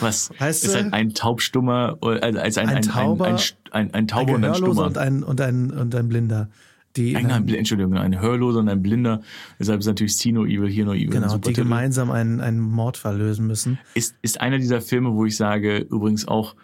[0.00, 3.38] Was heißt ist ein, ein taubstummer, also als ein, ein, ein, Tauber, ein,
[3.70, 4.86] ein, ein, Tauber und ein Stummer.
[4.86, 6.48] Und ein, und ein, und ein Blinder.
[6.96, 9.22] Die ein, ein, Entschuldigung, ein Hörloser und ein Blinder.
[9.58, 11.08] Deshalb ist natürlich See No Evil, Hear No Evil.
[11.08, 11.62] Genau, die Titel.
[11.62, 13.78] gemeinsam einen, einen Mordfall lösen müssen.
[13.94, 16.54] Ist, ist einer dieser Filme, wo ich sage, übrigens auch,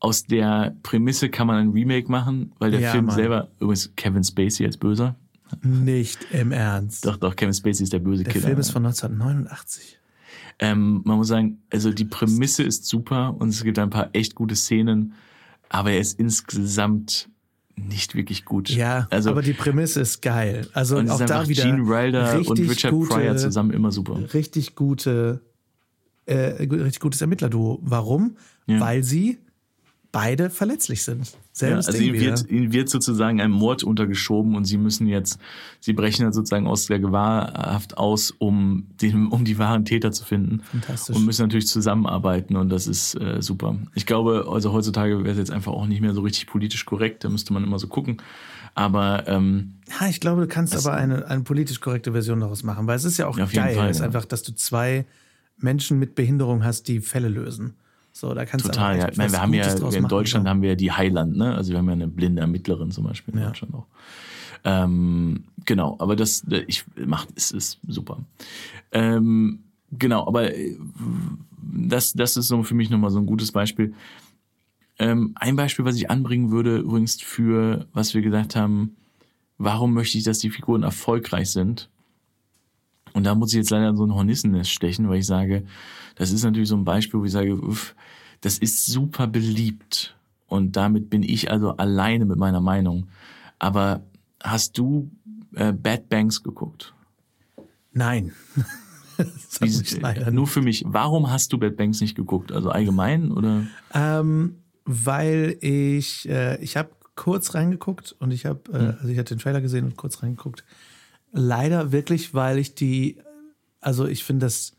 [0.00, 3.16] aus der Prämisse kann man ein Remake machen, weil der ja, Film Mann.
[3.16, 5.16] selber, übrigens Kevin Spacey als Böser.
[5.62, 7.04] Nicht im Ernst.
[7.04, 8.42] Doch, doch, Kevin Spacey ist der böse der Killer.
[8.42, 9.97] Der Film ist von 1989.
[10.60, 14.34] Ähm, man muss sagen, also die Prämisse ist super und es gibt ein paar echt
[14.34, 15.14] gute Szenen,
[15.68, 17.28] aber er ist insgesamt
[17.76, 18.68] nicht wirklich gut.
[18.70, 20.68] Ja, also, aber die Prämisse ist geil.
[20.72, 24.18] Also und auch da wieder Gene Wilder und Richard gute, Pryor zusammen immer super.
[24.34, 25.42] Richtig gute,
[26.26, 27.78] äh, richtig gutes Ermittlerduo.
[27.82, 28.36] Warum?
[28.66, 28.80] Ja.
[28.80, 29.38] Weil sie
[30.10, 31.36] beide verletzlich sind.
[31.60, 35.38] Ja, also ihnen wird, ihnen wird sozusagen ein Mord untergeschoben und sie müssen jetzt,
[35.80, 40.24] sie brechen dann sozusagen aus der Gewahrhaft aus, um den, um die wahren Täter zu
[40.24, 40.60] finden.
[40.70, 41.16] Fantastisch.
[41.16, 43.76] Und müssen natürlich zusammenarbeiten und das ist äh, super.
[43.94, 47.24] Ich glaube, also heutzutage wäre es jetzt einfach auch nicht mehr so richtig politisch korrekt,
[47.24, 48.18] da müsste man immer so gucken.
[48.74, 52.86] Aber ähm, ja, ich glaube, du kannst aber eine, eine politisch korrekte Version daraus machen,
[52.86, 54.04] weil es ist ja auch ja, geil, Fall, ist ja.
[54.04, 55.04] einfach, dass du zwei
[55.56, 57.74] Menschen mit Behinderung hast, die Fälle lösen.
[58.18, 59.10] So, da kannst Total, du ja.
[59.16, 61.54] Meine, wir haben ja in Deutschland machen, haben wir ja die Highland, ne?
[61.54, 63.46] Also wir haben ja eine blinde Ermittlerin zum Beispiel in ja.
[63.46, 63.86] Deutschland auch.
[64.64, 68.18] Ähm, genau, aber das, ich mach, es ist super.
[68.90, 69.60] Ähm,
[69.92, 70.76] genau, aber äh,
[71.62, 73.94] das, das ist so für mich nochmal so ein gutes Beispiel.
[74.98, 78.96] Ähm, ein Beispiel, was ich anbringen würde, übrigens für, was wir gesagt haben,
[79.58, 81.88] warum möchte ich, dass die Figuren erfolgreich sind?
[83.18, 85.64] Und da muss ich jetzt leider so ein Hornissennest stechen, weil ich sage,
[86.14, 87.96] das ist natürlich so ein Beispiel, wo ich sage, uff,
[88.42, 90.16] das ist super beliebt.
[90.46, 93.08] Und damit bin ich also alleine mit meiner Meinung.
[93.58, 94.04] Aber
[94.40, 95.10] hast du
[95.56, 96.94] äh, Bad Banks geguckt?
[97.92, 98.30] Nein.
[99.58, 100.84] Wie, nur für mich.
[100.86, 102.52] Warum hast du Bad Banks nicht geguckt?
[102.52, 103.66] Also allgemein oder?
[103.94, 108.94] Ähm, weil ich äh, ich habe kurz reingeguckt und ich habe äh, hm.
[109.00, 110.62] also ich hatte den Trailer gesehen und kurz reingeguckt.
[111.32, 113.18] Leider wirklich, weil ich die
[113.80, 114.72] also ich finde das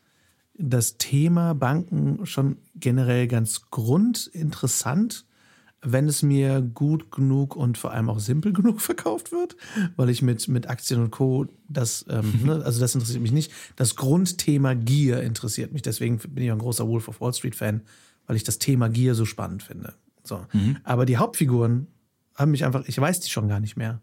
[0.61, 5.25] das Thema Banken schon generell ganz grundinteressant,
[5.81, 9.55] wenn es mir gut genug und vor allem auch simpel genug verkauft wird,
[9.95, 11.47] weil ich mit, mit Aktien und Co.
[11.69, 13.53] das, ähm, ne, also das interessiert mich nicht.
[13.77, 15.81] Das Grundthema Gier interessiert mich.
[15.81, 17.81] Deswegen bin ich ein großer Wolf of Wall Street Fan,
[18.27, 19.93] weil ich das Thema Gier so spannend finde.
[20.25, 20.45] So.
[20.51, 20.77] Mhm.
[20.83, 21.87] Aber die Hauptfiguren
[22.35, 24.01] haben mich einfach, ich weiß die schon gar nicht mehr.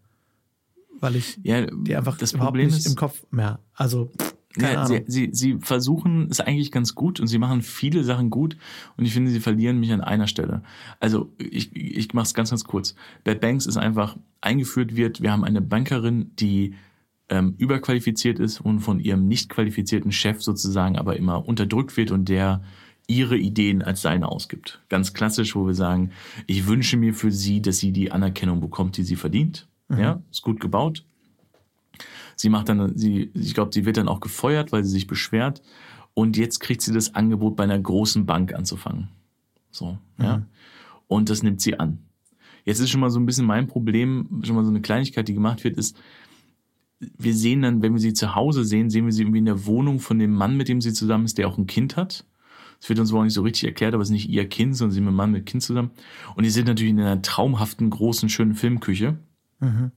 [1.01, 3.61] Weil ich ja, die einfach das überhaupt Problem nicht ist, im Kopf mehr.
[3.75, 4.11] Also
[4.59, 8.57] ja, sie, sie, sie versuchen es eigentlich ganz gut und sie machen viele Sachen gut
[8.97, 10.63] und ich finde, sie verlieren mich an einer Stelle.
[10.99, 12.95] Also ich, ich mache es ganz, ganz kurz.
[13.25, 16.75] Bad Banks ist einfach eingeführt wird, wir haben eine Bankerin, die
[17.29, 22.29] ähm, überqualifiziert ist und von ihrem nicht qualifizierten Chef sozusagen aber immer unterdrückt wird und
[22.29, 22.63] der
[23.09, 24.83] ihre Ideen als seine ausgibt.
[24.89, 26.11] Ganz klassisch, wo wir sagen,
[26.47, 29.69] ich wünsche mir für sie, dass sie die Anerkennung bekommt, die sie verdient.
[29.89, 29.99] Mhm.
[29.99, 31.05] Ja, ist gut gebaut.
[32.35, 35.63] Sie macht dann, sie, ich glaube, sie wird dann auch gefeuert, weil sie sich beschwert.
[36.15, 39.09] Und jetzt kriegt sie das Angebot, bei einer großen Bank anzufangen.
[39.71, 40.25] So, mhm.
[40.25, 40.47] ja.
[41.09, 41.99] Und das nimmt sie an.
[42.65, 45.35] Jetzt ist schon mal so ein bisschen mein Problem, schon mal so eine Kleinigkeit, die
[45.35, 45.97] gemacht wird, ist,
[46.99, 49.67] wir sehen dann, wenn wir sie zu Hause sehen, sehen wir sie irgendwie in der
[49.67, 52.25] Wohnung von dem Mann, mit dem sie zusammen ist, der auch ein Kind hat.
[52.81, 54.93] Das wird uns wohl nicht so richtig erklärt, aber es ist nicht ihr Kind, sondern
[54.93, 55.91] sie mit einem Mann mit Kind zusammen.
[56.35, 59.19] Und die sind natürlich in einer traumhaften, großen, schönen Filmküche.
[59.61, 59.93] Mhm.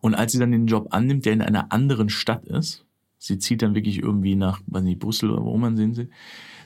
[0.00, 2.84] Und als sie dann den Job annimmt, der in einer anderen Stadt ist,
[3.18, 6.08] sie zieht dann wirklich irgendwie nach, weiß nicht, Brüssel oder wo man sehen sie,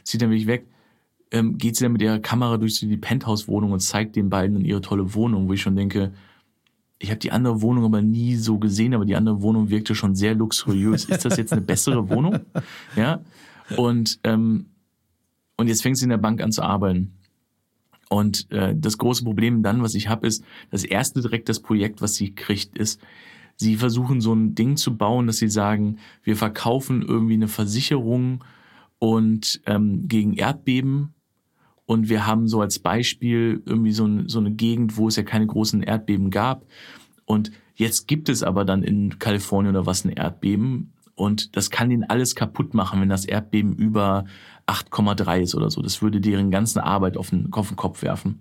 [0.05, 0.67] zieht dann wirklich weg,
[1.31, 4.65] ähm, geht sie dann mit ihrer Kamera durch die Penthouse-Wohnung und zeigt den beiden dann
[4.65, 6.13] ihre tolle Wohnung, wo ich schon denke,
[6.99, 10.15] ich habe die andere Wohnung aber nie so gesehen, aber die andere Wohnung wirkte schon
[10.15, 11.07] sehr luxuriös.
[11.07, 12.41] Ist das jetzt eine bessere Wohnung?
[12.97, 13.21] Ja.
[13.77, 14.67] Und, ähm,
[15.57, 17.15] und jetzt fängt sie in der Bank an zu arbeiten.
[18.11, 22.03] Und äh, das große Problem dann, was ich habe, ist, das erste direkt das Projekt,
[22.03, 23.01] was sie kriegt, ist,
[23.55, 28.43] sie versuchen so ein Ding zu bauen, dass sie sagen, wir verkaufen irgendwie eine Versicherung
[28.99, 31.15] und ähm, gegen Erdbeben
[31.87, 35.23] und wir haben so als Beispiel irgendwie so, ein, so eine Gegend, wo es ja
[35.23, 36.65] keine großen Erdbeben gab.
[37.27, 40.93] Und jetzt gibt es aber dann in Kalifornien oder was ein Erdbeben.
[41.21, 44.25] Und das kann ihnen alles kaputt machen, wenn das Erdbeben über
[44.67, 45.83] 8,3 ist oder so.
[45.83, 48.39] Das würde deren ganzen Arbeit auf den, auf den Kopf werfen.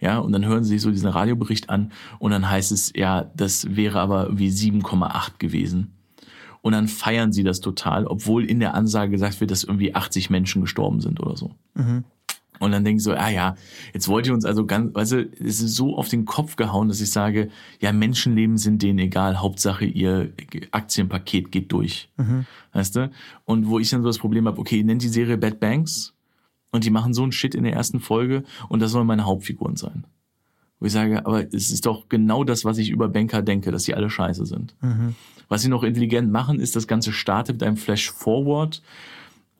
[0.00, 3.30] Ja, und dann hören sie sich so diesen Radiobericht an und dann heißt es, ja,
[3.36, 5.92] das wäre aber wie 7,8 gewesen.
[6.60, 10.28] Und dann feiern sie das total, obwohl in der Ansage gesagt wird, dass irgendwie 80
[10.28, 11.52] Menschen gestorben sind oder so.
[11.74, 12.02] Mhm.
[12.58, 13.54] Und dann denke ich so, ah ja,
[13.94, 16.88] jetzt wollt ihr uns also ganz, weißt du, es ist so auf den Kopf gehauen,
[16.88, 17.50] dass ich sage,
[17.80, 20.32] ja, Menschenleben sind denen egal, Hauptsache ihr
[20.72, 22.08] Aktienpaket geht durch.
[22.16, 22.46] Mhm.
[22.72, 23.10] Weißt du?
[23.44, 26.14] Und wo ich dann so das Problem habe, okay, nennt die Serie Bad Banks
[26.72, 29.76] und die machen so einen Shit in der ersten Folge und das sollen meine Hauptfiguren
[29.76, 30.04] sein.
[30.80, 33.84] Wo ich sage, aber es ist doch genau das, was ich über Banker denke, dass
[33.84, 34.74] sie alle scheiße sind.
[34.80, 35.14] Mhm.
[35.48, 38.82] Was sie noch intelligent machen, ist, das Ganze startet mit einem Flash-Forward,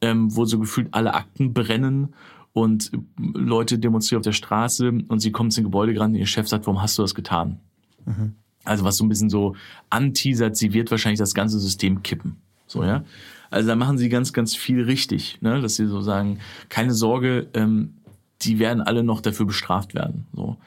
[0.01, 2.15] ähm, wo so gefühlt alle Akten brennen
[2.61, 6.49] und Leute demonstrieren auf der Straße und sie kommen zum Gebäude gerannt und ihr Chef
[6.49, 7.61] sagt, warum hast du das getan?
[8.05, 8.35] Mhm.
[8.65, 9.57] Also was so ein bisschen so
[9.91, 12.37] anteasert, sie wird wahrscheinlich das ganze System kippen.
[12.67, 13.05] So, ja.
[13.51, 15.61] Also da machen sie ganz, ganz viel richtig, ne?
[15.61, 17.95] dass sie so sagen, keine Sorge, ähm,
[18.43, 20.27] die werden alle noch dafür bestraft werden.
[20.35, 20.59] So.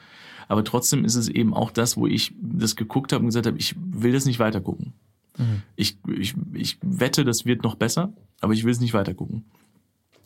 [0.48, 3.56] Aber trotzdem ist es eben auch das, wo ich das geguckt habe und gesagt habe,
[3.58, 4.92] ich will das nicht weitergucken.
[5.38, 5.62] Mhm.
[5.76, 9.44] Ich, ich, ich wette, das wird noch besser, aber ich will es nicht weitergucken.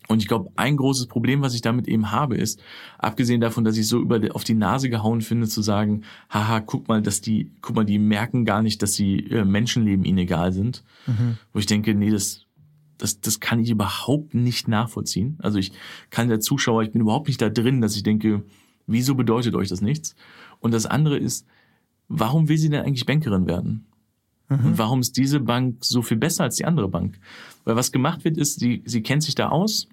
[0.08, 2.62] Und ich glaube, ein großes Problem, was ich damit eben habe, ist,
[2.98, 6.88] abgesehen davon, dass ich so über auf die Nase gehauen finde, zu sagen, haha, guck
[6.88, 10.52] mal, dass die, guck mal, die merken gar nicht, dass sie äh, Menschenleben ihnen egal
[10.52, 10.84] sind.
[11.06, 11.38] Mhm.
[11.52, 12.46] Wo ich denke, nee, das,
[12.98, 15.38] das, das kann ich überhaupt nicht nachvollziehen.
[15.40, 15.72] Also ich
[16.10, 18.44] kann der Zuschauer, ich bin überhaupt nicht da drin, dass ich denke,
[18.86, 20.14] wieso bedeutet euch das nichts?
[20.60, 21.46] Und das andere ist,
[22.08, 23.86] warum will sie denn eigentlich Bankerin werden?
[24.48, 24.66] Mhm.
[24.66, 27.18] Und warum ist diese Bank so viel besser als die andere Bank?
[27.64, 29.88] Weil was gemacht wird, ist, sie, sie kennt sich da aus,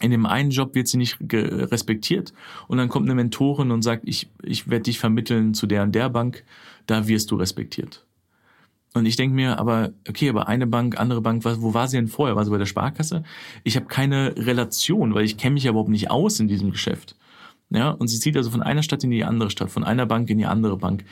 [0.00, 2.32] in dem einen Job wird sie nicht respektiert
[2.68, 5.94] und dann kommt eine Mentorin und sagt, ich, ich werde dich vermitteln zu der und
[5.94, 6.44] der Bank,
[6.86, 8.04] da wirst du respektiert.
[8.92, 11.96] Und ich denke mir, aber okay, aber eine Bank, andere Bank, was, wo war sie
[11.96, 12.34] denn vorher?
[12.34, 13.22] War sie bei der Sparkasse?
[13.62, 17.14] Ich habe keine Relation, weil ich kenne mich ja überhaupt nicht aus in diesem Geschäft.
[17.72, 20.28] Ja, und sie zieht also von einer Stadt in die andere Stadt, von einer Bank
[20.28, 21.04] in die andere Bank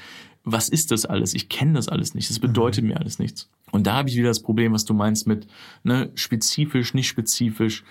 [0.45, 1.35] was ist das alles?
[1.35, 2.31] Ich kenne das alles nicht.
[2.31, 2.91] Das bedeutet mhm.
[2.91, 3.51] mir alles nichts.
[3.71, 5.47] Und da habe ich wieder das Problem, was du meinst mit
[5.83, 7.85] ne, spezifisch, nicht spezifisch.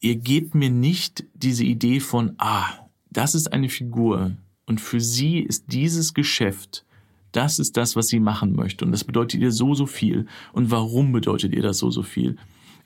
[0.00, 2.68] Ihr gebt mir nicht diese Idee von, ah,
[3.10, 4.32] das ist eine Figur
[4.66, 6.84] und für sie ist dieses Geschäft,
[7.32, 8.84] das ist das, was sie machen möchte.
[8.84, 10.26] Und das bedeutet ihr so, so viel.
[10.52, 12.36] Und warum bedeutet ihr das so, so viel?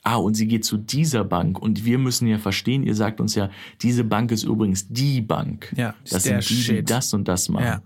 [0.02, 3.34] Ah, und sie geht zu dieser Bank und wir müssen ja verstehen, ihr sagt uns
[3.34, 3.50] ja,
[3.82, 5.72] diese Bank ist übrigens die Bank.
[5.76, 7.64] Ja, das sind die, die das und das machen.
[7.64, 7.82] Ja.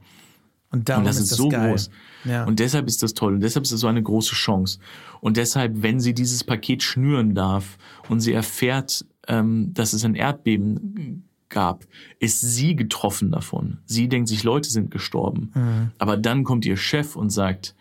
[0.75, 1.71] Und, und das ist, ist so geil.
[1.71, 1.91] groß.
[2.25, 2.45] Ja.
[2.45, 3.35] Und deshalb ist das toll.
[3.35, 4.79] Und deshalb ist das so eine große Chance.
[5.21, 7.79] Und deshalb, wenn sie dieses Paket schnüren darf
[8.09, 11.85] und sie erfährt, ähm, dass es ein Erdbeben gab,
[12.19, 13.79] ist sie getroffen davon.
[13.87, 15.53] Sie denkt sich, Leute sind gestorben.
[15.55, 15.91] Mhm.
[15.99, 17.77] Aber dann kommt ihr Chef und sagt,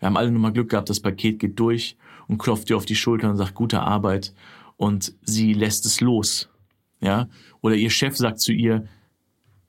[0.00, 1.96] wir haben alle nochmal Glück gehabt, das Paket geht durch
[2.26, 4.34] und klopft ihr auf die Schulter und sagt, gute Arbeit.
[4.76, 6.48] Und sie lässt es los.
[7.00, 7.28] Ja?
[7.60, 8.88] Oder ihr Chef sagt zu ihr,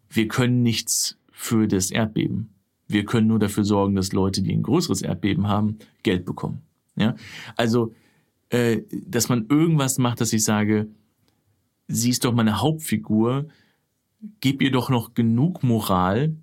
[0.10, 2.53] wir können nichts für das Erdbeben.
[2.94, 6.62] Wir können nur dafür sorgen, dass Leute, die ein größeres Erdbeben haben, Geld bekommen.
[6.96, 7.16] Ja?
[7.58, 7.94] Also,
[8.50, 10.88] äh, dass man irgendwas macht, dass ich sage,
[11.88, 13.48] sie ist doch meine Hauptfigur,
[14.40, 16.36] gib ihr doch noch genug Moral,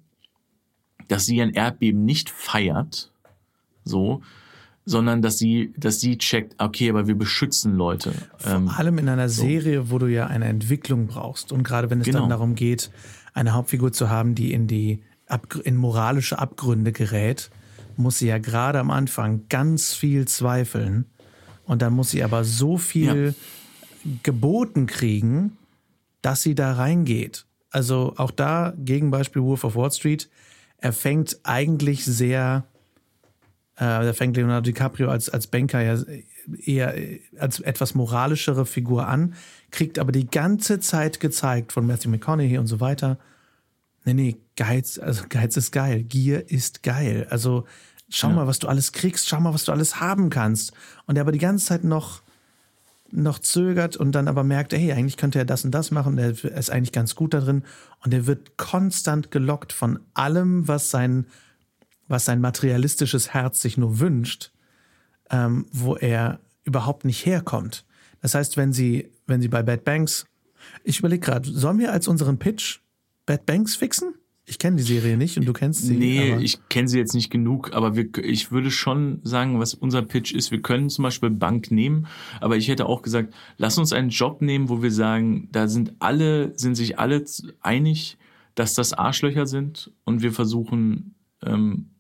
[1.09, 3.13] dass sie ein Erdbeben nicht feiert,
[3.85, 4.23] so,
[4.85, 8.13] sondern dass sie, dass sie checkt, okay, aber wir beschützen Leute.
[8.39, 9.43] Vor ähm, allem in einer so.
[9.43, 11.53] Serie, wo du ja eine Entwicklung brauchst.
[11.53, 12.21] Und gerade wenn es genau.
[12.21, 12.91] dann darum geht,
[13.35, 15.03] eine Hauptfigur zu haben, die in die
[15.65, 17.51] in moralische Abgründe gerät,
[17.97, 21.07] muss sie ja gerade am Anfang ganz viel zweifeln.
[21.65, 23.35] Und dann muss sie aber so viel
[24.05, 24.11] ja.
[24.23, 25.57] geboten kriegen,
[26.23, 27.47] dass sie da reingeht.
[27.71, 30.29] Also auch da, Gegenbeispiel Wolf of Wall Street,
[30.79, 32.65] er fängt eigentlich sehr,
[33.77, 36.03] äh, da fängt Leonardo DiCaprio als, als Banker ja
[36.65, 36.95] eher
[37.39, 39.35] als etwas moralischere Figur an,
[39.71, 43.19] kriegt aber die ganze Zeit gezeigt von Matthew McConaughey und so weiter,
[44.05, 47.27] nee, nee, Geiz, also Geiz ist geil, Gier ist geil.
[47.31, 47.67] Also
[48.09, 48.35] schau ja.
[48.35, 50.73] mal, was du alles kriegst, schau mal, was du alles haben kannst.
[51.07, 52.23] Und er aber die ganze Zeit noch,
[53.11, 56.31] noch zögert und dann aber merkt, hey, eigentlich könnte er das und das machen, er
[56.31, 57.65] ist eigentlich ganz gut da drin.
[58.05, 61.27] Und er wird konstant gelockt von allem, was sein,
[62.09, 64.53] was sein materialistisches Herz sich nur wünscht,
[65.31, 67.85] ähm, wo er überhaupt nicht herkommt.
[68.21, 70.27] Das heißt, wenn sie, wenn sie bei Bad Banks,
[70.85, 72.81] ich überlege gerade, sollen wir als unseren Pitch
[73.31, 74.15] Bad Banks fixen?
[74.45, 75.95] Ich kenne die Serie nicht und du kennst sie.
[75.95, 80.03] Nee, ich kenne sie jetzt nicht genug, aber wir, ich würde schon sagen, was unser
[80.03, 80.51] Pitch ist.
[80.51, 82.09] Wir können zum Beispiel Bank nehmen,
[82.41, 85.95] aber ich hätte auch gesagt, lass uns einen Job nehmen, wo wir sagen, da sind
[86.01, 87.25] alle, sind sich alle
[87.61, 88.19] einig,
[88.57, 91.91] dass das Arschlöcher sind und wir versuchen, ähm,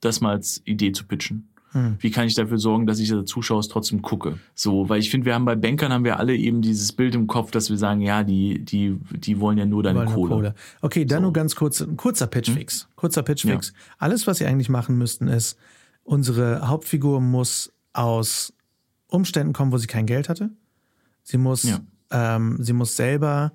[0.00, 1.48] das mal als Idee zu pitchen.
[1.72, 1.96] Hm.
[2.00, 4.38] Wie kann ich dafür sorgen, dass ich als Zuschauer trotzdem gucke?
[4.54, 7.26] So, weil ich finde, wir haben bei Bankern haben wir alle eben dieses Bild im
[7.26, 10.34] Kopf, dass wir sagen, ja, die, die, die wollen ja nur deine Kohle.
[10.34, 10.54] Kohle.
[10.80, 11.22] Okay, dann so.
[11.24, 12.82] nur ganz kurz, ein kurzer Pitchfix.
[12.82, 12.88] Hm?
[12.96, 13.68] Kurzer Pitchfix.
[13.68, 13.74] Ja.
[13.98, 15.58] Alles, was ihr eigentlich machen müssten, ist,
[16.04, 18.54] unsere Hauptfigur muss aus
[19.08, 20.50] Umständen kommen, wo sie kein Geld hatte.
[21.22, 21.80] Sie muss, ja.
[22.10, 23.52] ähm, sie muss selber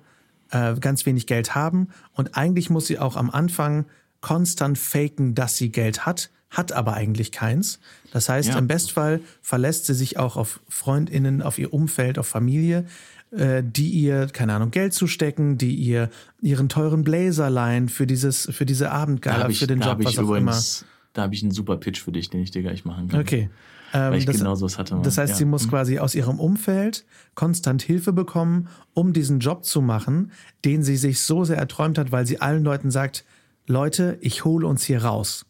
[0.50, 3.86] äh, ganz wenig Geld haben und eigentlich muss sie auch am Anfang
[4.20, 7.78] konstant faken, dass sie Geld hat, hat aber eigentlich keins.
[8.12, 8.58] Das heißt, ja.
[8.58, 12.86] im Bestfall verlässt sie sich auch auf Freundinnen, auf ihr Umfeld, auf Familie,
[13.30, 16.10] äh, die ihr, keine Ahnung, Geld zustecken, die ihr
[16.40, 20.22] ihren teuren Blazer leihen für dieses, für diese Abendgala, ich, für den Job, was auch
[20.22, 20.90] übrigens, immer.
[21.14, 23.20] Da habe ich einen super Pitch für dich, den ich dir gleich machen kann.
[23.20, 23.50] Okay.
[23.92, 24.98] Ähm, Weil ich das, genau sowas hatte.
[25.02, 25.36] Das heißt, ja.
[25.36, 25.70] sie muss mhm.
[25.70, 27.04] quasi aus ihrem Umfeld
[27.34, 30.32] konstant Hilfe bekommen, um diesen Job zu machen,
[30.64, 33.24] den sie sich so sehr erträumt hat, weil sie allen Leuten sagt,
[33.66, 35.46] Leute, ich hole uns hier raus.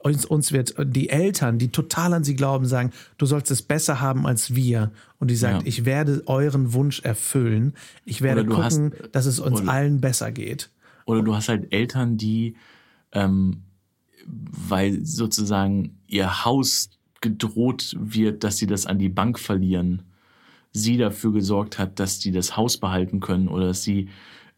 [0.00, 4.00] Uns, uns wird die Eltern, die total an sie glauben, sagen, du sollst es besser
[4.00, 4.92] haben als wir.
[5.18, 5.66] Und die sagt, ja.
[5.66, 7.74] ich werde euren Wunsch erfüllen.
[8.04, 10.70] Ich werde gucken, hast, dass es uns oder, allen besser geht.
[11.04, 12.54] Oder du hast halt Eltern, die,
[13.12, 13.62] ähm,
[14.26, 20.02] weil sozusagen ihr Haus gedroht wird, dass sie das an die Bank verlieren,
[20.72, 24.08] sie dafür gesorgt hat, dass die das Haus behalten können oder dass sie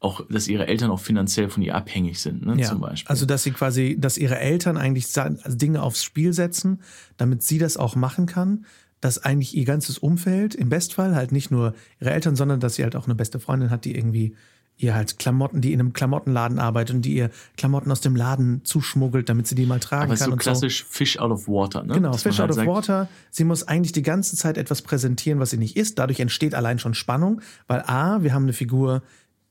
[0.01, 3.09] auch, dass ihre Eltern auch finanziell von ihr abhängig sind, ne, ja, zum Beispiel.
[3.09, 5.06] Also, dass sie quasi, dass ihre Eltern eigentlich
[5.47, 6.81] Dinge aufs Spiel setzen,
[7.18, 8.64] damit sie das auch machen kann,
[9.01, 12.82] dass eigentlich ihr ganzes Umfeld, im Bestfall halt nicht nur ihre Eltern, sondern dass sie
[12.82, 14.35] halt auch eine beste Freundin hat, die irgendwie
[14.81, 18.64] ihr halt Klamotten, die in einem Klamottenladen arbeitet und die ihr Klamotten aus dem Laden
[18.64, 20.31] zuschmuggelt, damit sie die mal tragen Aber kann.
[20.31, 20.86] So klassisch so.
[20.89, 21.94] Fish out of water, ne?
[21.94, 23.09] Genau, Dass Fish halt out of water.
[23.31, 25.98] Sie muss eigentlich die ganze Zeit etwas präsentieren, was sie nicht ist.
[25.98, 29.02] Dadurch entsteht allein schon Spannung, weil A, wir haben eine Figur,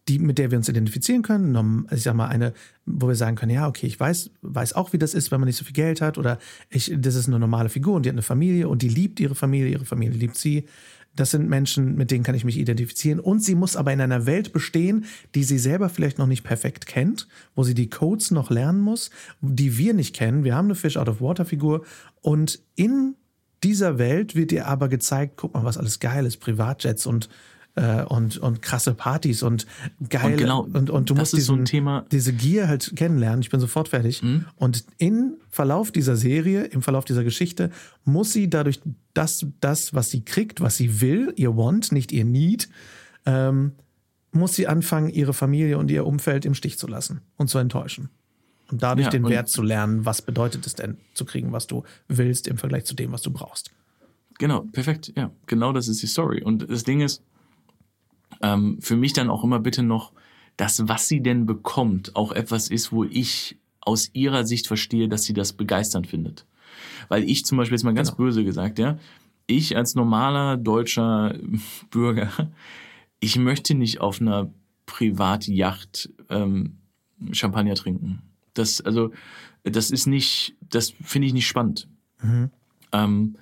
[0.10, 1.88] die, mit der wir uns identifizieren können.
[1.92, 2.54] Ich sag mal, eine,
[2.86, 5.48] wo wir sagen können, ja, okay, ich weiß, weiß auch, wie das ist, wenn man
[5.48, 6.18] nicht so viel Geld hat.
[6.18, 9.20] Oder ich, das ist eine normale Figur und die hat eine Familie und die liebt
[9.20, 10.66] ihre Familie, ihre Familie liebt sie.
[11.16, 13.20] Das sind Menschen, mit denen kann ich mich identifizieren.
[13.20, 15.06] Und sie muss aber in einer Welt bestehen,
[15.36, 19.10] die sie selber vielleicht noch nicht perfekt kennt, wo sie die Codes noch lernen muss,
[19.42, 20.44] die wir nicht kennen.
[20.44, 21.86] Wir haben eine Fish Out of Water Figur
[22.22, 23.16] und in
[23.64, 27.30] dieser Welt wird ihr aber gezeigt, guck mal, was alles geil ist, Privatjets und
[27.76, 29.66] äh, und, und krasse Partys und
[30.10, 30.34] geil.
[30.34, 33.42] Und, genau, und, und du musst diesen, so diese Gier halt kennenlernen.
[33.42, 34.22] Ich bin sofort fertig.
[34.22, 34.46] Mhm.
[34.56, 37.72] Und im Verlauf dieser Serie, im Verlauf dieser Geschichte,
[38.06, 38.82] muss sie dadurch
[39.14, 42.70] das, das, was sie kriegt, was sie will, ihr Want, nicht ihr Need,
[43.26, 43.74] ähm,
[44.32, 48.10] muss sie anfangen, ihre Familie und ihr Umfeld im Stich zu lassen und zu enttäuschen.
[48.72, 51.66] Und dadurch ja, den und Wert zu lernen, was bedeutet es denn zu kriegen, was
[51.66, 53.72] du willst im Vergleich zu dem, was du brauchst.
[54.38, 55.12] Genau, perfekt.
[55.18, 56.44] Ja, genau das ist die Story.
[56.44, 57.24] Und das Ding ist,
[58.42, 60.14] ähm, für mich dann auch immer bitte noch,
[60.58, 65.24] dass was sie denn bekommt, auch etwas ist, wo ich aus ihrer Sicht verstehe, dass
[65.24, 66.46] sie das begeisternd findet.
[67.08, 68.26] Weil ich zum Beispiel jetzt mal ganz genau.
[68.26, 68.98] böse gesagt, ja,
[69.48, 71.36] ich als normaler deutscher
[71.92, 72.32] Bürger,
[73.20, 74.52] ich möchte nicht auf einer
[74.86, 76.78] Privatjacht ähm,
[77.32, 78.22] Champagner trinken.
[78.54, 79.12] Das, also,
[79.64, 81.88] das ist nicht, das finde ich nicht spannend.
[82.22, 82.50] Mhm.
[82.92, 83.36] Ähm,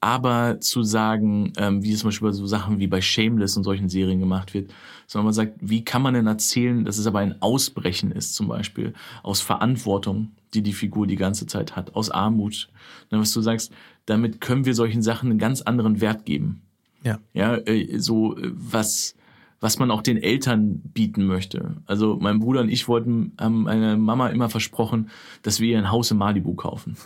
[0.00, 3.64] aber zu sagen, ähm, wie es zum Beispiel bei so Sachen wie bei Shameless und
[3.64, 4.72] solchen Serien gemacht wird,
[5.06, 8.48] sondern man sagt, wie kann man denn erzählen, dass es aber ein Ausbrechen ist, zum
[8.48, 8.92] Beispiel
[9.22, 12.68] aus Verantwortung, die die Figur die ganze Zeit hat, aus Armut.
[13.10, 13.72] Und was du sagst,
[14.04, 16.62] damit können wir solchen Sachen einen ganz anderen Wert geben.
[17.02, 17.18] Ja.
[17.32, 19.16] Ja, äh, so äh, was
[19.60, 21.76] was man auch den Eltern bieten möchte.
[21.86, 25.08] Also mein Bruder und ich wollten, haben meine Mama immer versprochen,
[25.42, 26.96] dass wir ihr ein Haus in Malibu kaufen.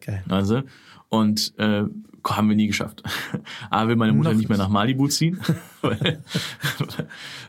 [0.00, 0.24] Geil.
[0.28, 0.62] Also,
[1.08, 1.84] und äh,
[2.24, 3.02] haben wir nie geschafft.
[3.70, 5.40] A, will meine Mutter Noch nicht mehr nach Malibu ziehen.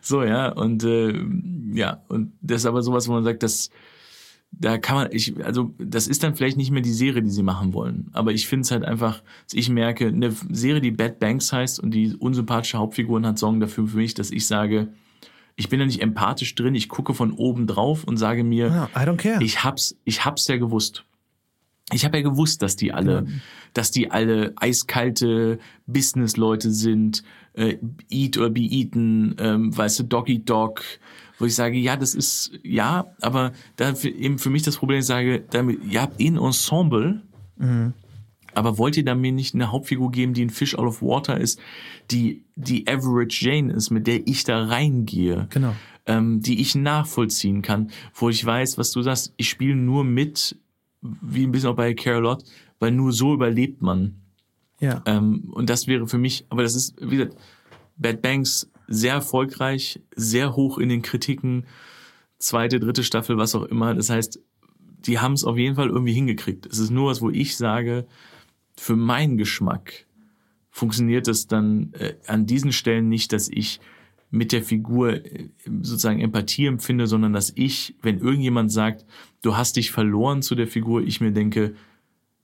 [0.02, 1.14] so, ja, und äh,
[1.74, 3.70] ja, und das ist aber sowas, wo man sagt, dass
[4.60, 7.44] da kann man, ich, also das ist dann vielleicht nicht mehr die Serie, die sie
[7.44, 8.10] machen wollen.
[8.14, 9.22] Aber ich finde es halt einfach,
[9.52, 13.88] ich merke, eine Serie, die Bad Banks heißt und die unsympathische Hauptfiguren hat, sorgen dafür
[13.88, 14.90] für mich, dass ich sage,
[15.56, 19.44] ich bin da nicht empathisch drin, ich gucke von oben drauf und sage mir, care.
[19.44, 21.04] ich hab's, ich hab's ja gewusst.
[21.94, 23.32] Ich habe ja gewusst, dass die alle, Genau.
[23.74, 27.78] dass die alle eiskalte Business-Leute sind, äh,
[28.10, 30.82] Eat or Be Eaten, ähm, weißt du, Dog Eat Dog,
[31.38, 35.06] wo ich sage, ja, das ist, ja, aber da eben für mich das Problem, ich
[35.06, 37.22] sage, damit, ihr habt eh ein Ensemble,
[38.54, 41.40] aber wollt ihr da mir nicht eine Hauptfigur geben, die ein Fish out of water
[41.40, 41.60] ist,
[42.12, 45.48] die die Average Jane ist, mit der ich da reingehe?
[45.52, 45.74] Genau.
[46.08, 50.56] ähm, die ich nachvollziehen kann, wo ich weiß, was du sagst, ich spiele nur mit,
[51.02, 52.44] wie ein bisschen auch bei Carolot,
[52.80, 54.16] weil nur so überlebt man.
[54.80, 55.02] ja.
[55.06, 57.38] Ähm, und das wäre für mich, aber das ist, wie gesagt,
[57.98, 61.66] Bad Banks sehr erfolgreich, sehr hoch in den Kritiken,
[62.38, 63.94] zweite, dritte Staffel, was auch immer.
[63.94, 64.40] Das heißt,
[65.06, 66.66] die haben es auf jeden Fall irgendwie hingekriegt.
[66.66, 68.06] Es ist nur was, wo ich sage,
[68.78, 70.06] für meinen Geschmack
[70.70, 73.80] funktioniert es dann äh, an diesen Stellen nicht, dass ich
[74.30, 79.06] mit der Figur äh, sozusagen Empathie empfinde, sondern dass ich, wenn irgendjemand sagt,
[79.46, 81.76] du hast dich verloren zu der Figur, ich mir denke,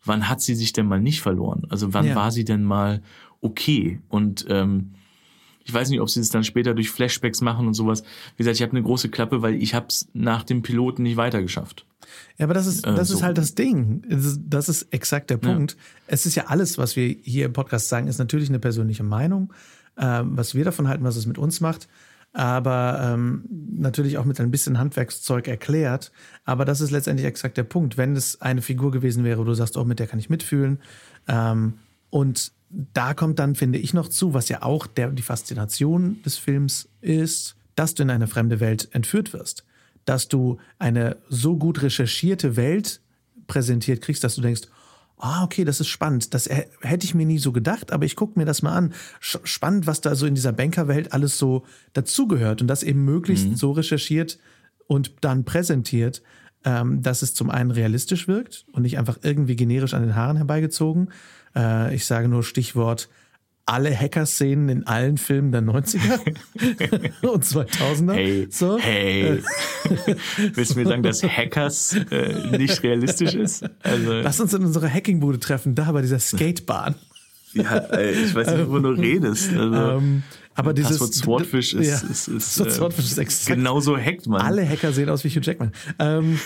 [0.04, 1.64] wann hat sie sich denn mal nicht verloren?
[1.70, 2.16] Also wann Ja.
[2.16, 3.02] war sie denn mal
[3.42, 4.00] okay?
[4.10, 4.92] Und ähm,
[5.64, 8.02] ich weiß nicht, ob sie es dann später durch Flashbacks machen und sowas.
[8.36, 11.18] Wie gesagt, ich habe eine große Klappe, weil ich habe es nach dem Piloten nicht
[11.18, 11.86] weitergeschafft.
[12.38, 13.16] Ja, aber das ist, Äh, das so.
[13.16, 14.04] ist halt das Ding.
[14.48, 15.78] Das ist, exakt der Punkt.
[16.08, 19.54] Es ist ja alles, was wir hier im Podcast sagen, ist natürlich eine persönliche Meinung,
[19.98, 21.88] ähm, was wir davon halten, was es mit uns macht.
[22.34, 26.12] Aber ähm, natürlich auch mit ein bisschen Handwerkszeug erklärt.
[26.46, 27.98] Aber das ist letztendlich exakt der Punkt.
[27.98, 30.80] Wenn es eine Figur gewesen wäre, wo du sagst, oh, mit der kann ich mitfühlen.
[31.28, 31.74] Ähm,
[32.10, 36.38] und da kommt dann, finde ich, noch zu, was ja auch der, die Faszination des
[36.38, 39.66] Films ist, dass du in eine fremde Welt entführt wirst.
[40.06, 43.02] Dass du eine so gut recherchierte Welt
[43.48, 44.64] präsentiert kriegst, dass du denkst,
[45.22, 46.34] ah, okay, das ist spannend.
[46.34, 48.94] Das hä- hätte ich mir nie so gedacht, aber ich gucke mir das mal an.
[49.20, 53.72] Spannend, was da so in dieser Bankerwelt alles so dazugehört und das eben möglichst so
[53.72, 54.40] recherchiert
[54.88, 56.22] und dann präsentiert,
[56.66, 60.38] ähm, dass es zum einen realistisch wirkt und nicht einfach irgendwie generisch an den Haaren
[60.38, 61.10] herbeigezogen.
[61.56, 63.10] Äh, ich sage nur Stichwort
[63.72, 66.20] alle Hacker-Szenen in allen Filmen der 90er
[67.22, 68.14] und 2000er.
[68.14, 68.78] Hey, so.
[68.78, 69.42] hey.
[70.54, 73.64] Willst du mir sagen, dass Hackers äh, nicht realistisch ist?
[73.82, 76.96] Also, Lass uns in unsere Hackingbude treffen, da bei dieser Skatebahn.
[77.54, 79.52] ja, äh, ich weiß nicht, wovon du redest.
[79.54, 80.24] Also, Ähm,
[80.54, 83.58] aber dieses Passwort Swordfish ist, ja, ist, ist, Passwort äh, Swordfish ist exakt.
[83.58, 84.42] genauso hackt man.
[84.42, 85.72] Alle Hacker sehen aus wie Hugh Jackman.
[85.98, 86.40] Ähm,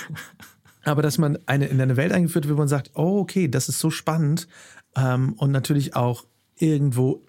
[0.84, 3.68] aber dass man eine, in eine Welt eingeführt wird, wo man sagt, oh, okay, das
[3.68, 4.48] ist so spannend
[4.96, 6.26] ähm, und natürlich auch
[6.58, 7.26] irgendwo,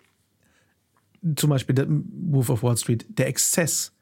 [1.37, 3.93] zum Beispiel der Wolf of Wall Street, der Exzess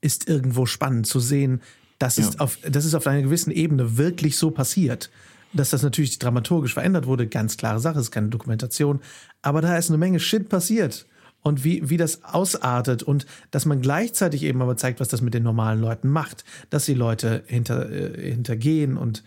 [0.00, 1.62] ist irgendwo spannend zu sehen,
[1.98, 2.40] dass, es, Ja.
[2.40, 5.10] auf, dass es auf einer gewissen Ebene wirklich so passiert.
[5.52, 9.00] Dass das natürlich dramaturgisch verändert wurde, ganz klare Sache, ist keine Dokumentation.
[9.42, 11.06] Aber da ist eine Menge Shit passiert.
[11.42, 15.34] Und wie, wie das ausartet und dass man gleichzeitig eben aber zeigt, was das mit
[15.34, 19.24] den normalen Leuten macht, dass die Leute hinter, äh, hintergehen und,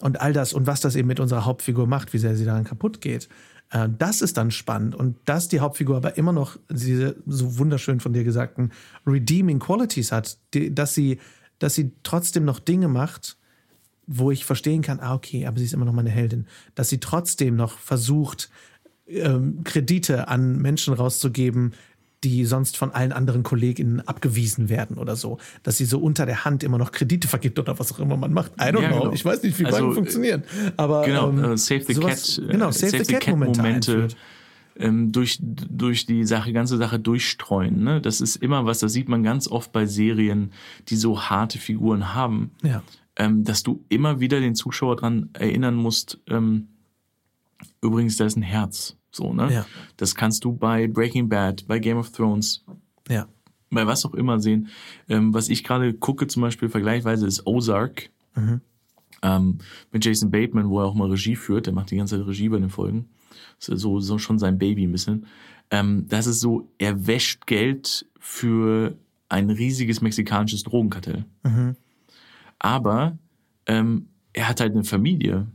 [0.00, 2.62] und all das und was das eben mit unserer Hauptfigur macht, wie sehr sie daran
[2.62, 3.28] kaputt geht.
[3.70, 4.94] Äh, das ist dann spannend.
[4.94, 8.72] Und dass die Hauptfigur aber immer noch diese so wunderschön von dir gesagten
[9.06, 11.18] redeeming Qualities hat, die, dass sie,
[11.58, 13.36] dass sie trotzdem noch Dinge macht,
[14.06, 16.98] wo ich verstehen kann, ah, okay, aber sie ist immer noch meine Heldin, dass sie
[16.98, 18.50] trotzdem noch versucht,
[19.06, 21.74] ähm, Kredite an Menschen rauszugeben,
[22.24, 25.38] die sonst von allen anderen KollegInnen abgewiesen werden oder so.
[25.62, 28.32] Dass sie so unter der Hand immer noch Kredite vergibt oder was auch immer man
[28.32, 28.52] macht.
[28.60, 29.00] I don't Ja, know.
[29.02, 29.12] genau.
[29.12, 30.42] Ich weiß nicht, wie Also, Banken funktionieren.
[30.76, 33.62] Aber Genau, ähm, äh, Save the sowas- Cat, äh, Genau, Save, the Cat, Momente.
[33.62, 34.16] einführt.
[34.80, 37.82] ähm, durch, durch die Sache, ganze Sache durchstreuen.
[37.82, 38.00] Ne?
[38.00, 40.52] Das ist immer was, das sieht man ganz oft bei Serien,
[40.88, 42.82] die so harte Figuren haben, Ja.
[43.16, 46.68] ähm, dass du immer wieder den Zuschauer dran erinnern musst, ähm,
[47.82, 48.96] übrigens, da ist ein Herz.
[49.10, 49.52] So, ne?
[49.52, 49.66] Ja.
[49.96, 52.64] Das kannst du bei Breaking Bad, bei Game of Thrones,
[53.08, 53.26] Ja.
[53.70, 54.68] bei was auch immer sehen.
[55.08, 58.10] Ähm, was ich gerade gucke, zum Beispiel vergleichsweise, ist Ozark.
[59.22, 59.58] Ähm,
[59.90, 62.48] mit Jason Bateman, wo er auch mal Regie führt, der macht die ganze Zeit Regie
[62.50, 63.08] bei den Folgen.
[63.58, 65.26] Das ist so, so schon sein Baby ein bisschen.
[65.70, 68.96] Ähm, das ist so, er wäscht Geld für
[69.28, 71.24] ein riesiges mexikanisches Drogenkartell.
[72.58, 73.18] Aber
[73.66, 75.46] ähm, er hat halt eine Familie,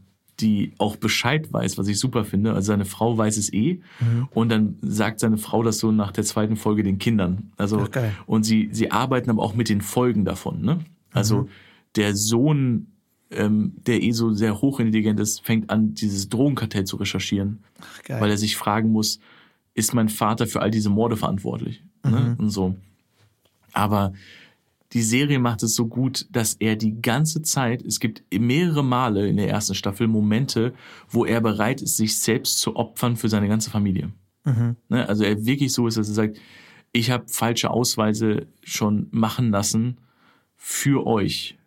[0.44, 2.54] die auch Bescheid weiß, was ich super finde.
[2.54, 3.80] Also seine Frau weiß es eh.
[4.32, 7.52] Und dann sagt seine Frau das so nach der zweiten Folge den Kindern.
[7.58, 8.14] Also, Ach, geil.
[8.28, 10.62] und sie, sie arbeiten aber auch mit den Folgen davon.
[10.62, 10.80] Ne?
[11.12, 11.48] Also
[11.96, 12.88] der Sohn,
[13.32, 17.60] ähm, der eh so sehr hochintelligent ist, fängt an, dieses Drogenkartell zu recherchieren.
[18.04, 18.22] geil.
[18.22, 19.20] Weil er sich fragen muss,
[19.74, 21.84] ist mein Vater für all diese Morde verantwortlich?
[22.06, 22.36] Ne?
[22.38, 22.76] Und so.
[23.72, 24.14] Aber
[24.94, 29.28] die Serie macht es so gut, dass er die ganze Zeit, es gibt mehrere Male
[29.28, 30.74] in der ersten Staffel Momente,
[31.10, 34.12] wo er bereit ist, sich selbst zu opfern für seine ganze Familie.
[34.90, 35.08] Ne?
[35.08, 36.38] Also er wirklich so ist, dass er sagt,
[36.92, 39.98] ich habe falsche Ausweise schon machen lassen
[40.56, 41.58] für euch,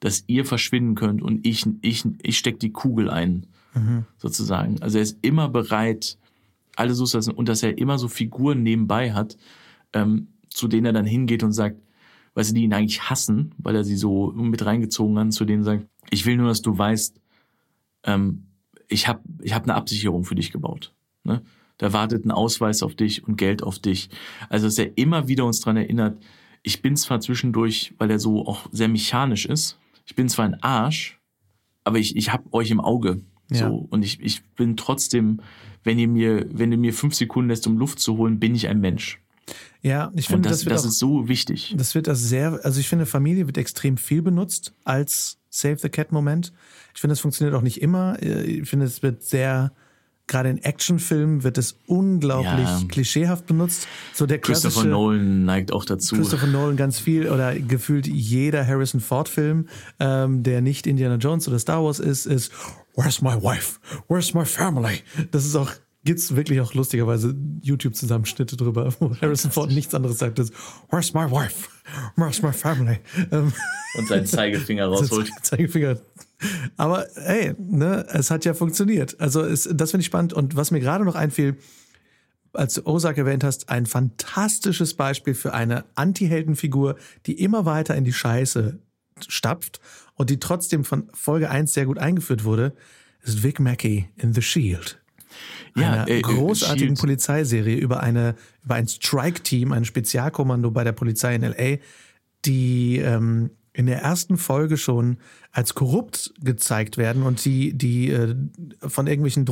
[0.00, 3.46] dass ihr verschwinden könnt und ich, ich, ich steck die Kugel ein,
[4.18, 4.82] sozusagen.
[4.82, 6.18] Also er ist immer bereit,
[6.74, 9.36] alles so zu lassen und dass er immer so Figuren nebenbei hat,
[9.92, 11.80] ähm, zu denen er dann hingeht und sagt,
[12.40, 15.62] weil sie die ihn eigentlich hassen, weil er sie so mit reingezogen hat, zu denen
[15.62, 17.20] sagt, ich will nur, dass du weißt,
[18.04, 18.46] ähm,
[18.88, 20.94] ich habe ich hab eine Absicherung für dich gebaut.
[21.22, 21.42] Ne?
[21.76, 24.08] Da wartet ein Ausweis auf dich und Geld auf dich.
[24.48, 26.18] Also dass er immer wieder uns dran erinnert,
[26.62, 30.62] ich bin zwar zwischendurch, weil er so auch sehr mechanisch ist, ich bin zwar ein
[30.62, 31.20] Arsch,
[31.84, 33.20] aber ich, ich hab euch im Auge.
[33.50, 33.68] Ja.
[33.68, 33.86] So.
[33.90, 35.42] Und ich, ich bin trotzdem,
[35.84, 38.66] wenn ihr mir, wenn du mir fünf Sekunden lässt, um Luft zu holen, bin ich
[38.68, 39.20] ein Mensch.
[39.82, 41.74] Ja, ich Und finde, das, das, wird das auch, ist so wichtig.
[41.78, 45.88] das wird das sehr, also ich finde, Familie wird extrem viel benutzt als Save the
[45.88, 46.52] Cat-Moment.
[46.94, 48.20] Ich finde, das funktioniert auch nicht immer.
[48.22, 49.72] Ich finde, es wird sehr,
[50.26, 52.82] gerade in Actionfilmen wird es unglaublich Ja.
[52.88, 53.88] klischeehaft benutzt.
[54.12, 56.14] So der Christopher Nolan neigt auch dazu.
[56.14, 59.66] Christopher Nolan ganz viel oder gefühlt jeder Harrison Ford Film,
[59.98, 62.52] ähm, der nicht Indiana Jones oder Star Wars ist, ist
[62.96, 63.78] Where's my wife?
[64.08, 65.00] Where's my family?
[65.30, 65.70] Das ist auch
[66.04, 70.50] gibt's wirklich auch lustigerweise YouTube Zusammenschnitte drüber, wo Harrison Ford nichts anderes sagt als
[70.90, 71.68] Where's my wife?
[72.16, 72.98] Where's my family?
[73.30, 73.52] Ähm,
[73.94, 75.30] und seinen Zeigefinger rausholt.
[75.42, 76.00] Zeigefinger.
[76.76, 79.20] Aber hey, ne, es hat ja funktioniert.
[79.20, 80.32] Also es, das finde ich spannend.
[80.32, 81.56] Und was mir gerade noch einfiel,
[82.52, 86.96] als du Ozark erwähnt hast, ein fantastisches Beispiel für eine Anti-Heldenfigur,
[87.26, 88.78] die immer weiter in die Scheiße
[89.28, 89.80] stapft
[90.14, 92.74] und die trotzdem von Folge 1 sehr gut eingeführt wurde,
[93.22, 94.99] ist Vic Mackey in The Shield.
[95.76, 97.00] Ja, einer äh, äh, großartigen Shield.
[97.00, 98.34] Polizeiserie über eine
[98.64, 101.78] über ein Strike-Team, ein Spezialkommando bei der Polizei in LA,
[102.44, 105.18] die ähm, in der ersten Folge schon
[105.52, 108.34] als korrupt gezeigt werden und die die äh,
[108.86, 109.44] von irgendwelchen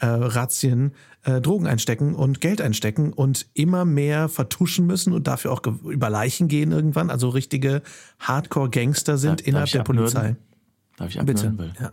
[0.00, 0.92] Drogenrazzien
[1.24, 5.62] äh, äh, Drogen einstecken und Geld einstecken und immer mehr vertuschen müssen und dafür auch
[5.84, 7.82] über Leichen gehen irgendwann, also richtige
[8.20, 10.12] Hardcore-Gangster sind Darf- innerhalb der abnörden?
[10.14, 10.36] Polizei.
[10.96, 11.48] Darf ich Bitte.
[11.48, 11.58] abnörden?
[11.58, 11.92] Weil- Ja.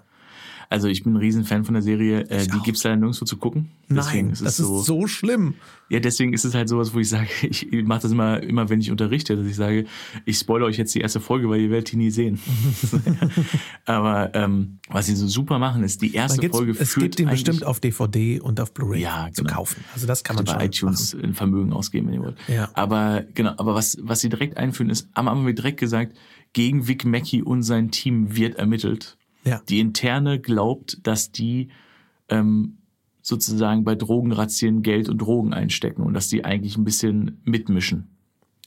[0.73, 2.21] Also ich bin ein Riesenfan von der Serie.
[2.31, 2.63] Äh, die auch.
[2.63, 3.69] gibt's leider nirgendwo zu gucken.
[3.89, 5.53] Deswegen Nein, ist es das so, ist so schlimm.
[5.87, 8.81] Ja, deswegen ist es halt sowas, wo ich sage, ich mache das immer, immer, wenn
[8.81, 9.85] ich unterrichte, dass ich sage,
[10.25, 12.39] ich spoilere euch jetzt die erste Folge, weil ihr werdet die nie sehen.
[13.85, 17.63] Aber ähm, was sie so super machen, ist die erste Folge es gibt ihn bestimmt
[17.63, 19.57] auf DVD und auf Blu-ray Ja, zu genau.
[19.57, 19.83] kaufen.
[19.93, 21.25] Also das kann man bei schon iTunes machen.
[21.25, 22.37] ein Vermögen ausgeben, wenn ihr wollt.
[22.47, 22.71] Ja.
[22.73, 26.17] Aber genau, aber was, was sie direkt einführen, ist, am Anfang wird direkt gesagt,
[26.53, 29.17] gegen Vic Mackey und sein Team wird ermittelt.
[29.45, 29.61] Ja.
[29.70, 31.70] Die Interne glaubt, dass die
[32.30, 32.78] ähm,
[33.22, 38.10] sozusagen bei Drogenrazzien Geld und Drogen einstecken und dass die eigentlich ein bisschen mitmischen.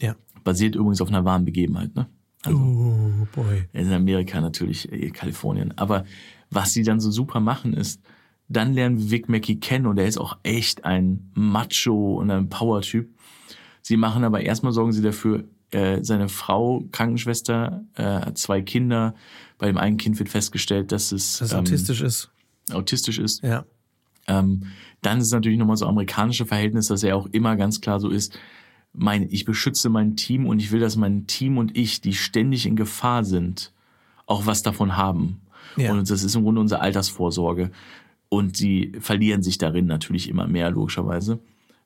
[0.01, 0.16] Ja.
[0.44, 2.07] Basiert übrigens auf einer wahren Begebenheit, ne?
[2.43, 3.65] Also, Oh boy.
[3.73, 5.77] in Amerika natürlich, äh, Kalifornien.
[5.77, 6.05] Aber
[6.51, 8.01] was sie dann so super machen ist,
[8.48, 12.48] dann lernen wir Vic Mackey kennen und er ist auch echt ein Macho und ein
[12.48, 13.09] Power-Typ.
[13.82, 19.15] Sie machen aber erstmal sorgen sie dafür, äh, seine Frau, Krankenschwester, äh, hat zwei Kinder.
[19.58, 22.30] Bei dem einen Kind wird festgestellt, dass es Dass ähm, autistisch ist.
[22.72, 23.42] autistisch ist.
[23.42, 23.64] Ja.
[24.26, 24.66] Ähm,
[25.02, 28.08] dann ist es natürlich nochmal so amerikanische Verhältnis, dass er auch immer ganz klar so
[28.08, 28.38] ist,
[28.92, 32.66] mein, ich beschütze mein Team und ich will, dass mein Team und ich, die ständig
[32.66, 33.72] in Gefahr sind,
[34.24, 35.42] auch was davon haben.
[35.76, 35.92] Ja.
[35.92, 37.70] Und das ist im Grunde unsere Altersvorsorge.
[38.28, 41.38] Und sie verlieren sich darin natürlich immer mehr, logischerweise.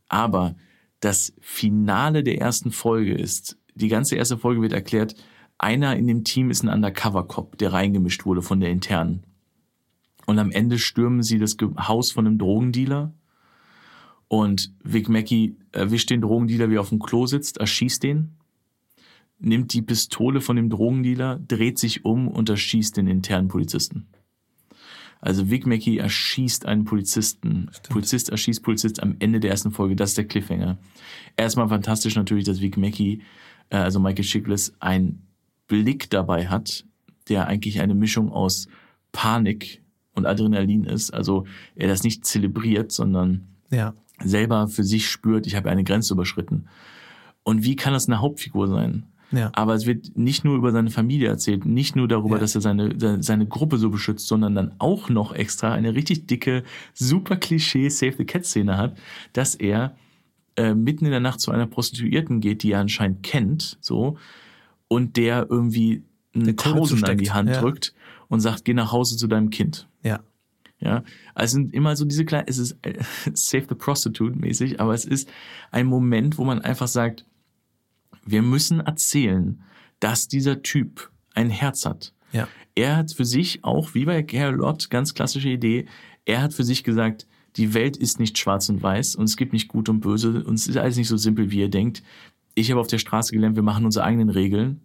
[0.08, 0.54] Aber
[1.00, 5.14] das Finale der ersten Folge ist, die ganze erste Folge wird erklärt,
[5.60, 9.24] einer in dem Team ist ein Undercover-Cop, der reingemischt wurde von der internen.
[10.26, 13.12] Und am Ende stürmen sie das Haus von einem Drogendealer.
[14.28, 18.36] Und Vic Mackey erwischt den Drogendealer, wie er auf dem Klo sitzt, erschießt den,
[19.38, 24.06] nimmt die Pistole von dem Drogendealer, dreht sich um und erschießt den internen Polizisten.
[25.20, 27.70] Also Vic Mackey erschießt einen Polizisten.
[27.90, 29.94] Polizist erschießt Polizist am Ende der ersten Folge.
[29.94, 30.78] Das ist der Cliffhanger.
[31.36, 33.20] Erstmal fantastisch natürlich, dass Vic Mackey,
[33.68, 35.26] äh, also Michael Chiklis, einen
[35.70, 36.84] Blick dabei hat,
[37.28, 38.66] der eigentlich eine Mischung aus
[39.12, 39.82] Panik
[40.14, 41.12] und Adrenalin ist.
[41.14, 43.94] Also er das nicht zelebriert, sondern Ja.
[44.22, 46.66] selber für sich spürt, ich habe eine Grenze überschritten.
[47.44, 49.06] Und wie kann das eine Hauptfigur sein?
[49.32, 49.52] Ja.
[49.54, 52.40] Aber es wird nicht nur über seine Familie erzählt, nicht nur darüber, Ja.
[52.40, 56.64] dass er seine, seine, Gruppe so beschützt, sondern dann auch noch extra eine richtig dicke,
[56.94, 58.98] super Klischee Save the Cat Szene hat,
[59.32, 59.94] dass er
[60.56, 64.18] äh, mitten in der Nacht zu einer Prostituierten geht, die er anscheinend kennt, so,
[64.90, 66.02] und der irgendwie
[66.34, 67.60] einen Tausend an die Hand ja.
[67.60, 67.94] drückt
[68.28, 69.88] und sagt, geh nach Hause zu deinem Kind.
[70.02, 70.20] Ja.
[70.82, 71.04] Ja,
[71.34, 72.94] also es sind immer so diese kleinen, es ist äh,
[73.34, 75.30] Save the Prostitute mäßig, aber es ist
[75.70, 77.26] ein Moment, wo man einfach sagt,
[78.24, 79.62] wir müssen erzählen,
[80.00, 82.14] dass dieser Typ ein Herz hat.
[82.32, 82.48] Ja.
[82.74, 85.86] Er hat für sich auch, wie bei Carol Lott, ganz klassische Idee,
[86.24, 87.26] er hat für sich gesagt,
[87.56, 90.54] die Welt ist nicht schwarz und weiß und es gibt nicht gut und böse und
[90.54, 92.02] es ist alles nicht so simpel, wie ihr denkt.
[92.54, 94.80] Ich habe auf der Straße gelernt, wir machen unsere eigenen Regeln,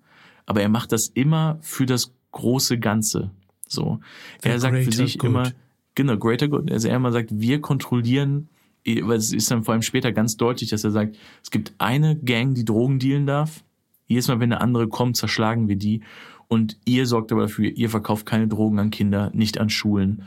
[0.46, 3.32] aber er macht das immer für das große Ganze.
[3.68, 4.00] So.
[4.44, 5.30] The er sagt für sich good.
[5.30, 5.52] immer,
[5.96, 6.72] genau, greater good.
[6.72, 8.50] Also er immer sagt, wir kontrollieren,
[8.86, 12.16] weil es ist dann vor allem später ganz deutlich, dass er sagt, es gibt eine
[12.18, 13.64] Gang, die Drogen dealen darf.
[14.08, 16.02] Jedes Mal, wenn eine andere kommt, zerschlagen wir die.
[16.48, 20.24] Und ihr sorgt aber dafür, ihr verkauft keine Drogen an Kinder, nicht an Schulen.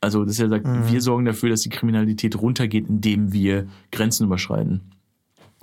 [0.00, 0.90] Also, dass er sagt, Mhm.
[0.90, 4.80] wir sorgen dafür, dass die Kriminalität runtergeht, indem wir Grenzen überschreiten.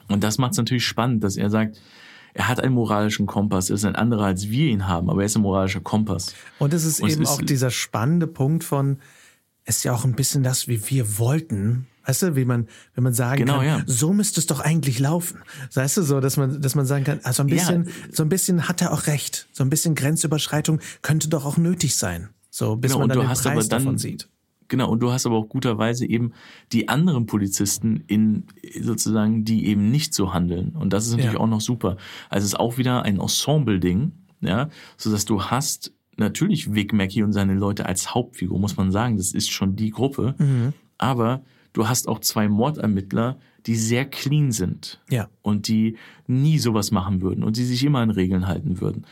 [0.09, 1.79] Und das macht es natürlich spannend, dass er sagt,
[2.33, 5.25] er hat einen moralischen Kompass, er ist ein anderer, als wir ihn haben, aber er
[5.25, 6.35] ist ein moralischer Kompass.
[6.59, 8.97] Und es ist Und es eben ist- auch dieser spannende Punkt von,
[9.65, 11.87] es ist ja auch ein bisschen das, wie wir wollten.
[12.05, 13.83] Weißt du, wie man, wenn man sagen Genau, kann, ja.
[13.85, 15.39] so müsste es doch eigentlich laufen.
[15.75, 17.55] Weißt du, so, dass man, dass man sagen kann, also ein Ja.
[17.55, 19.47] bisschen, so ein bisschen hat er auch recht.
[19.51, 22.29] So ein bisschen Grenzüberschreitung könnte doch auch nötig sein.
[22.49, 24.27] So, bis Genau, man dann du den hast Preis aber dann- davon sieht.
[24.69, 26.31] Genau, und du hast aber auch guterweise eben
[26.71, 28.43] die anderen Polizisten in
[28.79, 30.69] sozusagen, die eben nicht so handeln.
[30.69, 31.39] Und das ist natürlich Ja.
[31.39, 31.97] auch noch super.
[32.29, 37.23] Also es ist auch wieder ein Ensemble-Ding, ja, so dass du hast natürlich Vic Mackey
[37.23, 40.35] und seine Leute als Hauptfigur, muss man sagen, das ist schon die Gruppe.
[40.37, 40.73] Mhm.
[40.97, 41.41] Aber
[41.73, 45.29] du hast auch zwei Mordermittler, die sehr clean sind Ja.
[45.41, 45.97] und die
[46.27, 49.05] nie sowas machen würden und die sich immer an Regeln halten würden.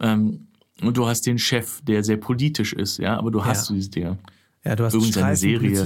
[0.00, 0.48] Ähm,
[0.82, 3.76] und du hast den Chef, der sehr politisch ist, ja, aber du hast Ja.
[3.76, 4.18] diese Dinger.
[4.66, 5.80] Ja, du hast Übrigens eine Serie.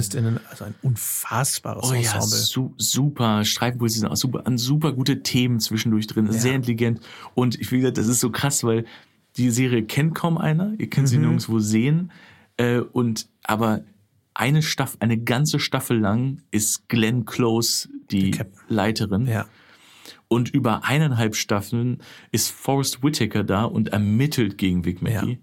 [0.49, 2.27] Also ein unfassbares Oh ja, Ensemble.
[2.39, 3.45] su super.
[3.45, 6.25] Streifenpolizei sind auch super, an super gute Themen zwischendurch drin.
[6.25, 6.33] Ja.
[6.33, 6.99] Sehr intelligent.
[7.35, 8.85] Und ich will das ist so krass, weil
[9.37, 10.73] die Serie kennt kaum einer.
[10.77, 11.23] Ihr könnt sie Mhm.
[11.23, 12.11] nirgendwo sehen.
[12.57, 13.81] Äh, und, aber
[14.33, 18.35] eine Staffel, eine ganze Staffel lang ist Glenn Close die
[18.67, 19.27] Leiterin.
[19.27, 19.45] Ja.
[20.27, 21.99] Und über eineinhalb Staffeln
[22.31, 25.31] ist Forrest Whitaker da und ermittelt gegen Vic Mackey.
[25.33, 25.37] Ja.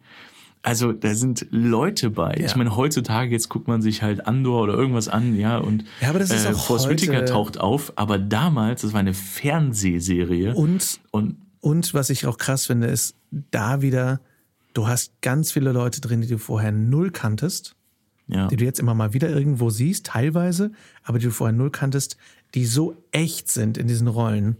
[0.63, 2.35] Also da sind Leute bei.
[2.39, 2.47] Ja.
[2.47, 6.11] Ich meine, heutzutage, jetzt guckt man sich halt Andor oder irgendwas an, ja, und Ja,
[6.11, 9.15] aber das ist äh, auch Forrest heute- Whitaker taucht auf, aber damals, das war eine
[9.15, 10.55] Fernsehserie.
[10.55, 14.21] Und und Und was ich auch krass finde, ist da wieder,
[14.75, 17.75] du hast ganz viele Leute drin, die du vorher null kanntest,
[18.27, 20.71] ja, die du jetzt immer mal wieder irgendwo siehst, teilweise,
[21.03, 22.17] aber die du vorher null kanntest,
[22.55, 24.57] die so echt sind in diesen Rollen,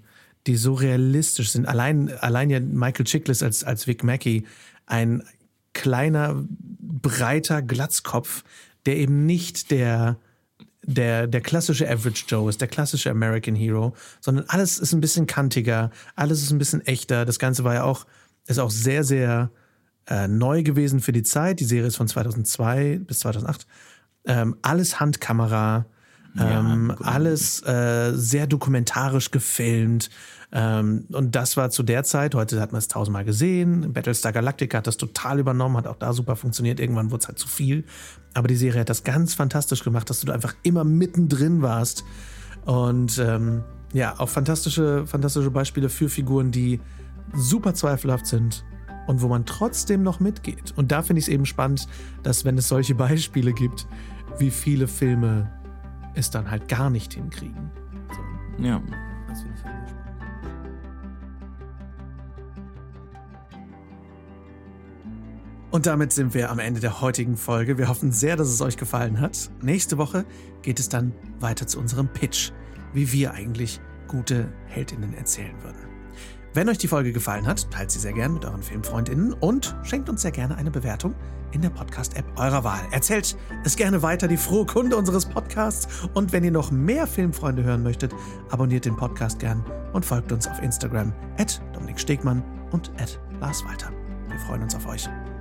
[0.47, 1.67] die so realistisch sind.
[1.67, 4.45] Allein, allein ja Michael Chiklis als, als Vic Mackey,
[4.87, 5.23] ein
[5.79, 6.45] kleiner,
[6.81, 8.43] breiter Glatzkopf,
[8.85, 10.17] der eben nicht der,
[10.83, 15.29] der, der klassische Average Joe ist, der klassische American Hero, sondern alles ist ein bisschen
[15.29, 17.25] kantiger, alles ist ein bisschen echter.
[17.25, 18.07] Das Ganze war ja auch,
[18.47, 19.51] ist auch sehr, sehr
[20.09, 21.61] äh, neu gewesen für die Zeit.
[21.61, 23.67] Die Serie ist von 2002 bis 2008.
[24.25, 25.87] Ähm, alles Handkamera,
[26.37, 30.11] ähm, alles äh, sehr dokumentarisch gefilmt.
[30.51, 33.93] Ähm, und das war zu der Zeit, heute hat man es tausendmal gesehen.
[33.93, 36.81] Battlestar Galactica hat das total übernommen, hat auch da super funktioniert.
[36.81, 37.85] Irgendwann wurde es halt zu viel.
[38.35, 42.05] Aber die Serie hat das ganz fantastisch gemacht, dass du da einfach immer mittendrin warst.
[42.65, 43.63] Und ähm,
[43.93, 46.81] ja, auch fantastische, fantastische Beispiele für Figuren, die
[47.35, 48.65] super zweifelhaft sind
[49.07, 50.73] und wo man trotzdem noch mitgeht.
[50.77, 51.89] Und da finde ich es eben spannend,
[52.23, 53.87] dass wenn es solche Beispiele gibt,
[54.39, 55.51] wie viele Filme
[56.15, 57.71] es dann halt gar nicht hinkriegen.
[58.59, 58.81] So, ja.
[65.71, 67.77] Und damit sind wir am Ende der heutigen Folge.
[67.77, 69.51] Wir hoffen sehr, dass es euch gefallen hat.
[69.61, 70.25] Nächste Woche
[70.63, 72.53] geht es dann weiter zu unserem Pitch,
[72.95, 75.89] wie wir eigentlich gute Heldinnen erzählen würden.
[76.55, 80.09] Wenn euch die Folge gefallen hat, teilt sie sehr gern mit euren Filmfreundinnen und schenkt
[80.09, 81.15] uns sehr gerne eine Bewertung
[81.53, 82.81] in der Podcast-App eurer Wahl.
[82.91, 86.09] Erzählt es gerne weiter, die frohe Kunde unseres Podcasts.
[86.15, 88.15] Und wenn ihr noch mehr Filmfreunde hören möchtet,
[88.51, 92.43] abonniert den Podcast gern und folgt uns auf Instagram at Dominik Stegmann
[92.73, 93.91] und at Lars Walter.
[94.29, 95.09] Wir freuen uns auf euch.